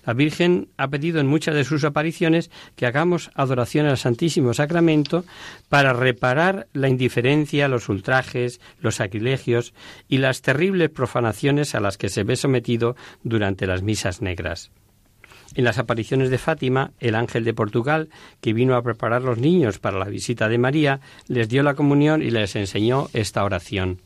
La 0.03 0.13
Virgen 0.13 0.69
ha 0.75 0.87
pedido 0.87 1.19
en 1.19 1.27
muchas 1.27 1.53
de 1.53 1.65
sus 1.65 1.83
apariciones 1.83 2.49
que 2.75 2.87
hagamos 2.87 3.29
adoración 3.35 3.85
al 3.85 3.99
Santísimo 3.99 4.55
Sacramento 4.55 5.23
para 5.69 5.93
reparar 5.93 6.67
la 6.73 6.89
indiferencia, 6.89 7.67
los 7.67 7.89
ultrajes, 7.89 8.59
los 8.79 8.95
sacrilegios 8.95 9.75
y 10.07 10.17
las 10.17 10.41
terribles 10.41 10.89
profanaciones 10.89 11.75
a 11.75 11.79
las 11.79 11.99
que 11.99 12.09
se 12.09 12.23
ve 12.23 12.37
sometido 12.37 12.95
durante 13.21 13.67
las 13.67 13.83
misas 13.83 14.23
negras. 14.23 14.71
En 15.55 15.65
las 15.65 15.77
apariciones 15.77 16.29
de 16.29 16.37
Fátima, 16.37 16.91
el 16.99 17.15
ángel 17.15 17.43
de 17.43 17.53
Portugal, 17.53 18.09
que 18.39 18.53
vino 18.53 18.75
a 18.75 18.81
preparar 18.81 19.21
los 19.21 19.37
niños 19.37 19.79
para 19.79 19.99
la 19.99 20.05
visita 20.05 20.47
de 20.47 20.57
María, 20.57 21.01
les 21.27 21.49
dio 21.49 21.61
la 21.61 21.73
comunión 21.73 22.21
y 22.21 22.31
les 22.31 22.55
enseñó 22.55 23.09
esta 23.13 23.43
oración. 23.43 23.99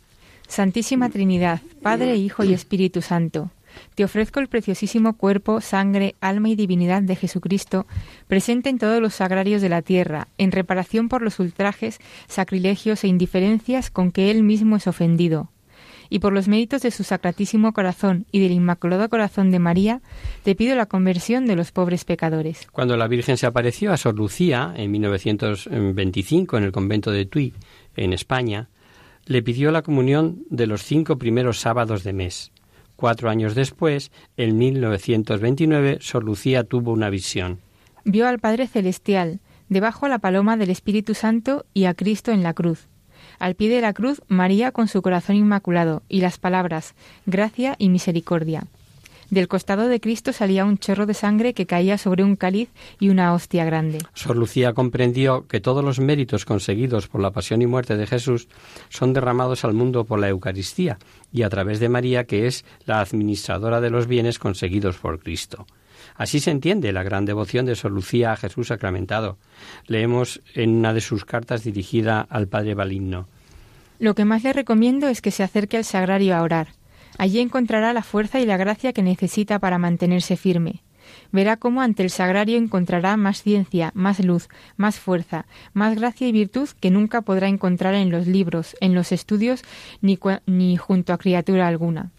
Santísima 0.48 1.10
Trinidad, 1.10 1.62
Padre, 1.82 2.16
Hijo 2.16 2.44
y 2.44 2.54
Espíritu 2.54 3.02
Santo, 3.02 3.52
te 3.96 4.04
ofrezco 4.04 4.40
el 4.40 4.48
preciosísimo 4.48 5.14
cuerpo, 5.18 5.62
sangre, 5.62 6.16
alma 6.22 6.50
y 6.50 6.56
divinidad 6.56 7.02
de 7.02 7.16
Jesucristo, 7.16 7.86
presente 8.28 8.70
en 8.70 8.78
todos 8.78 9.02
los 9.02 9.16
sagrarios 9.16 9.62
de 9.62 9.70
la 9.70 9.82
tierra, 9.82 10.28
en 10.38 10.52
reparación 10.52 11.10
por 11.10 11.22
los 11.22 11.40
ultrajes, 11.40 12.00
sacrilegios 12.28 13.04
e 13.04 13.08
indiferencias 13.08 13.92
con 13.92 14.12
que 14.12 14.32
Él 14.32 14.44
mismo 14.44 14.78
es 14.78 14.88
ofendido. 14.88 15.50
Y 16.10 16.20
por 16.20 16.34
los 16.34 16.48
méritos 16.48 16.82
de 16.82 16.92
su 16.92 17.04
sacratísimo 17.04 17.74
corazón 17.74 18.26
y 18.32 18.40
del 18.40 18.52
Inmaculado 18.52 19.10
Corazón 19.10 19.52
de 19.52 19.60
María, 19.60 20.02
te 20.44 20.56
pido 20.56 20.76
la 20.76 20.86
conversión 20.86 21.46
de 21.46 21.56
los 21.56 21.72
pobres 21.72 22.06
pecadores. 22.06 22.68
Cuando 22.72 22.98
la 22.98 23.08
Virgen 23.08 23.38
se 23.38 23.46
apareció 23.46 23.92
a 23.92 23.98
Sor 23.98 24.16
Lucía 24.16 24.74
en 24.76 24.92
1925 24.92 26.58
en 26.58 26.64
el 26.64 26.72
convento 26.72 27.12
de 27.12 27.26
Tui, 27.26 27.54
en 27.96 28.14
España, 28.14 28.70
le 29.26 29.42
pidió 29.42 29.72
la 29.72 29.82
comunión 29.82 30.44
de 30.50 30.68
los 30.68 30.84
cinco 30.84 31.18
primeros 31.18 31.60
sábados 31.60 32.04
de 32.04 32.14
mes. 32.14 32.52
Cuatro 32.96 33.30
años 33.30 33.56
después, 33.56 34.12
en 34.38 34.58
1929, 34.58 35.98
Sor 36.02 36.24
Lucía 36.24 36.64
tuvo 36.64 36.92
una 36.94 37.10
visión. 37.10 37.60
Vio 38.06 38.28
al 38.28 38.40
Padre 38.40 38.68
Celestial, 38.68 39.40
debajo 39.68 40.08
la 40.08 40.20
paloma 40.20 40.58
del 40.58 40.70
Espíritu 40.70 41.14
Santo 41.14 41.66
y 41.74 41.86
a 41.86 41.94
Cristo 41.94 42.32
en 42.32 42.44
la 42.44 42.54
cruz. 42.54 42.88
Al 43.40 43.56
pie 43.56 43.70
de 43.70 43.82
la 43.82 43.94
cruz, 43.94 44.22
María 44.28 44.72
con 44.72 44.88
su 44.88 45.02
corazón 45.02 45.36
inmaculado 45.36 46.04
y 46.10 46.22
las 46.22 46.38
palabras 46.38 46.96
gracia 47.26 47.76
y 47.78 47.90
misericordia. 47.90 48.68
Del 49.30 49.48
costado 49.48 49.88
de 49.88 50.00
Cristo 50.00 50.34
salía 50.34 50.66
un 50.66 50.78
chorro 50.78 51.06
de 51.06 51.14
sangre 51.14 51.54
que 51.54 51.66
caía 51.66 51.98
sobre 51.98 52.24
un 52.24 52.36
cáliz 52.36 52.70
y 53.00 53.10
una 53.10 53.34
hostia 53.34 53.66
grande. 53.66 54.00
Sor 54.14 54.38
Lucía 54.38 54.74
comprendió 54.74 55.48
que 55.48 55.60
todos 55.60 55.84
los 55.84 56.00
méritos 56.00 56.46
conseguidos 56.46 57.08
por 57.08 57.22
la 57.22 57.32
pasión 57.32 57.62
y 57.62 57.68
muerte 57.68 57.98
de 57.98 58.06
Jesús 58.06 58.48
son 58.90 59.14
derramados 59.14 59.66
al 59.66 59.74
mundo 59.74 60.06
por 60.06 60.20
la 60.20 60.30
Eucaristía 60.30 61.00
y 61.32 61.42
a 61.42 61.50
través 61.50 61.80
de 61.80 61.90
María, 61.90 62.26
que 62.26 62.46
es 62.46 62.66
la 62.86 63.00
administradora 63.00 63.82
de 63.82 63.90
los 63.90 64.08
bienes 64.08 64.38
conseguidos 64.38 64.98
por 64.98 65.20
Cristo. 65.20 65.66
Así 66.16 66.40
se 66.40 66.52
entiende 66.52 66.94
la 66.94 67.04
gran 67.04 67.26
devoción 67.26 67.66
de 67.66 67.76
Sor 67.76 67.92
Lucía 67.92 68.32
a 68.32 68.38
Jesús 68.38 68.68
sacramentado. 68.68 69.38
Leemos 69.88 70.42
en 70.54 70.72
una 70.78 70.94
de 70.94 71.02
sus 71.02 71.26
cartas 71.26 71.64
dirigida 71.64 72.22
al 72.22 72.48
Padre 72.48 72.74
Baligno. 72.74 73.28
Lo 74.00 74.16
que 74.16 74.26
más 74.26 74.44
le 74.44 74.54
recomiendo 74.54 75.08
es 75.08 75.22
que 75.22 75.32
se 75.32 75.44
acerque 75.44 75.78
al 75.78 75.86
sagrario 75.86 76.36
a 76.36 76.42
orar. 76.42 76.70
Allí 77.18 77.40
encontrará 77.40 77.94
la 77.94 78.04
fuerza 78.04 78.40
y 78.40 78.46
la 78.46 78.58
gracia 78.58 78.94
que 78.94 79.04
necesita 79.04 79.60
para 79.60 79.78
mantenerse 79.78 80.36
firme. 80.36 80.84
Verá 81.32 81.58
cómo 81.58 81.82
ante 81.82 82.04
el 82.04 82.10
sagrario 82.10 82.58
encontrará 82.58 83.16
más 83.16 83.42
ciencia, 83.42 83.92
más 83.94 84.24
luz, 84.24 84.50
más 84.76 85.00
fuerza, 85.00 85.46
más 85.74 85.96
gracia 85.96 86.28
y 86.28 86.32
virtud 86.32 86.70
que 86.80 86.92
nunca 86.92 87.22
podrá 87.22 87.48
encontrar 87.48 87.94
en 87.94 88.10
los 88.10 88.28
libros, 88.28 88.76
en 88.82 88.96
los 88.96 89.12
estudios, 89.12 89.64
ni, 90.02 90.20
ni 90.46 90.78
junto 90.78 91.14
a 91.14 91.18
criatura 91.18 91.68
alguna. 91.68 92.12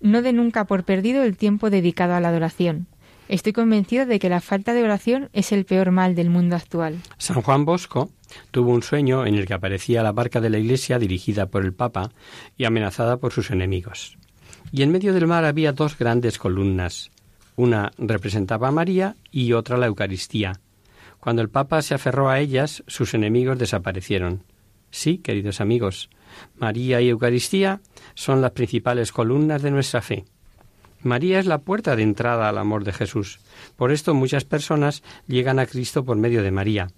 No 0.00 0.22
dé 0.22 0.32
nunca 0.32 0.64
por 0.64 0.84
perdido 0.84 1.22
el 1.22 1.36
tiempo 1.36 1.70
dedicado 1.70 2.14
a 2.14 2.20
la 2.20 2.28
adoración. 2.28 2.86
Estoy 3.30 3.52
convencido 3.52 4.06
de 4.06 4.18
que 4.18 4.28
la 4.28 4.40
falta 4.40 4.74
de 4.74 4.82
oración 4.82 5.30
es 5.32 5.52
el 5.52 5.64
peor 5.64 5.92
mal 5.92 6.16
del 6.16 6.30
mundo 6.30 6.56
actual. 6.56 6.98
San 7.16 7.40
Juan 7.42 7.64
Bosco 7.64 8.10
tuvo 8.50 8.72
un 8.72 8.82
sueño 8.82 9.24
en 9.24 9.36
el 9.36 9.46
que 9.46 9.54
aparecía 9.54 10.02
la 10.02 10.10
barca 10.10 10.40
de 10.40 10.50
la 10.50 10.58
iglesia 10.58 10.98
dirigida 10.98 11.46
por 11.46 11.64
el 11.64 11.72
Papa 11.72 12.10
y 12.56 12.64
amenazada 12.64 13.18
por 13.18 13.32
sus 13.32 13.52
enemigos. 13.52 14.18
Y 14.72 14.82
en 14.82 14.90
medio 14.90 15.14
del 15.14 15.28
mar 15.28 15.44
había 15.44 15.70
dos 15.70 15.96
grandes 15.96 16.38
columnas. 16.38 17.12
Una 17.54 17.92
representaba 17.98 18.66
a 18.66 18.72
María 18.72 19.14
y 19.30 19.52
otra 19.52 19.78
la 19.78 19.86
Eucaristía. 19.86 20.54
Cuando 21.20 21.40
el 21.40 21.50
Papa 21.50 21.82
se 21.82 21.94
aferró 21.94 22.30
a 22.30 22.40
ellas, 22.40 22.82
sus 22.88 23.14
enemigos 23.14 23.60
desaparecieron. 23.60 24.42
Sí, 24.90 25.18
queridos 25.18 25.60
amigos, 25.60 26.10
María 26.56 27.00
y 27.00 27.08
Eucaristía 27.10 27.80
son 28.14 28.42
las 28.42 28.50
principales 28.50 29.12
columnas 29.12 29.62
de 29.62 29.70
nuestra 29.70 30.02
fe. 30.02 30.24
María 31.02 31.38
es 31.38 31.46
la 31.46 31.58
puerta 31.58 31.96
de 31.96 32.02
entrada 32.02 32.48
al 32.48 32.58
amor 32.58 32.84
de 32.84 32.92
Jesús. 32.92 33.40
Por 33.76 33.92
esto 33.92 34.14
muchas 34.14 34.44
personas 34.44 35.02
llegan 35.26 35.58
a 35.58 35.66
Cristo 35.66 36.04
por 36.04 36.16
medio 36.16 36.42
de 36.42 36.50
María. 36.50 36.88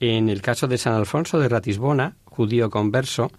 En 0.00 0.28
el 0.28 0.42
caso 0.42 0.66
de 0.66 0.78
San 0.78 0.94
Alfonso 0.94 1.38
de 1.38 1.48
Ratisbona, 1.48 2.16
judío 2.24 2.68
converso, 2.68 3.30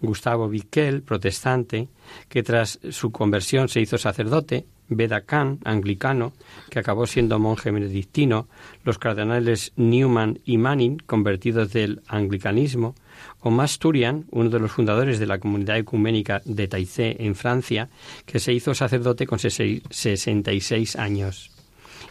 Gustavo 0.00 0.48
Viquel, 0.48 1.02
protestante, 1.02 1.88
que 2.28 2.42
tras 2.42 2.78
su 2.90 3.10
conversión 3.10 3.68
se 3.68 3.80
hizo 3.80 3.98
sacerdote, 3.98 4.66
Beda 4.88 5.22
Khan, 5.22 5.58
anglicano, 5.64 6.32
que 6.70 6.78
acabó 6.78 7.06
siendo 7.06 7.38
monje 7.38 7.70
benedictino, 7.70 8.48
los 8.84 8.98
cardenales 8.98 9.72
Newman 9.76 10.40
y 10.44 10.58
Manning, 10.58 10.98
convertidos 10.98 11.72
del 11.72 12.02
anglicanismo, 12.08 12.94
o 13.40 13.50
Masturian, 13.50 14.26
uno 14.30 14.50
de 14.50 14.58
los 14.58 14.72
fundadores 14.72 15.18
de 15.18 15.26
la 15.26 15.38
comunidad 15.38 15.78
ecuménica 15.78 16.42
de 16.44 16.68
Taizé 16.68 17.16
en 17.20 17.34
Francia, 17.34 17.88
que 18.26 18.40
se 18.40 18.52
hizo 18.52 18.74
sacerdote 18.74 19.26
con 19.26 19.38
66 19.38 20.96
años. 20.96 21.50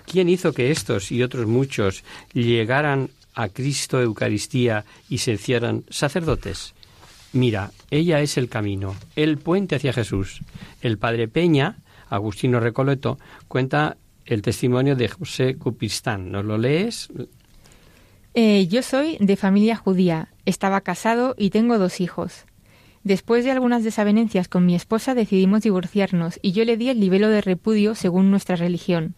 ¿Quién 0.05 0.29
hizo 0.29 0.53
que 0.53 0.71
estos 0.71 1.11
y 1.11 1.23
otros 1.23 1.47
muchos 1.47 2.03
llegaran 2.33 3.09
a 3.33 3.49
Cristo 3.49 4.01
Eucaristía 4.01 4.83
y 5.09 5.19
se 5.19 5.33
hicieran 5.33 5.83
sacerdotes? 5.89 6.73
Mira, 7.33 7.71
ella 7.89 8.19
es 8.21 8.37
el 8.37 8.49
camino, 8.49 8.95
el 9.15 9.37
puente 9.37 9.75
hacia 9.75 9.93
Jesús. 9.93 10.41
El 10.81 10.97
padre 10.97 11.27
Peña, 11.29 11.77
Agustino 12.09 12.59
Recoleto, 12.59 13.19
cuenta 13.47 13.95
el 14.25 14.41
testimonio 14.41 14.95
de 14.95 15.07
José 15.07 15.55
Cupistán. 15.55 16.31
¿Nos 16.31 16.43
lo 16.43 16.57
lees? 16.57 17.09
Eh, 18.33 18.67
yo 18.67 18.81
soy 18.81 19.17
de 19.19 19.35
familia 19.35 19.75
judía, 19.75 20.29
estaba 20.45 20.81
casado 20.81 21.35
y 21.37 21.49
tengo 21.49 21.77
dos 21.77 21.99
hijos. 21.99 22.45
Después 23.03 23.43
de 23.43 23.51
algunas 23.51 23.83
desavenencias 23.83 24.47
con 24.47 24.65
mi 24.65 24.75
esposa 24.75 25.15
decidimos 25.15 25.63
divorciarnos 25.63 26.39
y 26.41 26.53
yo 26.53 26.63
le 26.63 26.77
di 26.77 26.89
el 26.89 26.99
libelo 26.99 27.27
de 27.27 27.41
repudio 27.41 27.95
según 27.95 28.31
nuestra 28.31 28.55
religión. 28.55 29.15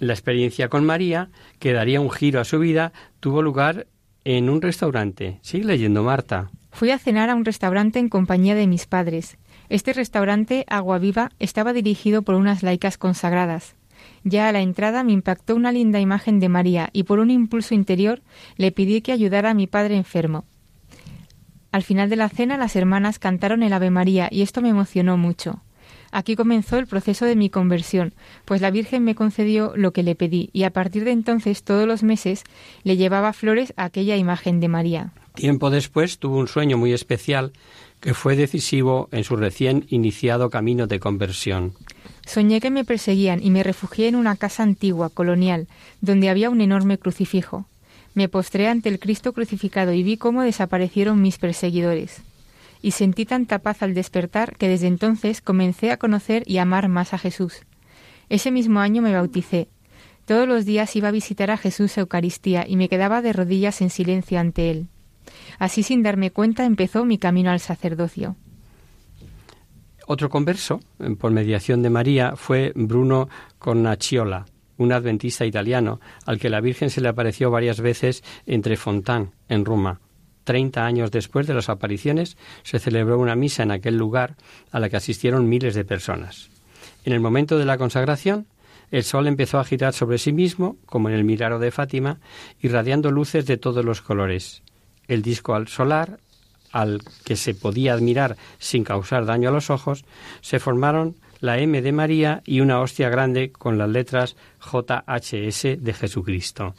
La 0.00 0.12
experiencia 0.12 0.68
con 0.68 0.84
María, 0.84 1.30
que 1.60 1.72
daría 1.72 2.00
un 2.00 2.10
giro 2.10 2.40
a 2.40 2.44
su 2.44 2.58
vida, 2.58 2.92
tuvo 3.20 3.40
lugar 3.40 3.86
en 4.24 4.50
un 4.50 4.60
restaurante. 4.60 5.38
Sigue 5.42 5.64
leyendo, 5.64 6.02
Marta. 6.02 6.50
Fui 6.72 6.90
a 6.90 6.98
cenar 6.98 7.30
a 7.30 7.34
un 7.34 7.44
restaurante 7.44 8.00
en 8.00 8.08
compañía 8.08 8.54
de 8.54 8.66
mis 8.66 8.86
padres. 8.86 9.38
Este 9.68 9.92
restaurante, 9.92 10.64
Agua 10.68 10.98
Viva, 10.98 11.30
estaba 11.38 11.72
dirigido 11.72 12.22
por 12.22 12.34
unas 12.34 12.62
laicas 12.62 12.98
consagradas. 12.98 13.76
Ya 14.24 14.48
a 14.48 14.52
la 14.52 14.60
entrada 14.60 15.02
me 15.02 15.12
impactó 15.12 15.56
una 15.56 15.72
linda 15.72 16.00
imagen 16.00 16.40
de 16.40 16.48
María 16.48 16.90
y 16.92 17.04
por 17.04 17.18
un 17.18 17.30
impulso 17.30 17.74
interior 17.74 18.22
le 18.56 18.72
pedí 18.72 19.00
que 19.00 19.12
ayudara 19.12 19.50
a 19.50 19.54
mi 19.54 19.66
padre 19.66 19.96
enfermo. 19.96 20.44
Al 21.72 21.82
final 21.82 22.10
de 22.10 22.16
la 22.16 22.28
cena 22.28 22.56
las 22.56 22.76
hermanas 22.76 23.18
cantaron 23.18 23.62
el 23.62 23.72
Ave 23.72 23.90
María 23.90 24.28
y 24.30 24.42
esto 24.42 24.60
me 24.60 24.68
emocionó 24.68 25.16
mucho. 25.16 25.62
Aquí 26.12 26.36
comenzó 26.36 26.76
el 26.76 26.86
proceso 26.86 27.24
de 27.24 27.36
mi 27.36 27.48
conversión, 27.48 28.12
pues 28.44 28.60
la 28.60 28.70
Virgen 28.70 29.02
me 29.02 29.14
concedió 29.14 29.72
lo 29.74 29.94
que 29.94 30.02
le 30.02 30.14
pedí 30.14 30.50
y 30.52 30.64
a 30.64 30.70
partir 30.70 31.04
de 31.04 31.10
entonces 31.10 31.64
todos 31.64 31.88
los 31.88 32.02
meses 32.02 32.44
le 32.84 32.98
llevaba 32.98 33.32
flores 33.32 33.72
a 33.78 33.84
aquella 33.84 34.16
imagen 34.16 34.60
de 34.60 34.68
María. 34.68 35.12
Tiempo 35.34 35.70
después 35.70 36.18
tuvo 36.18 36.36
un 36.36 36.48
sueño 36.48 36.76
muy 36.76 36.92
especial 36.92 37.52
que 38.02 38.14
fue 38.14 38.34
decisivo 38.34 39.08
en 39.12 39.22
su 39.22 39.36
recién 39.36 39.86
iniciado 39.88 40.50
camino 40.50 40.88
de 40.88 40.98
conversión. 40.98 41.72
Soñé 42.26 42.60
que 42.60 42.70
me 42.70 42.84
perseguían 42.84 43.40
y 43.42 43.50
me 43.50 43.62
refugié 43.62 44.08
en 44.08 44.16
una 44.16 44.34
casa 44.34 44.64
antigua, 44.64 45.08
colonial, 45.08 45.68
donde 46.00 46.28
había 46.28 46.50
un 46.50 46.60
enorme 46.60 46.98
crucifijo. 46.98 47.66
Me 48.14 48.28
postré 48.28 48.66
ante 48.66 48.88
el 48.88 48.98
Cristo 48.98 49.32
crucificado 49.32 49.92
y 49.92 50.02
vi 50.02 50.16
cómo 50.16 50.42
desaparecieron 50.42 51.22
mis 51.22 51.38
perseguidores. 51.38 52.22
Y 52.82 52.90
sentí 52.90 53.24
tanta 53.24 53.60
paz 53.60 53.84
al 53.84 53.94
despertar 53.94 54.56
que 54.56 54.68
desde 54.68 54.88
entonces 54.88 55.40
comencé 55.40 55.92
a 55.92 55.96
conocer 55.96 56.42
y 56.46 56.58
amar 56.58 56.88
más 56.88 57.14
a 57.14 57.18
Jesús. 57.18 57.62
Ese 58.28 58.50
mismo 58.50 58.80
año 58.80 59.00
me 59.00 59.12
bauticé. 59.12 59.68
Todos 60.26 60.48
los 60.48 60.64
días 60.64 60.96
iba 60.96 61.08
a 61.08 61.12
visitar 61.12 61.52
a 61.52 61.56
Jesús 61.56 61.96
Eucaristía 61.96 62.66
y 62.66 62.74
me 62.74 62.88
quedaba 62.88 63.22
de 63.22 63.32
rodillas 63.32 63.80
en 63.80 63.90
silencio 63.90 64.40
ante 64.40 64.70
él. 64.72 64.88
Así 65.58 65.82
sin 65.82 66.02
darme 66.02 66.30
cuenta 66.30 66.64
empezó 66.64 67.04
mi 67.04 67.18
camino 67.18 67.50
al 67.50 67.60
sacerdocio. 67.60 68.36
Otro 70.06 70.28
converso, 70.28 70.80
por 71.18 71.30
mediación 71.30 71.82
de 71.82 71.90
María, 71.90 72.34
fue 72.36 72.72
Bruno 72.74 73.28
Cornacciola, 73.58 74.46
un 74.76 74.92
adventista 74.92 75.46
italiano, 75.46 76.00
al 76.26 76.40
que 76.40 76.50
la 76.50 76.60
Virgen 76.60 76.90
se 76.90 77.00
le 77.00 77.08
apareció 77.08 77.50
varias 77.50 77.80
veces 77.80 78.24
entre 78.44 78.76
Fontán, 78.76 79.30
en 79.48 79.64
Roma. 79.64 80.00
Treinta 80.44 80.84
años 80.84 81.12
después 81.12 81.46
de 81.46 81.54
las 81.54 81.68
apariciones, 81.68 82.36
se 82.64 82.80
celebró 82.80 83.18
una 83.20 83.36
misa 83.36 83.62
en 83.62 83.70
aquel 83.70 83.96
lugar 83.96 84.34
a 84.72 84.80
la 84.80 84.88
que 84.88 84.96
asistieron 84.96 85.48
miles 85.48 85.76
de 85.76 85.84
personas. 85.84 86.50
En 87.04 87.12
el 87.12 87.20
momento 87.20 87.56
de 87.58 87.64
la 87.64 87.78
consagración, 87.78 88.48
El 88.92 89.04
sol 89.04 89.26
empezó 89.26 89.58
a 89.58 89.64
girar 89.64 89.94
sobre 89.94 90.18
sí 90.18 90.32
mismo, 90.32 90.76
como 90.84 91.08
en 91.08 91.14
el 91.14 91.24
milagro 91.24 91.58
de 91.58 91.70
Fátima, 91.70 92.20
irradiando 92.60 93.10
luces 93.10 93.46
de 93.46 93.56
todos 93.56 93.82
los 93.84 94.02
colores. 94.02 94.62
El 95.08 95.22
disco 95.22 95.54
al 95.54 95.68
solar, 95.68 96.18
al 96.70 97.00
que 97.24 97.36
se 97.36 97.54
podía 97.54 97.92
admirar 97.92 98.36
sin 98.58 98.84
causar 98.84 99.26
daño 99.26 99.50
a 99.50 99.52
los 99.52 99.70
ojos, 99.70 100.04
se 100.40 100.58
formaron 100.58 101.16
la 101.40 101.58
M 101.58 101.82
de 101.82 101.92
María 101.92 102.42
y 102.46 102.60
una 102.60 102.80
hostia 102.80 103.08
grande 103.08 103.50
con 103.50 103.76
las 103.76 103.90
letras 103.90 104.36
JHS 104.60 105.62
de 105.82 105.92
Jesucristo. 105.92 106.74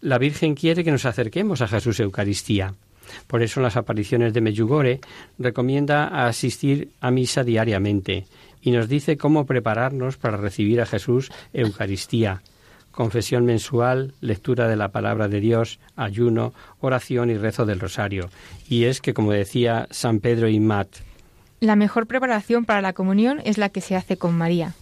La 0.00 0.18
Virgen 0.18 0.54
quiere 0.56 0.82
que 0.82 0.90
nos 0.90 1.06
acerquemos 1.06 1.62
a 1.62 1.68
Jesús 1.68 2.00
Eucaristía. 2.00 2.74
Por 3.28 3.42
eso 3.42 3.60
en 3.60 3.64
las 3.64 3.76
apariciones 3.76 4.34
de 4.34 4.40
Meyugore 4.40 5.00
recomienda 5.38 6.26
asistir 6.26 6.90
a 7.00 7.10
misa 7.10 7.44
diariamente 7.44 8.26
y 8.62 8.72
nos 8.72 8.88
dice 8.88 9.16
cómo 9.16 9.46
prepararnos 9.46 10.16
para 10.16 10.36
recibir 10.36 10.80
a 10.80 10.86
Jesús 10.86 11.30
Eucaristía, 11.52 12.42
confesión 12.92 13.44
mensual, 13.44 14.14
lectura 14.20 14.68
de 14.68 14.76
la 14.76 14.92
palabra 14.92 15.28
de 15.28 15.40
Dios, 15.40 15.80
ayuno, 15.96 16.52
oración 16.80 17.30
y 17.30 17.36
rezo 17.36 17.66
del 17.66 17.80
rosario. 17.80 18.30
Y 18.68 18.84
es 18.84 19.00
que, 19.00 19.14
como 19.14 19.32
decía 19.32 19.88
San 19.90 20.20
Pedro 20.20 20.48
y 20.48 20.60
Mat, 20.60 20.88
la 21.62 21.76
mejor 21.76 22.08
preparación 22.08 22.64
para 22.64 22.82
la 22.82 22.92
comunión 22.92 23.40
es 23.44 23.56
la 23.56 23.68
que 23.68 23.80
se 23.80 23.94
hace 23.94 24.16
con 24.16 24.36
María. 24.36 24.74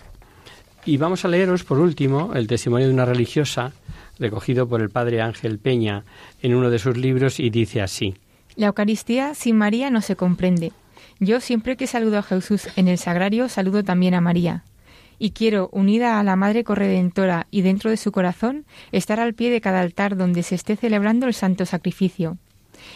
Y 0.86 0.96
vamos 0.96 1.26
a 1.26 1.28
leeros, 1.28 1.62
por 1.62 1.78
último, 1.78 2.32
el 2.34 2.46
testimonio 2.46 2.88
de 2.88 2.94
una 2.94 3.04
religiosa 3.04 3.72
recogido 4.18 4.66
por 4.66 4.80
el 4.80 4.88
padre 4.88 5.20
Ángel 5.20 5.58
Peña 5.58 6.04
en 6.40 6.54
uno 6.54 6.70
de 6.70 6.78
sus 6.78 6.96
libros 6.96 7.38
y 7.38 7.50
dice 7.50 7.82
así. 7.82 8.14
La 8.56 8.68
Eucaristía 8.68 9.34
sin 9.34 9.58
María 9.58 9.90
no 9.90 10.00
se 10.00 10.16
comprende. 10.16 10.72
Yo 11.18 11.40
siempre 11.40 11.76
que 11.76 11.86
saludo 11.86 12.16
a 12.16 12.22
Jesús 12.22 12.68
en 12.76 12.88
el 12.88 12.96
sagrario 12.96 13.50
saludo 13.50 13.84
también 13.84 14.14
a 14.14 14.22
María. 14.22 14.64
Y 15.22 15.32
quiero, 15.32 15.68
unida 15.70 16.18
a 16.18 16.22
la 16.24 16.34
Madre 16.34 16.64
Corredentora 16.64 17.46
y 17.50 17.60
dentro 17.60 17.90
de 17.90 17.98
su 17.98 18.10
corazón, 18.10 18.64
estar 18.90 19.20
al 19.20 19.34
pie 19.34 19.50
de 19.50 19.60
cada 19.60 19.80
altar 19.80 20.16
donde 20.16 20.42
se 20.42 20.54
esté 20.54 20.76
celebrando 20.76 21.26
el 21.26 21.34
santo 21.34 21.66
sacrificio. 21.66 22.38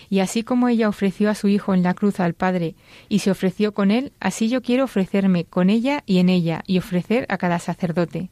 Y 0.08 0.20
así 0.20 0.42
como 0.42 0.70
ella 0.70 0.88
ofreció 0.88 1.28
a 1.28 1.34
su 1.34 1.48
Hijo 1.48 1.74
en 1.74 1.82
la 1.82 1.92
cruz 1.92 2.20
al 2.20 2.32
Padre 2.32 2.76
y 3.10 3.18
se 3.18 3.30
ofreció 3.30 3.74
con 3.74 3.90
él, 3.90 4.10
así 4.20 4.48
yo 4.48 4.62
quiero 4.62 4.84
ofrecerme 4.84 5.44
con 5.44 5.68
ella 5.68 6.02
y 6.06 6.16
en 6.16 6.30
ella 6.30 6.62
y 6.66 6.78
ofrecer 6.78 7.26
a 7.28 7.36
cada 7.36 7.58
sacerdote. 7.58 8.30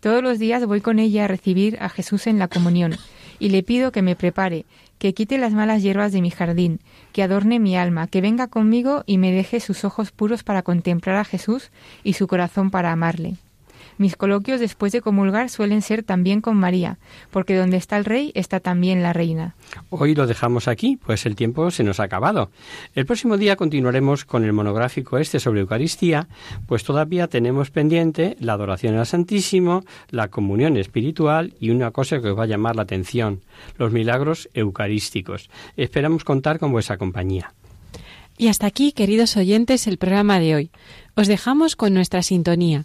Todos 0.00 0.22
los 0.22 0.38
días 0.38 0.66
voy 0.66 0.82
con 0.82 0.98
ella 0.98 1.24
a 1.24 1.28
recibir 1.28 1.78
a 1.80 1.88
Jesús 1.88 2.26
en 2.26 2.38
la 2.38 2.48
comunión 2.48 2.96
y 3.38 3.48
le 3.48 3.62
pido 3.62 3.92
que 3.92 4.02
me 4.02 4.14
prepare, 4.14 4.66
que 4.98 5.14
quite 5.14 5.38
las 5.38 5.52
malas 5.52 5.82
hierbas 5.82 6.12
de 6.12 6.22
mi 6.22 6.30
jardín, 6.30 6.80
que 7.12 7.22
adorne 7.22 7.58
mi 7.58 7.76
alma, 7.76 8.06
que 8.06 8.20
venga 8.20 8.48
conmigo 8.48 9.04
y 9.06 9.18
me 9.18 9.32
deje 9.32 9.60
sus 9.60 9.84
ojos 9.84 10.12
puros 10.12 10.42
para 10.42 10.62
contemplar 10.62 11.16
a 11.16 11.24
Jesús 11.24 11.70
y 12.04 12.14
su 12.14 12.26
corazón 12.26 12.70
para 12.70 12.92
amarle. 12.92 13.36
Mis 13.98 14.16
coloquios 14.16 14.60
después 14.60 14.92
de 14.92 15.00
comulgar 15.00 15.48
suelen 15.48 15.80
ser 15.80 16.02
también 16.02 16.40
con 16.40 16.56
María, 16.56 16.98
porque 17.30 17.56
donde 17.56 17.78
está 17.78 17.96
el 17.96 18.04
rey 18.04 18.30
está 18.34 18.60
también 18.60 19.02
la 19.02 19.12
reina. 19.12 19.54
Hoy 19.88 20.14
lo 20.14 20.26
dejamos 20.26 20.68
aquí, 20.68 20.98
pues 21.04 21.24
el 21.24 21.34
tiempo 21.34 21.70
se 21.70 21.82
nos 21.82 22.00
ha 22.00 22.04
acabado. 22.04 22.50
El 22.94 23.06
próximo 23.06 23.36
día 23.38 23.56
continuaremos 23.56 24.24
con 24.24 24.44
el 24.44 24.52
monográfico 24.52 25.18
este 25.18 25.40
sobre 25.40 25.60
Eucaristía, 25.60 26.28
pues 26.66 26.84
todavía 26.84 27.28
tenemos 27.28 27.70
pendiente 27.70 28.36
la 28.40 28.52
adoración 28.52 28.96
al 28.96 29.06
Santísimo, 29.06 29.84
la 30.10 30.28
comunión 30.28 30.76
espiritual 30.76 31.54
y 31.58 31.70
una 31.70 31.90
cosa 31.90 32.20
que 32.20 32.30
os 32.30 32.38
va 32.38 32.44
a 32.44 32.46
llamar 32.46 32.76
la 32.76 32.82
atención, 32.82 33.40
los 33.78 33.92
milagros 33.92 34.48
eucarísticos. 34.52 35.48
Esperamos 35.76 36.24
contar 36.24 36.58
con 36.58 36.72
vuestra 36.72 36.98
compañía. 36.98 37.54
Y 38.38 38.48
hasta 38.48 38.66
aquí, 38.66 38.92
queridos 38.92 39.36
oyentes, 39.38 39.86
el 39.86 39.96
programa 39.96 40.38
de 40.38 40.54
hoy. 40.54 40.70
Os 41.14 41.26
dejamos 41.26 41.74
con 41.74 41.94
nuestra 41.94 42.22
sintonía 42.22 42.84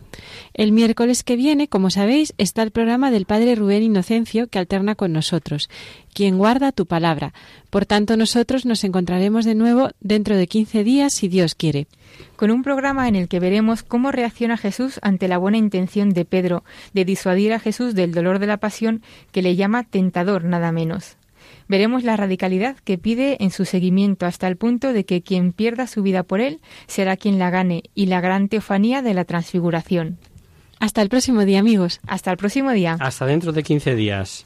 El 0.53 0.71
miércoles 0.71 1.23
que 1.23 1.35
viene, 1.35 1.67
como 1.67 1.89
sabéis, 1.89 2.33
está 2.37 2.63
el 2.63 2.71
programa 2.71 3.11
del 3.11 3.25
Padre 3.25 3.55
Rubén 3.55 3.83
Inocencio 3.83 4.47
que 4.47 4.59
alterna 4.59 4.95
con 4.95 5.13
nosotros, 5.13 5.69
quien 6.13 6.37
guarda 6.37 6.71
tu 6.71 6.85
palabra. 6.85 7.33
Por 7.69 7.85
tanto, 7.85 8.17
nosotros 8.17 8.65
nos 8.65 8.83
encontraremos 8.83 9.45
de 9.45 9.55
nuevo 9.55 9.91
dentro 9.99 10.35
de 10.35 10.47
15 10.47 10.83
días, 10.83 11.13
si 11.13 11.27
Dios 11.27 11.55
quiere. 11.55 11.87
Con 12.35 12.51
un 12.51 12.63
programa 12.63 13.07
en 13.07 13.15
el 13.15 13.27
que 13.27 13.39
veremos 13.39 13.83
cómo 13.83 14.11
reacciona 14.11 14.57
Jesús 14.57 14.99
ante 15.01 15.27
la 15.27 15.37
buena 15.37 15.57
intención 15.57 16.09
de 16.09 16.25
Pedro 16.25 16.63
de 16.93 17.05
disuadir 17.05 17.53
a 17.53 17.59
Jesús 17.59 17.95
del 17.95 18.13
dolor 18.13 18.39
de 18.39 18.47
la 18.47 18.57
pasión 18.57 19.01
que 19.31 19.41
le 19.41 19.55
llama 19.55 19.83
tentador 19.83 20.43
nada 20.43 20.71
menos. 20.71 21.17
Veremos 21.71 22.03
la 22.03 22.17
radicalidad 22.17 22.75
que 22.83 22.97
pide 22.97 23.37
en 23.39 23.49
su 23.49 23.63
seguimiento 23.63 24.25
hasta 24.25 24.45
el 24.49 24.57
punto 24.57 24.91
de 24.91 25.05
que 25.05 25.21
quien 25.21 25.53
pierda 25.53 25.87
su 25.87 26.03
vida 26.03 26.23
por 26.23 26.41
él 26.41 26.59
será 26.85 27.15
quien 27.15 27.39
la 27.39 27.49
gane 27.49 27.83
y 27.95 28.07
la 28.07 28.19
gran 28.19 28.49
teofanía 28.49 29.01
de 29.01 29.13
la 29.13 29.23
transfiguración. 29.23 30.17
Hasta 30.81 31.01
el 31.01 31.07
próximo 31.07 31.45
día, 31.45 31.59
amigos. 31.59 32.01
Hasta 32.05 32.29
el 32.29 32.35
próximo 32.35 32.71
día. 32.71 32.97
Hasta 32.99 33.25
dentro 33.25 33.53
de 33.53 33.63
15 33.63 33.95
días. 33.95 34.45